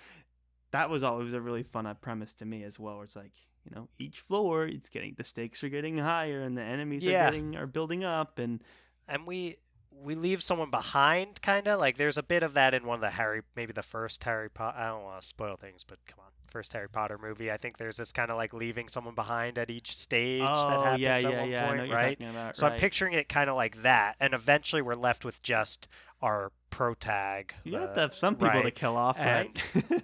that 0.70 0.90
was 0.90 1.02
always 1.02 1.32
a 1.32 1.40
really 1.40 1.62
fun 1.62 1.86
uh, 1.86 1.94
premise 1.94 2.32
to 2.34 2.44
me 2.44 2.62
as 2.64 2.78
well. 2.78 2.96
Where 2.96 3.04
it's 3.04 3.16
like 3.16 3.32
you 3.64 3.74
know 3.74 3.88
each 3.98 4.20
floor, 4.20 4.66
it's 4.66 4.88
getting 4.88 5.14
the 5.16 5.24
stakes 5.24 5.62
are 5.64 5.68
getting 5.68 5.98
higher 5.98 6.42
and 6.42 6.56
the 6.56 6.62
enemies 6.62 7.02
Yeah. 7.04 7.26
are 7.26 7.30
getting 7.30 7.56
are 7.56 7.66
building 7.66 8.04
up, 8.04 8.38
and 8.38 8.62
and 9.08 9.26
we 9.26 9.56
we 9.90 10.14
leave 10.16 10.42
someone 10.42 10.70
behind 10.70 11.40
kind 11.40 11.68
of 11.68 11.78
like 11.78 11.96
there's 11.96 12.18
a 12.18 12.22
bit 12.22 12.42
of 12.42 12.54
that 12.54 12.74
in 12.74 12.84
one 12.84 12.96
of 12.96 13.00
the 13.00 13.10
harry 13.10 13.42
maybe 13.54 13.72
the 13.72 13.80
first 13.80 14.24
harry 14.24 14.50
potter 14.50 14.76
i 14.76 14.88
don't 14.88 15.04
want 15.04 15.20
to 15.20 15.24
spoil 15.24 15.54
things 15.56 15.84
but 15.84 16.04
come 16.04 16.18
on 16.18 16.24
first 16.55 16.72
harry 16.72 16.88
potter 16.88 17.18
movie 17.20 17.50
i 17.50 17.57
think 17.57 17.76
there's 17.78 17.96
this 17.96 18.12
kind 18.12 18.30
of 18.30 18.36
like 18.36 18.55
leaving 18.55 18.86
someone 18.86 19.14
behind 19.14 19.59
at 19.59 19.70
each 19.70 19.96
stage 19.96 20.40
that 20.40 20.66
oh 20.68 20.82
happens 20.82 21.02
yeah 21.02 21.16
at 21.16 21.22
yeah 21.22 21.40
one 21.40 21.50
yeah, 21.50 21.66
point 21.66 21.76
know 21.76 21.82
what 21.82 21.88
you're 21.88 21.96
right 21.96 22.20
about. 22.20 22.57
so 22.57 22.66
i'm 22.68 22.78
picturing 22.78 23.12
it 23.12 23.28
kind 23.28 23.50
of 23.50 23.57
like 23.57 23.82
that 23.82 24.14
and 24.20 24.34
eventually 24.34 24.80
we're 24.80 24.94
left 24.94 25.24
with 25.24 25.42
just 25.42 25.88
our 26.22 26.52
pro 26.70 26.94
tag 26.94 27.55
You 27.64 27.76
uh, 27.76 27.80
have 27.80 27.94
to 27.94 28.00
have 28.00 28.14
some 28.14 28.34
people 28.34 28.62
to 28.62 28.70
kill 28.70 28.96
off, 28.96 29.18
right? 29.18 29.62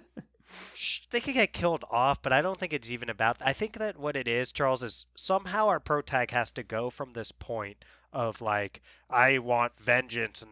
they 1.11 1.19
could 1.19 1.33
get 1.33 1.51
killed 1.51 1.83
off, 1.91 2.21
but 2.21 2.31
I 2.31 2.41
don't 2.41 2.57
think 2.57 2.73
it's 2.73 2.91
even 2.91 3.09
about. 3.09 3.37
I 3.41 3.53
think 3.53 3.77
that 3.77 3.99
what 3.99 4.15
it 4.15 4.27
is, 4.27 4.51
Charles, 4.51 4.83
is 4.83 5.05
somehow 5.15 5.67
our 5.67 5.79
pro 5.79 6.01
tag 6.01 6.31
has 6.31 6.51
to 6.51 6.63
go 6.63 6.89
from 6.89 7.13
this 7.13 7.31
point 7.31 7.83
of 8.13 8.41
like 8.41 8.81
I 9.09 9.39
want 9.39 9.79
vengeance 9.79 10.41
and 10.41 10.51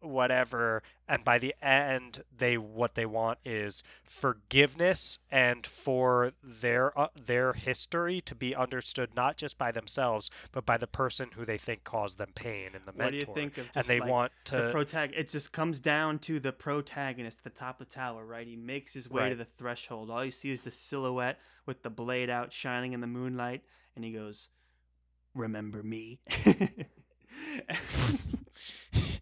whatever, 0.00 0.82
and 1.08 1.24
by 1.24 1.38
the 1.38 1.54
end, 1.62 2.22
they 2.36 2.56
what 2.56 2.94
they 2.94 3.06
want 3.06 3.38
is 3.44 3.82
forgiveness 4.04 5.18
and 5.30 5.66
for 5.66 6.32
their 6.42 6.98
uh, 6.98 7.08
their 7.14 7.52
history 7.52 8.20
to 8.22 8.34
be 8.34 8.54
understood 8.54 9.14
not 9.14 9.36
just 9.36 9.58
by 9.58 9.70
themselves 9.70 10.30
but 10.52 10.64
by 10.66 10.76
the 10.76 10.86
person 10.86 11.30
who 11.34 11.44
they 11.44 11.56
think 11.56 11.84
caused 11.84 12.18
them 12.18 12.30
pain 12.34 12.70
in 12.74 12.84
the 12.84 12.92
what 12.92 13.10
do 13.10 13.16
mentor. 13.16 13.30
you 13.30 13.34
think 13.34 13.58
of 13.58 13.64
just 13.64 13.76
and 13.76 13.86
they 13.86 14.00
like, 14.00 14.10
want 14.10 14.32
the 14.44 14.50
to 14.50 14.70
protag- 14.70 15.14
it 15.16 15.28
just 15.28 15.52
comes 15.52 15.78
down 15.78 16.18
to 16.18 16.40
the 16.40 16.52
protagonist 16.52 17.38
at 17.38 17.44
the 17.52 17.58
top 17.58 17.80
of 17.80 17.88
the 17.88 17.94
tower, 17.94 18.24
right? 18.24 18.46
He 18.46 18.56
makes 18.56 18.94
his 18.94 19.10
way 19.10 19.28
to 19.28 19.34
the 19.34 19.44
threshold. 19.44 20.10
All 20.10 20.24
you 20.24 20.30
see 20.30 20.50
is 20.50 20.62
the 20.62 20.70
silhouette 20.70 21.38
with 21.66 21.82
the 21.82 21.90
blade 21.90 22.30
out 22.30 22.52
shining 22.52 22.92
in 22.92 23.00
the 23.00 23.06
moonlight, 23.06 23.62
and 23.96 24.04
he 24.04 24.12
goes, 24.12 24.48
"Remember 25.34 25.82
me." 25.82 26.20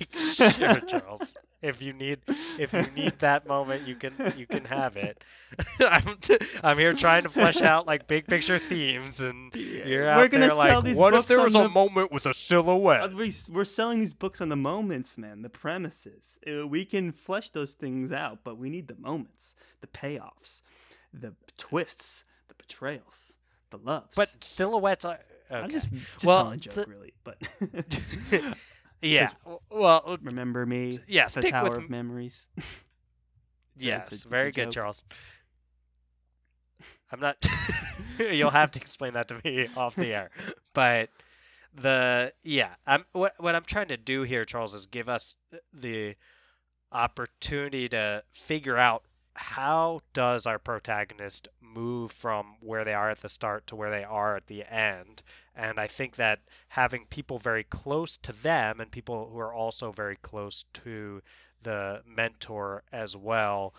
I, 0.00 0.48
sure, 0.50 0.80
Charles. 0.80 1.36
if 1.62 1.82
you 1.82 1.92
need 1.92 2.20
if 2.58 2.72
you 2.72 2.86
need 2.96 3.18
that 3.20 3.46
moment, 3.46 3.86
you 3.86 3.94
can 3.94 4.14
you 4.36 4.46
can 4.46 4.64
have 4.64 4.96
it. 4.96 5.22
I'm 5.80 6.16
t- 6.20 6.38
I'm 6.62 6.78
here 6.78 6.92
trying 6.92 7.22
to 7.24 7.28
flesh 7.28 7.60
out 7.60 7.86
like 7.86 8.06
big 8.06 8.26
picture 8.26 8.58
themes, 8.58 9.20
and 9.20 9.54
you're 9.54 10.08
out 10.08 10.18
We're 10.18 10.28
gonna 10.28 10.46
there 10.48 10.50
sell 10.50 10.58
like, 10.76 10.84
these 10.84 10.96
what 10.96 11.12
if 11.14 11.18
books 11.20 11.26
there 11.28 11.38
on 11.38 11.44
was 11.44 11.54
a 11.56 11.58
the- 11.64 11.68
moment 11.68 12.12
with 12.12 12.26
a 12.26 12.34
silhouette? 12.34 13.12
We, 13.14 13.32
we're 13.50 13.64
selling 13.64 14.00
these 14.00 14.14
books 14.14 14.40
on 14.40 14.48
the 14.48 14.56
moments, 14.56 15.18
man. 15.18 15.42
The 15.42 15.50
premises. 15.50 16.38
Uh, 16.46 16.66
We 16.66 16.84
can 16.84 17.12
flesh 17.12 17.50
those 17.50 17.74
things 17.74 18.12
out, 18.12 18.38
but 18.44 18.56
we 18.58 18.70
need 18.70 18.88
the 18.88 18.96
moments, 18.96 19.54
the 19.80 19.86
payoffs, 19.86 20.62
the 21.12 21.34
twists, 21.58 22.24
the 22.48 22.54
betrayals, 22.54 23.34
the 23.70 23.76
loves. 23.78 24.14
But 24.16 24.42
silhouettes 24.42 25.04
are. 25.04 25.18
I'm 25.50 25.68
just, 25.68 25.90
just 25.92 26.24
Well, 26.24 26.42
telling 26.44 26.58
a 26.58 26.62
joke, 26.62 26.74
the- 26.74 26.86
really. 26.86 27.12
But 27.24 27.38
yeah. 29.02 29.30
Well, 29.70 30.18
remember 30.22 30.66
me? 30.66 30.92
yeah, 31.08 31.24
the 31.24 31.30
stick 31.30 31.50
Tower 31.52 31.70
with 31.70 31.78
of 31.78 31.90
Memories. 31.90 32.48
yes, 33.76 34.08
it's 34.12 34.24
a 34.24 34.28
very 34.28 34.52
good, 34.52 34.66
joke. 34.66 34.72
Charles. 34.72 35.04
I'm 37.12 37.20
not. 37.20 37.36
You'll 38.18 38.50
have 38.50 38.70
to 38.72 38.80
explain 38.80 39.14
that 39.14 39.28
to 39.28 39.40
me 39.44 39.68
off 39.76 39.96
the 39.96 40.12
air, 40.14 40.30
but 40.74 41.10
the 41.74 42.32
yeah, 42.42 42.74
I'm 42.86 43.04
what 43.12 43.32
what 43.38 43.54
I'm 43.54 43.64
trying 43.64 43.88
to 43.88 43.96
do 43.96 44.22
here, 44.22 44.44
Charles, 44.44 44.74
is 44.74 44.86
give 44.86 45.08
us 45.08 45.36
uh, 45.52 45.56
the 45.72 46.14
opportunity 46.92 47.88
to 47.88 48.22
figure 48.30 48.76
out 48.76 49.04
how 49.36 50.00
does 50.12 50.46
our 50.46 50.58
protagonist 50.58 51.48
move 51.60 52.10
from 52.12 52.56
where 52.60 52.84
they 52.84 52.94
are 52.94 53.10
at 53.10 53.20
the 53.20 53.28
start 53.28 53.66
to 53.68 53.76
where 53.76 53.90
they 53.90 54.04
are 54.04 54.36
at 54.36 54.46
the 54.46 54.64
end? 54.64 55.22
And 55.54 55.78
i 55.78 55.86
think 55.86 56.16
that 56.16 56.40
having 56.68 57.06
people 57.06 57.38
very 57.38 57.64
close 57.64 58.16
to 58.18 58.32
them 58.32 58.80
and 58.80 58.90
people 58.90 59.28
who 59.30 59.38
are 59.38 59.54
also 59.54 59.92
very 59.92 60.16
close 60.16 60.64
to 60.74 61.22
the 61.62 62.02
mentor 62.06 62.82
as 62.92 63.16
well 63.16 63.74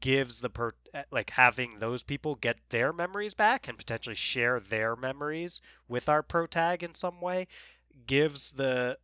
gives 0.00 0.40
the 0.40 0.50
per 0.50 0.72
eh, 0.94 1.04
like 1.10 1.30
having 1.30 1.78
those 1.78 2.02
people 2.02 2.34
get 2.34 2.56
their 2.70 2.92
memories 2.92 3.34
back 3.34 3.68
and 3.68 3.78
potentially 3.78 4.16
share 4.16 4.58
their 4.58 4.96
memories 4.96 5.60
with 5.88 6.08
our 6.08 6.22
protag 6.22 6.82
in 6.82 6.94
some 6.94 7.20
way 7.20 7.46
gives 8.06 8.52
the 8.52 8.98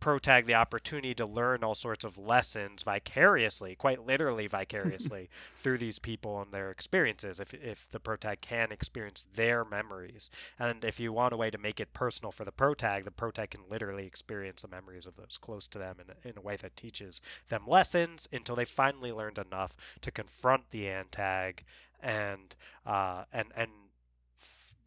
protag 0.00 0.46
the 0.46 0.54
opportunity 0.54 1.14
to 1.14 1.26
learn 1.26 1.64
all 1.64 1.74
sorts 1.74 2.04
of 2.04 2.18
lessons 2.18 2.82
vicariously 2.82 3.74
quite 3.74 4.06
literally 4.06 4.46
vicariously 4.58 5.28
through 5.56 5.78
these 5.78 5.98
people 5.98 6.40
and 6.40 6.52
their 6.52 6.70
experiences 6.70 7.40
if, 7.40 7.52
if 7.54 7.88
the 7.90 8.00
protag 8.00 8.40
can 8.40 8.70
experience 8.72 9.24
their 9.34 9.64
memories. 9.64 10.30
And 10.58 10.84
if 10.84 11.00
you 11.00 11.12
want 11.12 11.34
a 11.34 11.36
way 11.36 11.50
to 11.50 11.58
make 11.58 11.80
it 11.80 11.92
personal 11.92 12.30
for 12.32 12.44
the 12.44 12.52
protag 12.52 13.04
the 13.04 13.10
protag 13.10 13.50
can 13.50 13.62
literally 13.68 14.06
experience 14.06 14.62
the 14.62 14.68
memories 14.68 15.06
of 15.06 15.16
those 15.16 15.38
close 15.38 15.66
to 15.68 15.78
them 15.78 15.96
in, 16.00 16.10
a- 16.10 16.28
in 16.32 16.38
a 16.38 16.42
way 16.42 16.56
that 16.56 16.76
teaches 16.76 17.20
them 17.48 17.64
lessons 17.66 18.28
until 18.32 18.56
they 18.56 18.64
finally 18.64 19.12
learned 19.12 19.38
enough 19.38 19.76
to 20.00 20.10
confront 20.10 20.70
the 20.70 20.84
antag 20.84 21.60
and 22.00 22.54
uh, 22.86 23.24
and 23.32 23.48
and 23.56 23.70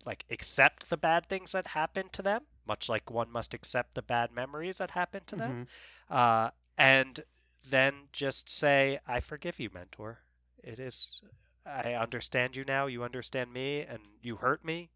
like 0.05 0.25
accept 0.29 0.89
the 0.89 0.97
bad 0.97 1.25
things 1.25 1.51
that 1.51 1.67
happened 1.67 2.11
to 2.13 2.21
them 2.21 2.41
much 2.65 2.87
like 2.89 3.09
one 3.09 3.31
must 3.31 3.53
accept 3.53 3.95
the 3.95 4.01
bad 4.01 4.31
memories 4.31 4.77
that 4.77 4.91
happened 4.91 5.27
to 5.27 5.35
them 5.35 5.65
Mhm. 5.65 6.15
uh, 6.15 6.51
and 6.77 7.21
then 7.69 8.07
just 8.11 8.49
say, 8.49 8.99
"I 9.05 9.19
forgive 9.19 9.59
you, 9.59 9.69
mentor. 9.71 10.21
It 10.63 10.79
is, 10.79 11.21
I 11.65 11.93
understand 11.93 12.55
you 12.55 12.63
now. 12.63 12.87
You 12.87 13.03
understand 13.03 13.53
me, 13.53 13.81
and 13.81 13.99
you 14.21 14.37
hurt 14.37 14.65
me, 14.65 14.89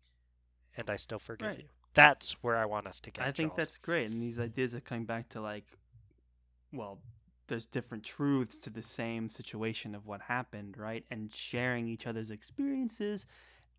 and 0.76 0.90
I 0.90 0.96
still 0.96 1.20
forgive 1.20 1.50
Right. 1.50 1.60
you." 1.60 1.70
That's 1.94 2.42
where 2.44 2.58
I 2.58 2.66
want 2.66 2.88
us 2.88 3.00
to 3.02 3.12
get. 3.12 3.24
I 3.26 3.32
think 3.32 3.52
Charles. 3.52 3.68
that's 3.68 3.78
great. 3.78 4.10
And 4.10 4.22
these 4.22 4.40
ideas 4.40 4.74
are 4.74 4.82
coming 4.82 5.06
back 5.06 5.30
to 5.30 5.42
like, 5.42 5.66
well, 6.72 7.00
there's 7.48 7.66
different 7.66 8.04
truths 8.04 8.58
to 8.60 8.70
the 8.70 8.82
same 8.84 9.30
situation 9.30 9.94
of 9.94 10.06
what 10.06 10.22
happened, 10.24 10.78
right? 10.78 11.06
And 11.12 11.34
sharing 11.34 11.88
each 11.88 12.08
other's 12.08 12.32
experiences 12.32 13.26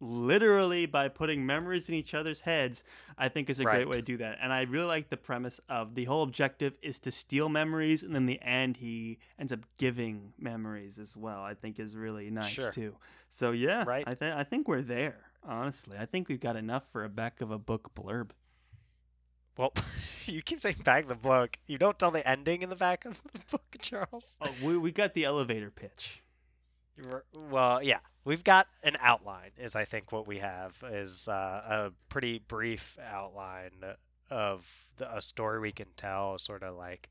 literally 0.00 0.86
by 0.86 1.08
putting 1.08 1.46
memories 1.46 1.88
in 1.88 1.94
each 1.94 2.14
other's 2.14 2.42
heads, 2.42 2.82
I 3.16 3.28
think 3.28 3.48
is 3.48 3.60
a 3.60 3.64
great 3.64 3.86
way 3.86 3.92
to 3.94 4.02
do 4.02 4.16
that. 4.18 4.38
And 4.42 4.52
I 4.52 4.62
really 4.62 4.86
like 4.86 5.08
the 5.08 5.16
premise 5.16 5.60
of 5.68 5.94
the 5.94 6.04
whole 6.04 6.22
objective 6.22 6.74
is 6.82 6.98
to 7.00 7.10
steal 7.10 7.48
memories, 7.48 8.02
and 8.02 8.14
then 8.14 8.26
the 8.26 8.40
end 8.42 8.76
he 8.78 9.18
ends 9.38 9.52
up 9.52 9.60
giving 9.78 10.32
memories 10.38 10.98
as 10.98 11.16
well. 11.16 11.40
I 11.42 11.54
think 11.54 11.78
is 11.78 11.96
really 11.96 12.30
nice 12.30 12.48
Sure. 12.48 12.70
too. 12.70 12.96
So 13.28 13.52
yeah, 13.52 13.84
Right. 13.86 14.04
I 14.06 14.14
think 14.14 14.34
I 14.36 14.44
think 14.44 14.68
we're 14.68 14.82
there. 14.82 15.16
Honestly, 15.42 15.96
I 15.98 16.06
think 16.06 16.28
we've 16.28 16.40
got 16.40 16.56
enough 16.56 16.84
for 16.90 17.04
a 17.04 17.08
back 17.08 17.40
of 17.40 17.50
a 17.50 17.58
book 17.58 17.94
blurb. 17.94 18.30
Well, 19.56 19.72
you 20.26 20.42
keep 20.42 20.60
saying 20.60 20.76
back 20.84 21.04
of 21.04 21.08
the 21.08 21.14
book. 21.14 21.56
You 21.66 21.78
don't 21.78 21.98
tell 21.98 22.10
the 22.10 22.26
ending 22.28 22.62
in 22.62 22.68
the 22.68 22.76
back 22.76 23.04
of 23.06 23.22
the 23.32 23.40
book, 23.50 23.76
Charles. 23.80 24.38
Oh, 24.42 24.50
we, 24.62 24.76
we 24.76 24.92
got 24.92 25.14
the 25.14 25.24
elevator 25.24 25.70
pitch. 25.70 26.20
Well, 27.34 27.82
yeah, 27.82 28.00
we've 28.24 28.44
got 28.44 28.68
an 28.82 28.96
outline. 29.00 29.50
Is 29.58 29.76
I 29.76 29.84
think 29.84 30.12
what 30.12 30.26
we 30.26 30.38
have 30.38 30.82
is 30.90 31.28
uh, 31.28 31.32
a 31.32 31.92
pretty 32.08 32.38
brief 32.38 32.98
outline 33.04 33.70
of 34.30 34.92
the, 34.96 35.16
a 35.16 35.20
story 35.20 35.60
we 35.60 35.72
can 35.72 35.88
tell, 35.96 36.38
sort 36.38 36.62
of 36.62 36.76
like 36.76 37.08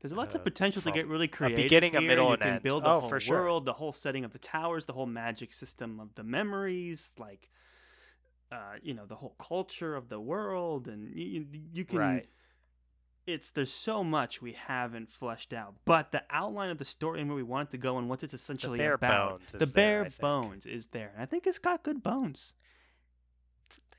There's 0.00 0.12
lots 0.12 0.34
of 0.34 0.42
uh, 0.42 0.44
potential 0.44 0.82
to 0.82 0.90
get 0.92 1.06
really 1.08 1.28
creative. 1.28 1.54
beginning, 1.54 1.96
a 1.96 2.00
here. 2.00 2.08
middle, 2.08 2.30
you 2.30 2.34
and 2.34 2.42
can 2.42 2.56
end. 2.56 2.62
build 2.62 2.84
the 2.84 2.90
Oh, 2.90 3.00
whole 3.00 3.08
for 3.08 3.20
sure. 3.20 3.36
world, 3.42 3.64
the 3.64 3.74
whole 3.74 3.92
setting 3.92 4.24
of 4.24 4.32
the 4.32 4.38
towers, 4.38 4.86
the 4.86 4.92
whole 4.92 5.06
magic 5.06 5.52
system 5.52 6.00
of 6.00 6.14
the 6.14 6.22
memories, 6.24 7.12
like, 7.18 7.50
uh, 8.52 8.74
you 8.82 8.94
know, 8.94 9.06
the 9.06 9.16
whole 9.16 9.34
culture 9.38 9.96
of 9.96 10.08
the 10.08 10.20
world, 10.20 10.86
and 10.88 11.08
you, 11.14 11.46
you 11.72 11.84
can. 11.84 11.98
right. 11.98 12.26
It's 13.26 13.50
there's 13.50 13.72
so 13.72 14.04
much 14.04 14.40
we 14.40 14.52
haven't 14.52 15.10
fleshed 15.10 15.52
out, 15.52 15.74
but 15.84 16.12
the 16.12 16.22
outline 16.30 16.70
of 16.70 16.78
the 16.78 16.84
story 16.84 17.20
and 17.20 17.28
where 17.28 17.36
we 17.36 17.42
want 17.42 17.68
it 17.68 17.72
to 17.72 17.78
go 17.78 17.98
and 17.98 18.08
what 18.08 18.22
it's 18.22 18.34
essentially 18.34 18.78
bare 18.78 18.94
about, 18.94 19.40
bones 19.40 19.52
the 19.52 19.66
there, 19.66 20.04
bare 20.04 20.10
bones 20.20 20.64
is 20.64 20.86
there, 20.88 21.10
and 21.14 21.22
I 21.22 21.26
think 21.26 21.46
it's 21.46 21.58
got 21.58 21.82
good 21.82 22.02
bones. 22.02 22.54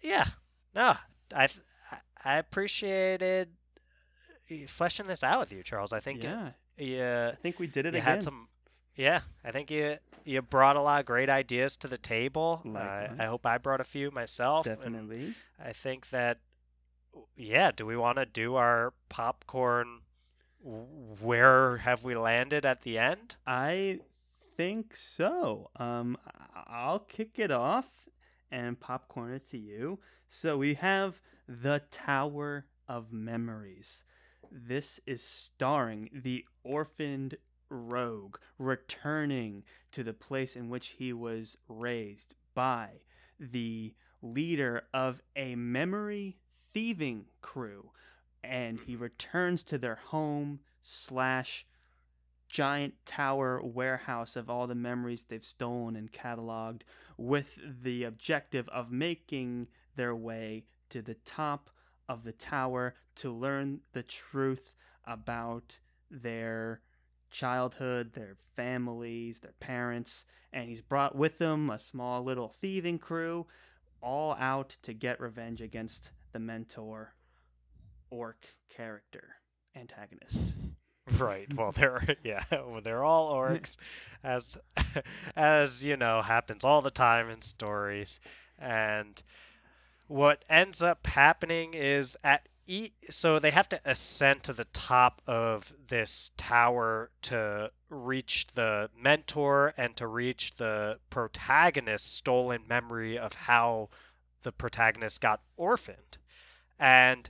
Yeah. 0.02 0.26
No, 0.74 0.96
I 1.36 1.50
I- 2.24 2.38
appreciated 2.38 3.50
uh, 4.52 4.56
fleshing 4.68 5.08
this 5.08 5.24
out 5.24 5.40
with 5.40 5.52
you, 5.52 5.64
Charles. 5.64 5.92
I 5.92 6.00
think 6.00 6.24
yeah, 6.24 6.52
you, 6.78 7.04
I 7.04 7.36
think 7.42 7.60
we 7.60 7.68
did 7.68 7.86
it 7.86 7.94
you 7.94 8.00
again. 8.00 8.14
had 8.14 8.24
some. 8.24 8.48
Yeah, 8.96 9.22
I 9.44 9.52
think 9.52 9.70
you 9.72 9.98
you 10.24 10.42
brought 10.42 10.76
a 10.76 10.82
lot 10.82 11.00
of 11.00 11.06
great 11.06 11.30
ideas 11.30 11.78
to 11.78 11.88
the 11.88 11.98
table. 11.98 12.62
I, 12.76 13.10
I 13.20 13.26
hope 13.26 13.46
I 13.46 13.58
brought 13.58 13.82
a 13.82 13.86
few 13.86 14.12
myself. 14.12 14.66
Definitely. 14.66 15.34
I 15.64 15.72
think 15.74 16.10
that, 16.10 16.40
yeah. 17.36 17.72
Do 17.72 17.86
we 17.86 17.98
want 17.98 18.18
to 18.18 18.26
do 18.26 18.56
our 18.56 18.94
popcorn? 19.10 20.02
Where 20.62 21.78
have 21.78 22.04
we 22.04 22.16
landed 22.16 22.66
at 22.66 22.82
the 22.82 22.98
end? 22.98 23.38
I 23.46 24.00
think 24.58 24.96
so. 24.96 25.70
Um, 25.78 26.18
I'll 26.68 27.00
kick 27.00 27.38
it 27.38 27.52
off 27.52 27.86
and 28.52 28.80
popcorn 28.80 29.34
it 29.34 29.48
to 29.50 29.58
you. 29.58 30.00
So 30.28 30.58
we 30.58 30.74
have 30.76 31.22
the 31.48 31.84
Tower 31.92 32.66
of 32.88 33.14
Memories. 33.14 34.04
This 34.52 35.00
is 35.06 35.24
starring 35.24 36.10
the 36.14 36.46
orphaned 36.64 37.38
rogue 37.70 38.38
returning 38.58 39.64
to 39.92 40.04
the 40.04 40.14
place 40.14 40.56
in 40.56 40.70
which 40.70 40.96
he 40.98 41.14
was 41.14 41.58
raised 41.68 42.36
by 42.54 42.90
the 43.40 43.94
leader 44.22 44.84
of 44.94 45.22
a 45.36 45.56
memory 45.56 46.38
thieving 46.74 47.26
crew 47.42 47.92
and 48.44 48.80
he 48.80 48.94
mm-hmm. 48.94 49.04
returns 49.04 49.64
to 49.64 49.78
their 49.78 49.96
home 49.96 50.60
slash 50.82 51.66
giant 52.50 52.94
tower 53.06 53.62
warehouse 53.62 54.36
of 54.36 54.50
all 54.50 54.68
the 54.68 54.76
memories 54.76 55.26
they've 55.26 55.44
stolen 55.44 55.96
and 55.96 56.12
cataloged 56.12 56.82
with 57.18 57.58
the 57.84 58.04
objective 58.04 58.70
of 58.70 58.92
making 58.92 59.68
their 59.96 60.16
way 60.16 60.64
to 60.90 61.02
the 61.02 61.16
top 61.26 61.70
of 62.08 62.24
the 62.24 62.32
tower 62.32 62.96
to 63.16 63.32
learn 63.32 63.82
the 63.92 64.04
truth 64.04 64.76
about 65.06 65.78
their 66.10 66.80
childhood, 67.30 68.14
their 68.14 68.38
families, 68.56 69.40
their 69.40 69.54
parents, 69.60 70.26
and 70.54 70.70
he's 70.70 70.82
brought 70.82 71.16
with 71.16 71.40
him 71.40 71.70
a 71.70 71.80
small 71.80 72.24
little 72.24 72.56
thieving 72.62 72.98
crew 72.98 73.46
all 74.02 74.36
out 74.40 74.78
to 74.84 74.94
get 74.94 75.20
revenge 75.20 75.62
against 75.62 76.12
the 76.38 76.44
mentor 76.44 77.16
orc 78.12 78.46
character 78.70 79.38
antagonist. 79.76 80.54
Right. 81.18 81.48
Well, 81.56 81.72
they're 81.72 82.06
yeah, 82.26 82.44
well, 82.52 82.82
they're 82.84 83.06
all 83.06 83.34
orcs, 83.34 83.78
as 84.26 84.58
as 85.38 85.86
you 85.86 85.96
know 85.96 86.22
happens 86.22 86.66
all 86.66 86.82
the 86.82 86.92
time 86.92 87.30
in 87.30 87.42
stories, 87.42 88.20
and 88.60 89.24
what 90.10 90.44
ends 90.50 90.84
up 90.84 91.08
happening 91.08 91.74
is 91.74 92.18
at 92.26 92.50
e- 92.66 92.92
so 93.10 93.40
they 93.40 93.52
have 93.52 93.70
to 93.70 93.80
ascend 93.86 94.44
to 94.44 94.52
the 94.52 94.66
top 94.66 95.22
of 95.28 95.72
this 95.88 96.32
tower 96.36 97.10
to 97.22 97.72
reach 97.90 98.48
the 98.56 98.90
mentor 99.02 99.74
and 99.78 99.96
to 99.96 100.08
reach 100.08 100.58
the 100.58 101.00
protagonist's 101.10 102.12
stolen 102.12 102.64
memory 102.68 103.18
of 103.18 103.32
how 103.32 103.88
the 104.44 104.52
protagonist 104.52 105.22
got 105.22 105.42
orphaned, 105.58 106.18
and 106.80 107.30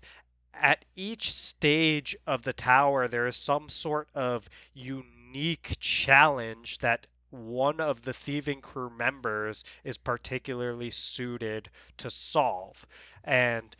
at 0.54 0.86
each 0.96 1.32
stage 1.32 2.16
of 2.26 2.44
the 2.44 2.54
tower, 2.54 3.08
there 3.08 3.28
is 3.28 3.36
some 3.36 3.70
sort 3.70 4.10
of 4.16 4.50
unique 4.74 5.78
challenge 5.80 6.80
that 6.80 7.08
one 7.30 7.80
of 7.80 8.04
the 8.04 8.14
thieving 8.14 8.62
crew 8.62 8.90
members 8.90 9.64
is 9.84 9.98
particularly 9.98 10.90
suited 10.90 11.70
to 11.98 12.10
solve. 12.10 12.88
And 13.24 13.76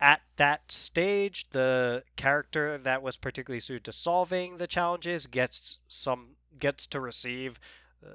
at 0.00 0.20
that 0.36 0.70
stage, 0.70 1.50
the 1.50 2.04
character 2.16 2.78
that 2.78 3.02
was 3.02 3.16
particularly 3.16 3.60
suited 3.60 3.84
to 3.84 3.92
solving 3.92 4.56
the 4.56 4.66
challenges 4.66 5.26
gets 5.26 5.78
some 5.88 6.36
gets 6.58 6.86
to 6.88 7.00
receive 7.00 7.60
uh, 8.04 8.14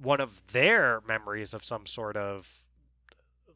one 0.00 0.20
of 0.20 0.52
their 0.52 1.00
memories 1.06 1.52
of 1.52 1.64
some 1.64 1.86
sort 1.86 2.16
of 2.16 2.66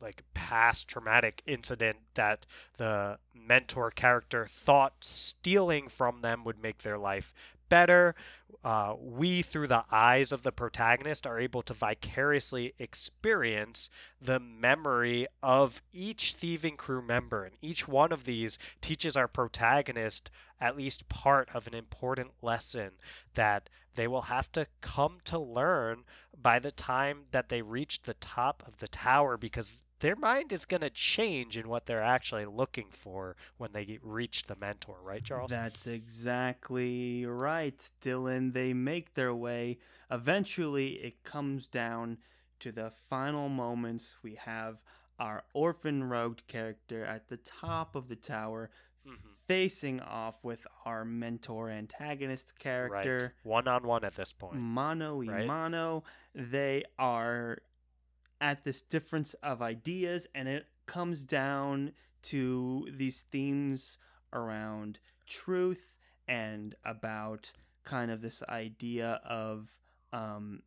like 0.07 0.23
past 0.35 0.87
traumatic 0.87 1.43
incident 1.47 1.97
that 2.15 2.47
the 2.77 3.19
mentor 3.35 3.91
character 3.91 4.47
thought 4.49 4.95
stealing 5.03 5.89
from 5.89 6.21
them 6.21 6.45
would 6.45 6.63
make 6.63 6.79
their 6.79 6.97
life 6.97 7.35
better. 7.69 8.15
Uh, 8.63 8.95
we, 9.01 9.43
through 9.43 9.67
the 9.67 9.85
eyes 9.91 10.31
of 10.31 10.45
the 10.45 10.53
protagonist, 10.53 11.27
are 11.27 11.41
able 11.41 11.61
to 11.61 11.75
vicariously 11.75 12.73
experience 12.79 13.91
the 14.23 14.39
memory 14.39 15.27
of 15.43 15.83
each 15.93 16.35
thieving 16.35 16.77
crew 16.77 17.03
member. 17.03 17.43
And 17.43 17.57
each 17.61 17.89
one 17.89 18.13
of 18.13 18.25
these 18.25 18.61
teaches 18.81 19.17
our 19.17 19.27
protagonist 19.27 20.31
at 20.61 20.77
least 20.77 21.09
part 21.09 21.49
of 21.53 21.67
an 21.67 21.75
important 21.75 22.31
lesson 22.43 22.93
that 23.35 23.69
they 23.97 24.07
will 24.07 24.23
have 24.23 24.53
to 24.53 24.69
come 24.81 25.19
to 25.25 25.39
learn 25.39 26.05
by 26.41 26.61
the 26.61 26.71
time 26.71 27.25
that 27.33 27.49
they 27.49 27.63
reach 27.63 28.03
the 28.03 28.15
top 28.15 28.63
of 28.69 28.79
the 28.79 28.89
tower 28.89 29.37
because 29.37 29.86
their 30.01 30.17
mind 30.17 30.53
is 30.53 30.65
going 30.65 30.83
to 30.83 30.91
change 30.91 31.57
in 31.57 31.69
what 31.69 31.87
they're 31.87 32.03
actually 32.03 32.45
looking 32.45 32.89
for 32.91 33.37
when 33.57 33.73
they 33.73 33.99
reach 34.03 34.45
the 34.45 34.57
mentor, 34.57 34.97
right, 35.03 35.25
Charles? 35.25 35.51
That's 35.51 35.87
exactly 35.87 37.25
right, 37.25 37.79
Dylan. 38.03 38.53
They 38.53 38.75
make 38.75 39.15
their 39.15 39.35
way. 39.35 39.79
Eventually, 40.11 40.89
it 40.95 41.25
comes 41.25 41.67
down 41.67 42.19
to 42.61 42.73
the 42.73 42.91
final 43.09 43.49
moments. 43.49 44.17
We 44.23 44.35
have 44.35 44.83
our 45.19 45.45
orphan 45.55 46.05
rogue 46.05 46.39
character 46.47 47.05
at 47.05 47.29
the 47.29 47.39
top 47.39 47.95
of 47.95 48.09
the 48.09 48.17
tower. 48.17 48.71
Mm-hmm. 49.07 49.29
Facing 49.47 50.01
off 50.01 50.43
with 50.43 50.67
our 50.85 51.05
mentor 51.05 51.71
antagonist 51.71 52.59
character. 52.59 53.35
One 53.45 53.69
on 53.69 53.87
one 53.87 54.05
at 54.05 54.17
this 54.17 54.33
point. 54.33 54.57
Mano 54.57 55.19
y 55.19 55.29
right? 55.29 55.47
mano. 55.47 56.03
They 56.35 56.83
are 56.99 57.59
at 58.41 58.65
this 58.65 58.83
difference 58.83 59.35
of 59.43 59.63
ideas, 59.63 60.27
and 60.35 60.49
it 60.49 60.67
comes 60.87 61.25
down 61.25 61.93
to 62.23 62.89
these 62.93 63.23
themes 63.31 63.99
around 64.33 64.99
truth 65.27 65.97
and 66.29 66.75
about 66.85 67.53
kind 67.85 68.11
of 68.11 68.21
this 68.21 68.43
idea 68.49 69.21
of, 69.25 69.77
um, 70.13 70.61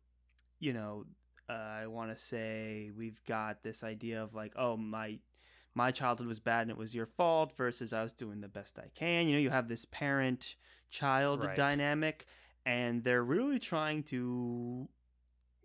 you 0.58 0.72
know, 0.72 1.04
uh, 1.48 1.52
I 1.52 1.86
want 1.86 2.10
to 2.10 2.22
say 2.22 2.90
we've 2.96 3.20
got 3.26 3.62
this 3.62 3.82
idea 3.82 4.22
of 4.22 4.34
like, 4.34 4.52
oh, 4.56 4.76
my 4.76 5.18
my 5.74 5.90
childhood 5.92 6.26
was 6.26 6.40
bad 6.40 6.62
and 6.62 6.70
it 6.70 6.76
was 6.76 6.94
your 6.94 7.06
fault 7.06 7.52
versus 7.56 7.92
I 7.92 8.02
was 8.02 8.12
doing 8.12 8.40
the 8.40 8.48
best 8.48 8.78
I 8.78 8.88
can. 8.94 9.28
You 9.28 9.34
know, 9.34 9.40
you 9.40 9.50
have 9.50 9.68
this 9.68 9.84
parent 9.84 10.56
child 10.90 11.44
right. 11.44 11.56
dynamic, 11.56 12.26
and 12.66 13.04
they're 13.04 13.22
really 13.22 13.58
trying 13.58 14.02
to 14.04 14.88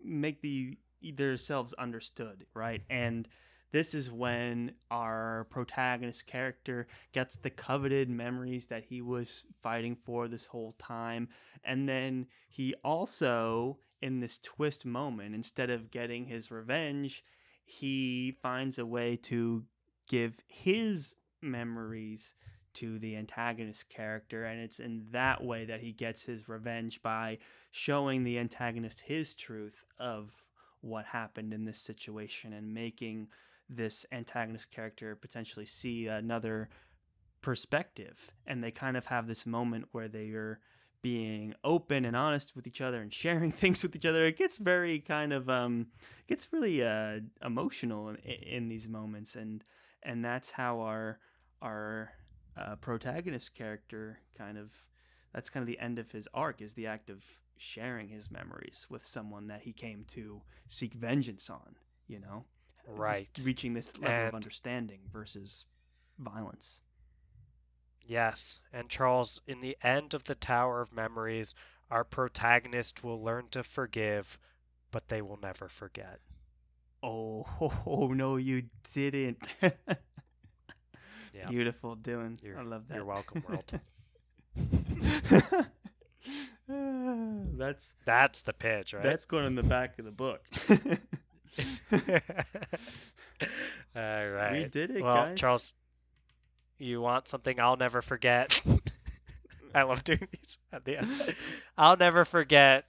make 0.04 0.42
the 0.42 0.78
themselves 1.02 1.74
understood, 1.74 2.46
right? 2.54 2.82
And 2.90 3.28
this 3.72 3.94
is 3.94 4.10
when 4.10 4.72
our 4.90 5.48
protagonist 5.50 6.28
character 6.28 6.88
gets 7.12 7.36
the 7.36 7.50
coveted 7.50 8.10
memories 8.10 8.68
that 8.68 8.86
he 8.86 9.02
was 9.02 9.46
fighting 9.62 9.98
for 10.06 10.28
this 10.28 10.46
whole 10.46 10.76
time. 10.80 11.28
And 11.64 11.90
then 11.90 12.28
he 12.50 12.74
also, 12.86 13.80
in 14.02 14.22
this 14.22 14.38
twist 14.38 14.86
moment, 14.86 15.36
instead 15.36 15.70
of 15.70 15.92
getting 15.92 16.28
his 16.28 16.52
revenge, 16.52 17.24
he 17.66 18.38
finds 18.42 18.80
a 18.80 18.86
way 18.86 19.18
to 19.24 19.66
give 20.08 20.40
his 20.48 21.16
memories 21.42 22.36
to 22.76 23.00
the 23.00 23.18
antagonist 23.18 23.90
character. 23.90 24.46
And 24.46 24.62
it's 24.62 24.80
in 24.80 25.08
that 25.12 25.44
way 25.44 25.66
that 25.66 25.82
he 25.82 25.92
gets 25.92 26.24
his 26.24 26.48
revenge 26.48 27.02
by 27.02 27.40
showing 27.72 28.24
the 28.24 28.40
antagonist 28.40 29.02
his 29.02 29.34
truth 29.34 29.84
of 30.00 30.45
what 30.86 31.06
happened 31.06 31.54
in 31.54 31.66
this 31.66 31.80
situation 31.80 32.54
and 32.54 32.74
making 32.74 33.28
this 33.70 34.06
antagonist 34.12 34.70
character 34.72 35.16
potentially 35.16 35.66
see 35.66 36.08
another 36.08 36.70
perspective. 37.42 38.32
And 38.46 38.64
they 38.64 38.72
kind 38.72 38.96
of 38.96 39.08
have 39.08 39.28
this 39.28 39.46
moment 39.46 39.88
where 39.92 40.08
they 40.08 40.30
are 40.30 40.60
being 41.02 41.54
open 41.64 42.06
and 42.06 42.16
honest 42.16 42.56
with 42.56 42.68
each 42.68 42.82
other 42.82 43.02
and 43.02 43.14
sharing 43.24 43.52
things 43.52 43.82
with 43.84 43.96
each 43.96 44.06
other. 44.06 44.26
It 44.28 44.38
gets 44.38 44.58
very 44.58 45.00
kind 45.00 45.34
of 45.34 45.50
um 45.50 45.88
gets 46.28 46.52
really 46.52 46.84
uh 46.84 47.20
emotional 47.44 48.10
in, 48.10 48.18
in 48.18 48.68
these 48.70 48.88
moments. 48.88 49.36
And 49.36 49.64
and 50.04 50.24
that's 50.24 50.52
how 50.52 50.82
our 50.82 51.20
our 51.62 52.12
uh, 52.58 52.76
protagonist 52.78 53.54
character 53.54 54.20
kind 54.38 54.58
of 54.58 54.72
that's 55.34 55.50
kind 55.50 55.62
of 55.62 55.68
the 55.68 55.80
end 55.80 56.00
of 56.00 56.12
his 56.12 56.28
arc 56.34 56.62
is 56.62 56.74
the 56.76 56.88
act 56.88 57.10
of 57.10 57.24
sharing 57.58 58.10
his 58.10 58.32
memories 58.32 58.88
with 58.90 59.06
someone 59.06 59.48
that 59.48 59.62
he 59.62 59.74
came 59.74 60.06
to 60.10 60.42
seek 60.68 60.94
vengeance 60.94 61.50
on, 61.50 61.76
you 62.08 62.20
know? 62.20 62.46
Right. 62.88 63.28
Just 63.34 63.46
reaching 63.46 63.74
this 63.74 63.98
level 63.98 64.16
and 64.16 64.28
of 64.30 64.36
understanding 64.36 65.00
versus 65.12 65.66
violence. 66.20 66.82
Yes. 68.06 68.62
And 68.72 68.90
Charles, 68.90 69.42
in 69.48 69.62
the 69.62 69.78
end 69.84 70.14
of 70.14 70.26
the 70.26 70.36
Tower 70.36 70.82
of 70.82 70.94
Memories, 70.94 71.56
our 71.90 72.04
protagonist 72.04 73.04
will 73.04 73.22
learn 73.22 73.48
to 73.52 73.64
forgive, 73.64 74.38
but 74.92 75.08
they 75.10 75.22
will 75.22 75.40
never 75.42 75.68
forget. 75.68 76.20
Oh, 77.02 77.46
oh 77.86 78.14
no, 78.14 78.38
you 78.38 78.64
didn't. 78.94 79.54
yeah. 79.62 81.50
Beautiful, 81.50 81.96
Dylan. 81.96 82.42
You're, 82.44 82.60
I 82.60 82.64
love 82.64 82.88
that. 82.88 82.96
You're 82.96 83.06
welcome, 83.06 83.44
world. 83.48 83.80
that's 87.58 87.94
that's 88.06 88.42
the 88.44 88.54
pitch, 88.54 88.94
right? 88.94 89.04
That's 89.04 89.26
going 89.26 89.46
in 89.46 89.56
the 89.56 89.64
back 89.64 90.00
of 90.00 90.06
the 90.06 90.12
book. 90.12 90.42
All 93.96 94.28
right. 94.30 94.64
We 94.64 94.66
did 94.66 94.92
it, 94.92 95.04
well, 95.04 95.26
guys. 95.26 95.40
Charles, 95.40 95.74
you 96.78 97.02
want 97.02 97.28
something 97.28 97.60
I'll 97.60 97.78
never 97.78 98.02
forget? 98.02 98.62
I 99.76 99.84
love 99.84 100.04
doing 100.04 100.28
these 100.32 100.58
at 100.72 100.86
the 100.86 100.98
end. 100.98 101.10
I'll 101.78 101.98
never 101.98 102.26
forget 102.26 102.86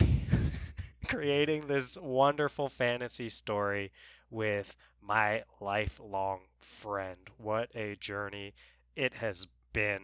creating 1.06 1.66
this 1.66 1.98
wonderful 2.00 2.68
fantasy 2.68 3.28
story 3.28 3.92
with 4.30 4.76
my 5.02 5.42
lifelong 5.60 6.40
friend. 6.58 7.18
What 7.36 7.70
a 7.74 7.96
journey 7.96 8.54
it 8.96 9.14
has 9.14 9.46
been. 9.72 10.00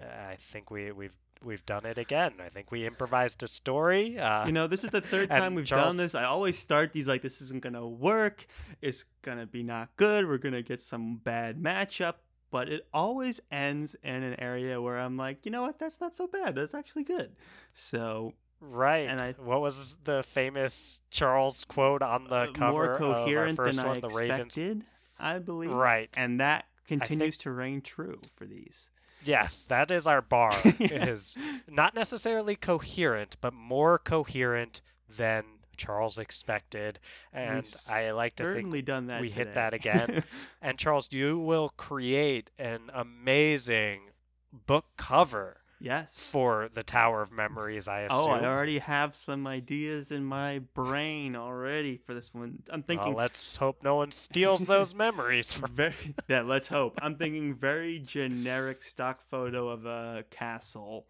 Uh, 0.00 0.06
I 0.30 0.36
think 0.36 0.70
we 0.70 0.92
we've 0.92 1.16
we've 1.44 1.64
done 1.66 1.86
it 1.86 1.98
again. 1.98 2.34
I 2.44 2.48
think 2.48 2.70
we 2.70 2.86
improvised 2.86 3.42
a 3.42 3.46
story. 3.46 4.18
Uh, 4.18 4.46
you 4.46 4.52
know, 4.52 4.66
this 4.66 4.84
is 4.84 4.90
the 4.90 5.00
third 5.00 5.30
time 5.30 5.54
we've 5.54 5.64
Charles... 5.64 5.96
done 5.96 6.04
this. 6.04 6.14
I 6.14 6.24
always 6.24 6.58
start 6.58 6.92
these 6.92 7.08
like 7.08 7.22
this 7.22 7.40
isn't 7.40 7.62
gonna 7.62 7.86
work. 7.86 8.46
It's 8.80 9.04
gonna 9.22 9.46
be 9.46 9.62
not 9.62 9.90
good. 9.96 10.26
We're 10.26 10.38
gonna 10.38 10.62
get 10.62 10.82
some 10.82 11.16
bad 11.16 11.58
matchup. 11.58 12.14
But 12.50 12.68
it 12.68 12.86
always 12.94 13.40
ends 13.50 13.96
in 14.04 14.22
an 14.22 14.38
area 14.38 14.80
where 14.80 14.96
I'm 14.96 15.16
like, 15.16 15.44
you 15.44 15.50
know 15.50 15.62
what? 15.62 15.80
That's 15.80 16.00
not 16.00 16.14
so 16.14 16.28
bad. 16.28 16.54
That's 16.54 16.72
actually 16.72 17.02
good. 17.02 17.34
So 17.74 18.34
Right. 18.70 19.08
And 19.08 19.20
I, 19.20 19.32
what 19.32 19.60
was 19.60 19.98
the 20.04 20.22
famous 20.22 21.00
Charles 21.10 21.64
quote 21.64 22.02
on 22.02 22.24
the 22.24 22.34
uh, 22.34 22.52
cover 22.52 22.72
more 22.72 22.96
coherent 22.96 23.58
of 23.58 23.74
than 23.74 23.86
one, 23.86 23.96
I 23.96 23.98
expected, 23.98 24.54
Ravens? 24.54 24.84
I 25.18 25.38
believe. 25.38 25.72
Right. 25.72 26.08
And 26.16 26.40
that 26.40 26.66
continues 26.86 27.36
think... 27.36 27.42
to 27.42 27.50
reign 27.50 27.80
true 27.80 28.20
for 28.36 28.46
these. 28.46 28.90
Yes, 29.24 29.66
that 29.66 29.90
is 29.90 30.06
our 30.06 30.22
bar. 30.22 30.54
It 30.64 31.08
is 31.08 31.36
not 31.68 31.94
necessarily 31.94 32.56
coherent, 32.56 33.36
but 33.40 33.54
more 33.54 33.98
coherent 33.98 34.80
than 35.16 35.44
Charles 35.76 36.18
expected, 36.18 37.00
and 37.32 37.62
We've 37.62 37.76
I 37.88 38.10
like 38.12 38.36
to 38.36 38.54
think 38.54 38.84
done 38.84 39.06
that 39.06 39.20
we 39.20 39.28
today. 39.28 39.40
hit 39.44 39.54
that 39.54 39.74
again. 39.74 40.24
and 40.62 40.78
Charles, 40.78 41.12
you 41.12 41.38
will 41.38 41.70
create 41.70 42.50
an 42.58 42.90
amazing 42.94 44.10
book 44.52 44.86
cover 44.96 45.58
Yes. 45.80 46.18
For 46.30 46.68
the 46.72 46.82
Tower 46.82 47.22
of 47.22 47.32
Memories, 47.32 47.88
I 47.88 48.00
assume. 48.00 48.30
Oh, 48.30 48.30
I 48.30 48.44
already 48.44 48.78
have 48.78 49.14
some 49.14 49.46
ideas 49.46 50.10
in 50.10 50.24
my 50.24 50.60
brain 50.74 51.36
already 51.36 51.98
for 51.98 52.14
this 52.14 52.32
one. 52.32 52.62
I'm 52.70 52.82
thinking. 52.82 53.08
Well, 53.08 53.24
let's 53.24 53.56
hope 53.56 53.82
no 53.82 53.96
one 53.96 54.10
steals 54.10 54.66
those 54.66 54.94
memories. 54.94 55.52
From... 55.52 55.70
Very, 55.72 55.94
yeah, 56.28 56.42
let's 56.42 56.68
hope. 56.68 56.98
I'm 57.02 57.16
thinking 57.16 57.54
very 57.54 57.98
generic 57.98 58.82
stock 58.82 59.20
photo 59.28 59.68
of 59.68 59.86
a 59.86 60.24
castle, 60.30 61.06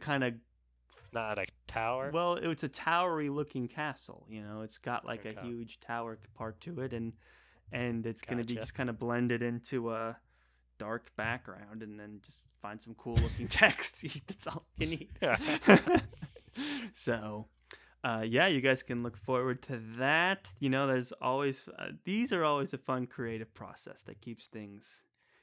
kind 0.00 0.24
of. 0.24 0.34
Not 1.12 1.38
a 1.38 1.46
tower. 1.66 2.10
Well, 2.12 2.34
it's 2.34 2.64
a 2.64 2.68
towery 2.68 3.30
looking 3.30 3.68
castle. 3.68 4.26
You 4.28 4.42
know, 4.42 4.60
it's 4.62 4.76
got 4.76 5.06
like 5.06 5.24
okay. 5.24 5.36
a 5.40 5.44
huge 5.44 5.80
tower 5.80 6.18
part 6.34 6.60
to 6.62 6.80
it, 6.80 6.92
and 6.92 7.14
and 7.72 8.06
it's 8.06 8.20
gotcha. 8.20 8.34
going 8.34 8.46
to 8.46 8.54
be 8.54 8.60
just 8.60 8.74
kind 8.74 8.90
of 8.90 8.98
blended 8.98 9.42
into 9.42 9.92
a 9.92 10.16
dark 10.78 11.14
background 11.16 11.82
and 11.82 11.98
then 11.98 12.20
just 12.24 12.46
find 12.60 12.80
some 12.80 12.94
cool 12.94 13.14
looking 13.14 13.48
text. 13.48 14.04
That's 14.26 14.46
all 14.46 14.66
you 14.76 14.86
need. 14.86 15.10
so, 16.94 17.46
uh, 18.04 18.24
yeah, 18.26 18.46
you 18.46 18.60
guys 18.60 18.82
can 18.82 19.02
look 19.02 19.16
forward 19.16 19.62
to 19.62 19.80
that. 19.98 20.50
You 20.58 20.70
know, 20.70 20.86
there's 20.86 21.12
always 21.12 21.68
uh, 21.78 21.88
these 22.04 22.32
are 22.32 22.44
always 22.44 22.72
a 22.74 22.78
fun 22.78 23.06
creative 23.06 23.52
process 23.54 24.02
that 24.02 24.20
keeps 24.20 24.46
things 24.46 24.84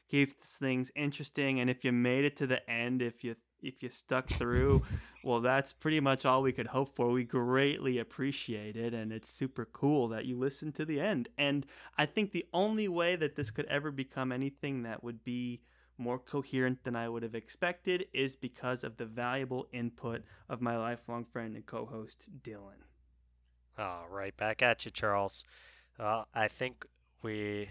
keeps 0.09 0.57
things 0.57 0.91
interesting. 0.95 1.59
And 1.59 1.69
if 1.69 1.83
you 1.83 1.91
made 1.91 2.25
it 2.25 2.35
to 2.37 2.47
the 2.47 2.69
end, 2.69 3.01
if 3.01 3.23
you 3.23 3.35
if 3.63 3.81
you 3.81 3.89
stuck 3.89 4.27
through, 4.29 4.83
well, 5.23 5.39
that's 5.39 5.73
pretty 5.73 5.99
much 5.99 6.25
all 6.25 6.41
we 6.41 6.51
could 6.51 6.67
hope 6.67 6.95
for. 6.95 7.09
We 7.09 7.23
greatly 7.23 7.97
appreciate 7.97 8.75
it, 8.75 8.93
and 8.93 9.11
it's 9.11 9.29
super 9.29 9.65
cool 9.65 10.09
that 10.09 10.25
you 10.25 10.37
listened 10.37 10.75
to 10.75 10.85
the 10.85 10.99
end. 10.99 11.29
And 11.37 11.65
I 11.97 12.05
think 12.05 12.31
the 12.31 12.45
only 12.53 12.87
way 12.87 13.15
that 13.15 13.35
this 13.35 13.49
could 13.51 13.65
ever 13.65 13.91
become 13.91 14.31
anything 14.31 14.83
that 14.83 15.03
would 15.03 15.23
be 15.23 15.61
more 15.97 16.19
coherent 16.19 16.83
than 16.83 16.95
I 16.95 17.07
would 17.07 17.23
have 17.23 17.35
expected 17.35 18.07
is 18.13 18.35
because 18.35 18.83
of 18.83 18.97
the 18.97 19.05
valuable 19.05 19.67
input 19.71 20.23
of 20.49 20.61
my 20.61 20.77
lifelong 20.77 21.25
friend 21.25 21.55
and 21.55 21.65
co-host 21.65 22.27
Dylan. 22.43 22.81
All 23.77 24.07
right, 24.09 24.35
back 24.35 24.61
at 24.61 24.85
you, 24.85 24.91
Charles. 24.91 25.43
Uh, 25.99 26.23
I 26.33 26.47
think 26.47 26.85
we 27.21 27.69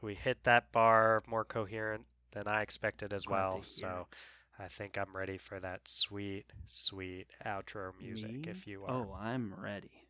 we 0.00 0.14
hit 0.14 0.44
that 0.44 0.72
bar 0.72 1.22
more 1.26 1.44
coherent 1.44 2.04
than 2.32 2.46
I 2.46 2.62
expected 2.62 3.12
as 3.12 3.28
well. 3.28 3.62
So 3.62 4.06
I 4.58 4.66
think 4.66 4.98
I'm 4.98 5.16
ready 5.16 5.38
for 5.38 5.60
that 5.60 5.86
sweet, 5.86 6.52
sweet 6.66 7.28
outro 7.46 7.92
music 8.00 8.30
Me? 8.30 8.42
if 8.46 8.66
you 8.66 8.84
oh, 8.86 8.92
are. 8.92 9.06
Oh, 9.06 9.16
I'm 9.20 9.54
ready. 9.56 10.07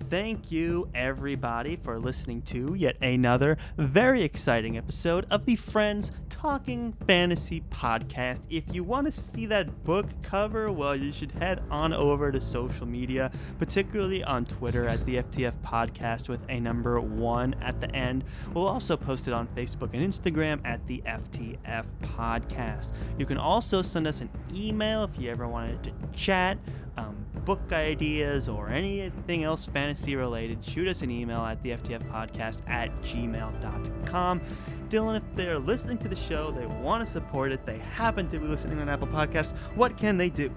Thank 0.00 0.52
you, 0.52 0.88
everybody, 0.94 1.76
for 1.76 1.98
listening 1.98 2.42
to 2.42 2.74
yet 2.74 2.96
another 3.00 3.56
very 3.78 4.22
exciting 4.22 4.76
episode 4.76 5.26
of 5.30 5.46
the 5.46 5.56
Friends 5.56 6.12
Talking 6.28 6.92
Fantasy 7.06 7.62
podcast. 7.70 8.40
If 8.50 8.64
you 8.72 8.84
want 8.84 9.06
to 9.06 9.12
see 9.12 9.46
that 9.46 9.84
book 9.84 10.06
cover, 10.22 10.70
well, 10.70 10.94
you 10.94 11.12
should 11.12 11.32
head 11.32 11.62
on 11.70 11.92
over 11.92 12.30
to 12.30 12.40
social 12.40 12.86
media, 12.86 13.30
particularly 13.58 14.22
on 14.22 14.44
Twitter 14.44 14.84
at 14.84 15.04
the 15.06 15.16
FTF 15.22 15.54
podcast 15.64 16.28
with 16.28 16.40
a 16.48 16.60
number 16.60 17.00
one 17.00 17.54
at 17.62 17.80
the 17.80 17.90
end. 17.94 18.24
We'll 18.52 18.68
also 18.68 18.96
post 18.96 19.28
it 19.28 19.34
on 19.34 19.46
Facebook 19.48 19.94
and 19.94 20.02
Instagram 20.02 20.60
at 20.64 20.86
the 20.86 21.02
FTF 21.06 21.86
podcast. 22.02 22.92
You 23.18 23.26
can 23.26 23.38
also 23.38 23.82
send 23.82 24.06
us 24.06 24.20
an 24.20 24.30
email 24.54 25.04
if 25.04 25.18
you 25.18 25.30
ever 25.30 25.48
wanted 25.48 25.84
to 25.84 25.92
chat 26.14 26.58
um, 26.96 27.16
book 27.44 27.60
ideas 27.72 28.48
or 28.48 28.68
anything 28.68 29.44
else 29.44 29.64
fantasy 29.64 30.16
related, 30.16 30.62
shoot 30.62 30.88
us 30.88 31.02
an 31.02 31.10
email 31.10 31.40
at 31.40 31.62
the 31.62 31.70
FTF 31.70 32.02
podcast 32.10 32.58
at 32.68 32.90
gmail.com. 33.02 34.40
Dylan, 34.88 35.16
if 35.16 35.22
they're 35.34 35.58
listening 35.58 35.98
to 35.98 36.08
the 36.08 36.16
show, 36.16 36.50
they 36.50 36.66
want 36.66 37.04
to 37.04 37.10
support 37.10 37.50
it, 37.50 37.64
they 37.64 37.78
happen 37.78 38.28
to 38.28 38.38
be 38.38 38.46
listening 38.46 38.78
on 38.78 38.88
Apple 38.88 39.08
Podcasts, 39.08 39.56
what 39.74 39.96
can 39.96 40.16
they 40.18 40.28
do? 40.28 40.52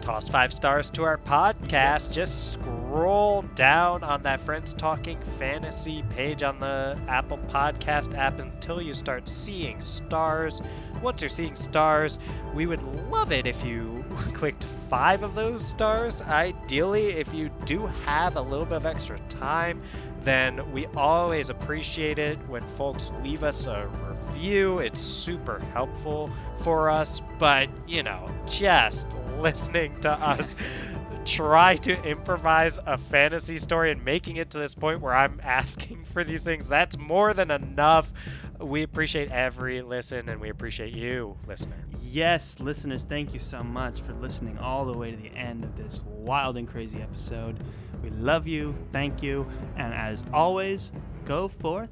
Toss 0.00 0.28
five 0.28 0.52
stars 0.52 0.90
to 0.90 1.02
our 1.02 1.18
podcast. 1.18 2.12
Just 2.12 2.52
scroll 2.54 3.42
down 3.54 4.02
on 4.02 4.22
that 4.22 4.40
Friends 4.40 4.72
Talking 4.72 5.20
Fantasy 5.20 6.02
page 6.10 6.42
on 6.42 6.58
the 6.60 6.98
Apple 7.08 7.38
Podcast 7.48 8.16
app 8.16 8.38
until 8.38 8.80
you 8.80 8.94
start 8.94 9.28
seeing 9.28 9.80
stars. 9.80 10.62
Once 11.02 11.20
you're 11.20 11.28
seeing 11.28 11.54
stars, 11.54 12.18
we 12.54 12.66
would 12.66 12.82
love 13.10 13.32
it 13.32 13.46
if 13.46 13.64
you 13.64 14.04
clicked 14.34 14.64
five 14.64 15.22
of 15.22 15.34
those 15.34 15.64
stars. 15.64 16.22
Ideally, 16.22 17.08
if 17.08 17.32
you 17.32 17.50
do 17.64 17.86
have 17.86 18.36
a 18.36 18.40
little 18.40 18.64
bit 18.64 18.76
of 18.76 18.86
extra 18.86 19.18
time, 19.28 19.82
then 20.20 20.70
we 20.72 20.86
always 20.96 21.50
appreciate 21.50 22.18
it 22.18 22.38
when 22.48 22.62
folks 22.62 23.12
leave 23.22 23.44
us 23.44 23.66
a 23.66 23.88
review. 24.08 24.78
It's 24.78 25.00
super 25.00 25.60
helpful 25.72 26.30
for 26.58 26.90
us, 26.90 27.22
but 27.38 27.68
you 27.86 28.02
know, 28.02 28.28
just 28.46 29.14
listening 29.38 29.98
to 30.00 30.10
us 30.10 30.56
try 31.24 31.76
to 31.76 32.02
improvise 32.04 32.78
a 32.86 32.96
fantasy 32.96 33.58
story 33.58 33.92
and 33.92 34.02
making 34.04 34.36
it 34.36 34.50
to 34.50 34.58
this 34.58 34.74
point 34.74 35.00
where 35.00 35.14
I'm 35.14 35.40
asking 35.42 36.04
for 36.04 36.24
these 36.24 36.44
things, 36.44 36.68
that's 36.68 36.96
more 36.96 37.34
than 37.34 37.50
enough. 37.50 38.12
We 38.58 38.82
appreciate 38.82 39.30
every 39.30 39.82
listen 39.82 40.28
and 40.28 40.40
we 40.40 40.48
appreciate 40.48 40.94
you, 40.94 41.36
listener. 41.46 41.87
Yes, 42.10 42.58
listeners, 42.58 43.04
thank 43.04 43.34
you 43.34 43.38
so 43.38 43.62
much 43.62 44.00
for 44.00 44.14
listening 44.14 44.56
all 44.56 44.86
the 44.86 44.96
way 44.96 45.10
to 45.10 45.16
the 45.18 45.28
end 45.28 45.62
of 45.62 45.76
this 45.76 46.02
wild 46.06 46.56
and 46.56 46.66
crazy 46.66 47.02
episode. 47.02 47.62
We 48.02 48.08
love 48.08 48.46
you, 48.46 48.74
thank 48.92 49.22
you, 49.22 49.46
and 49.76 49.92
as 49.92 50.24
always, 50.32 50.90
go 51.26 51.48
forth 51.48 51.90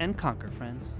and 0.00 0.18
conquer, 0.18 0.50
friends. 0.50 0.98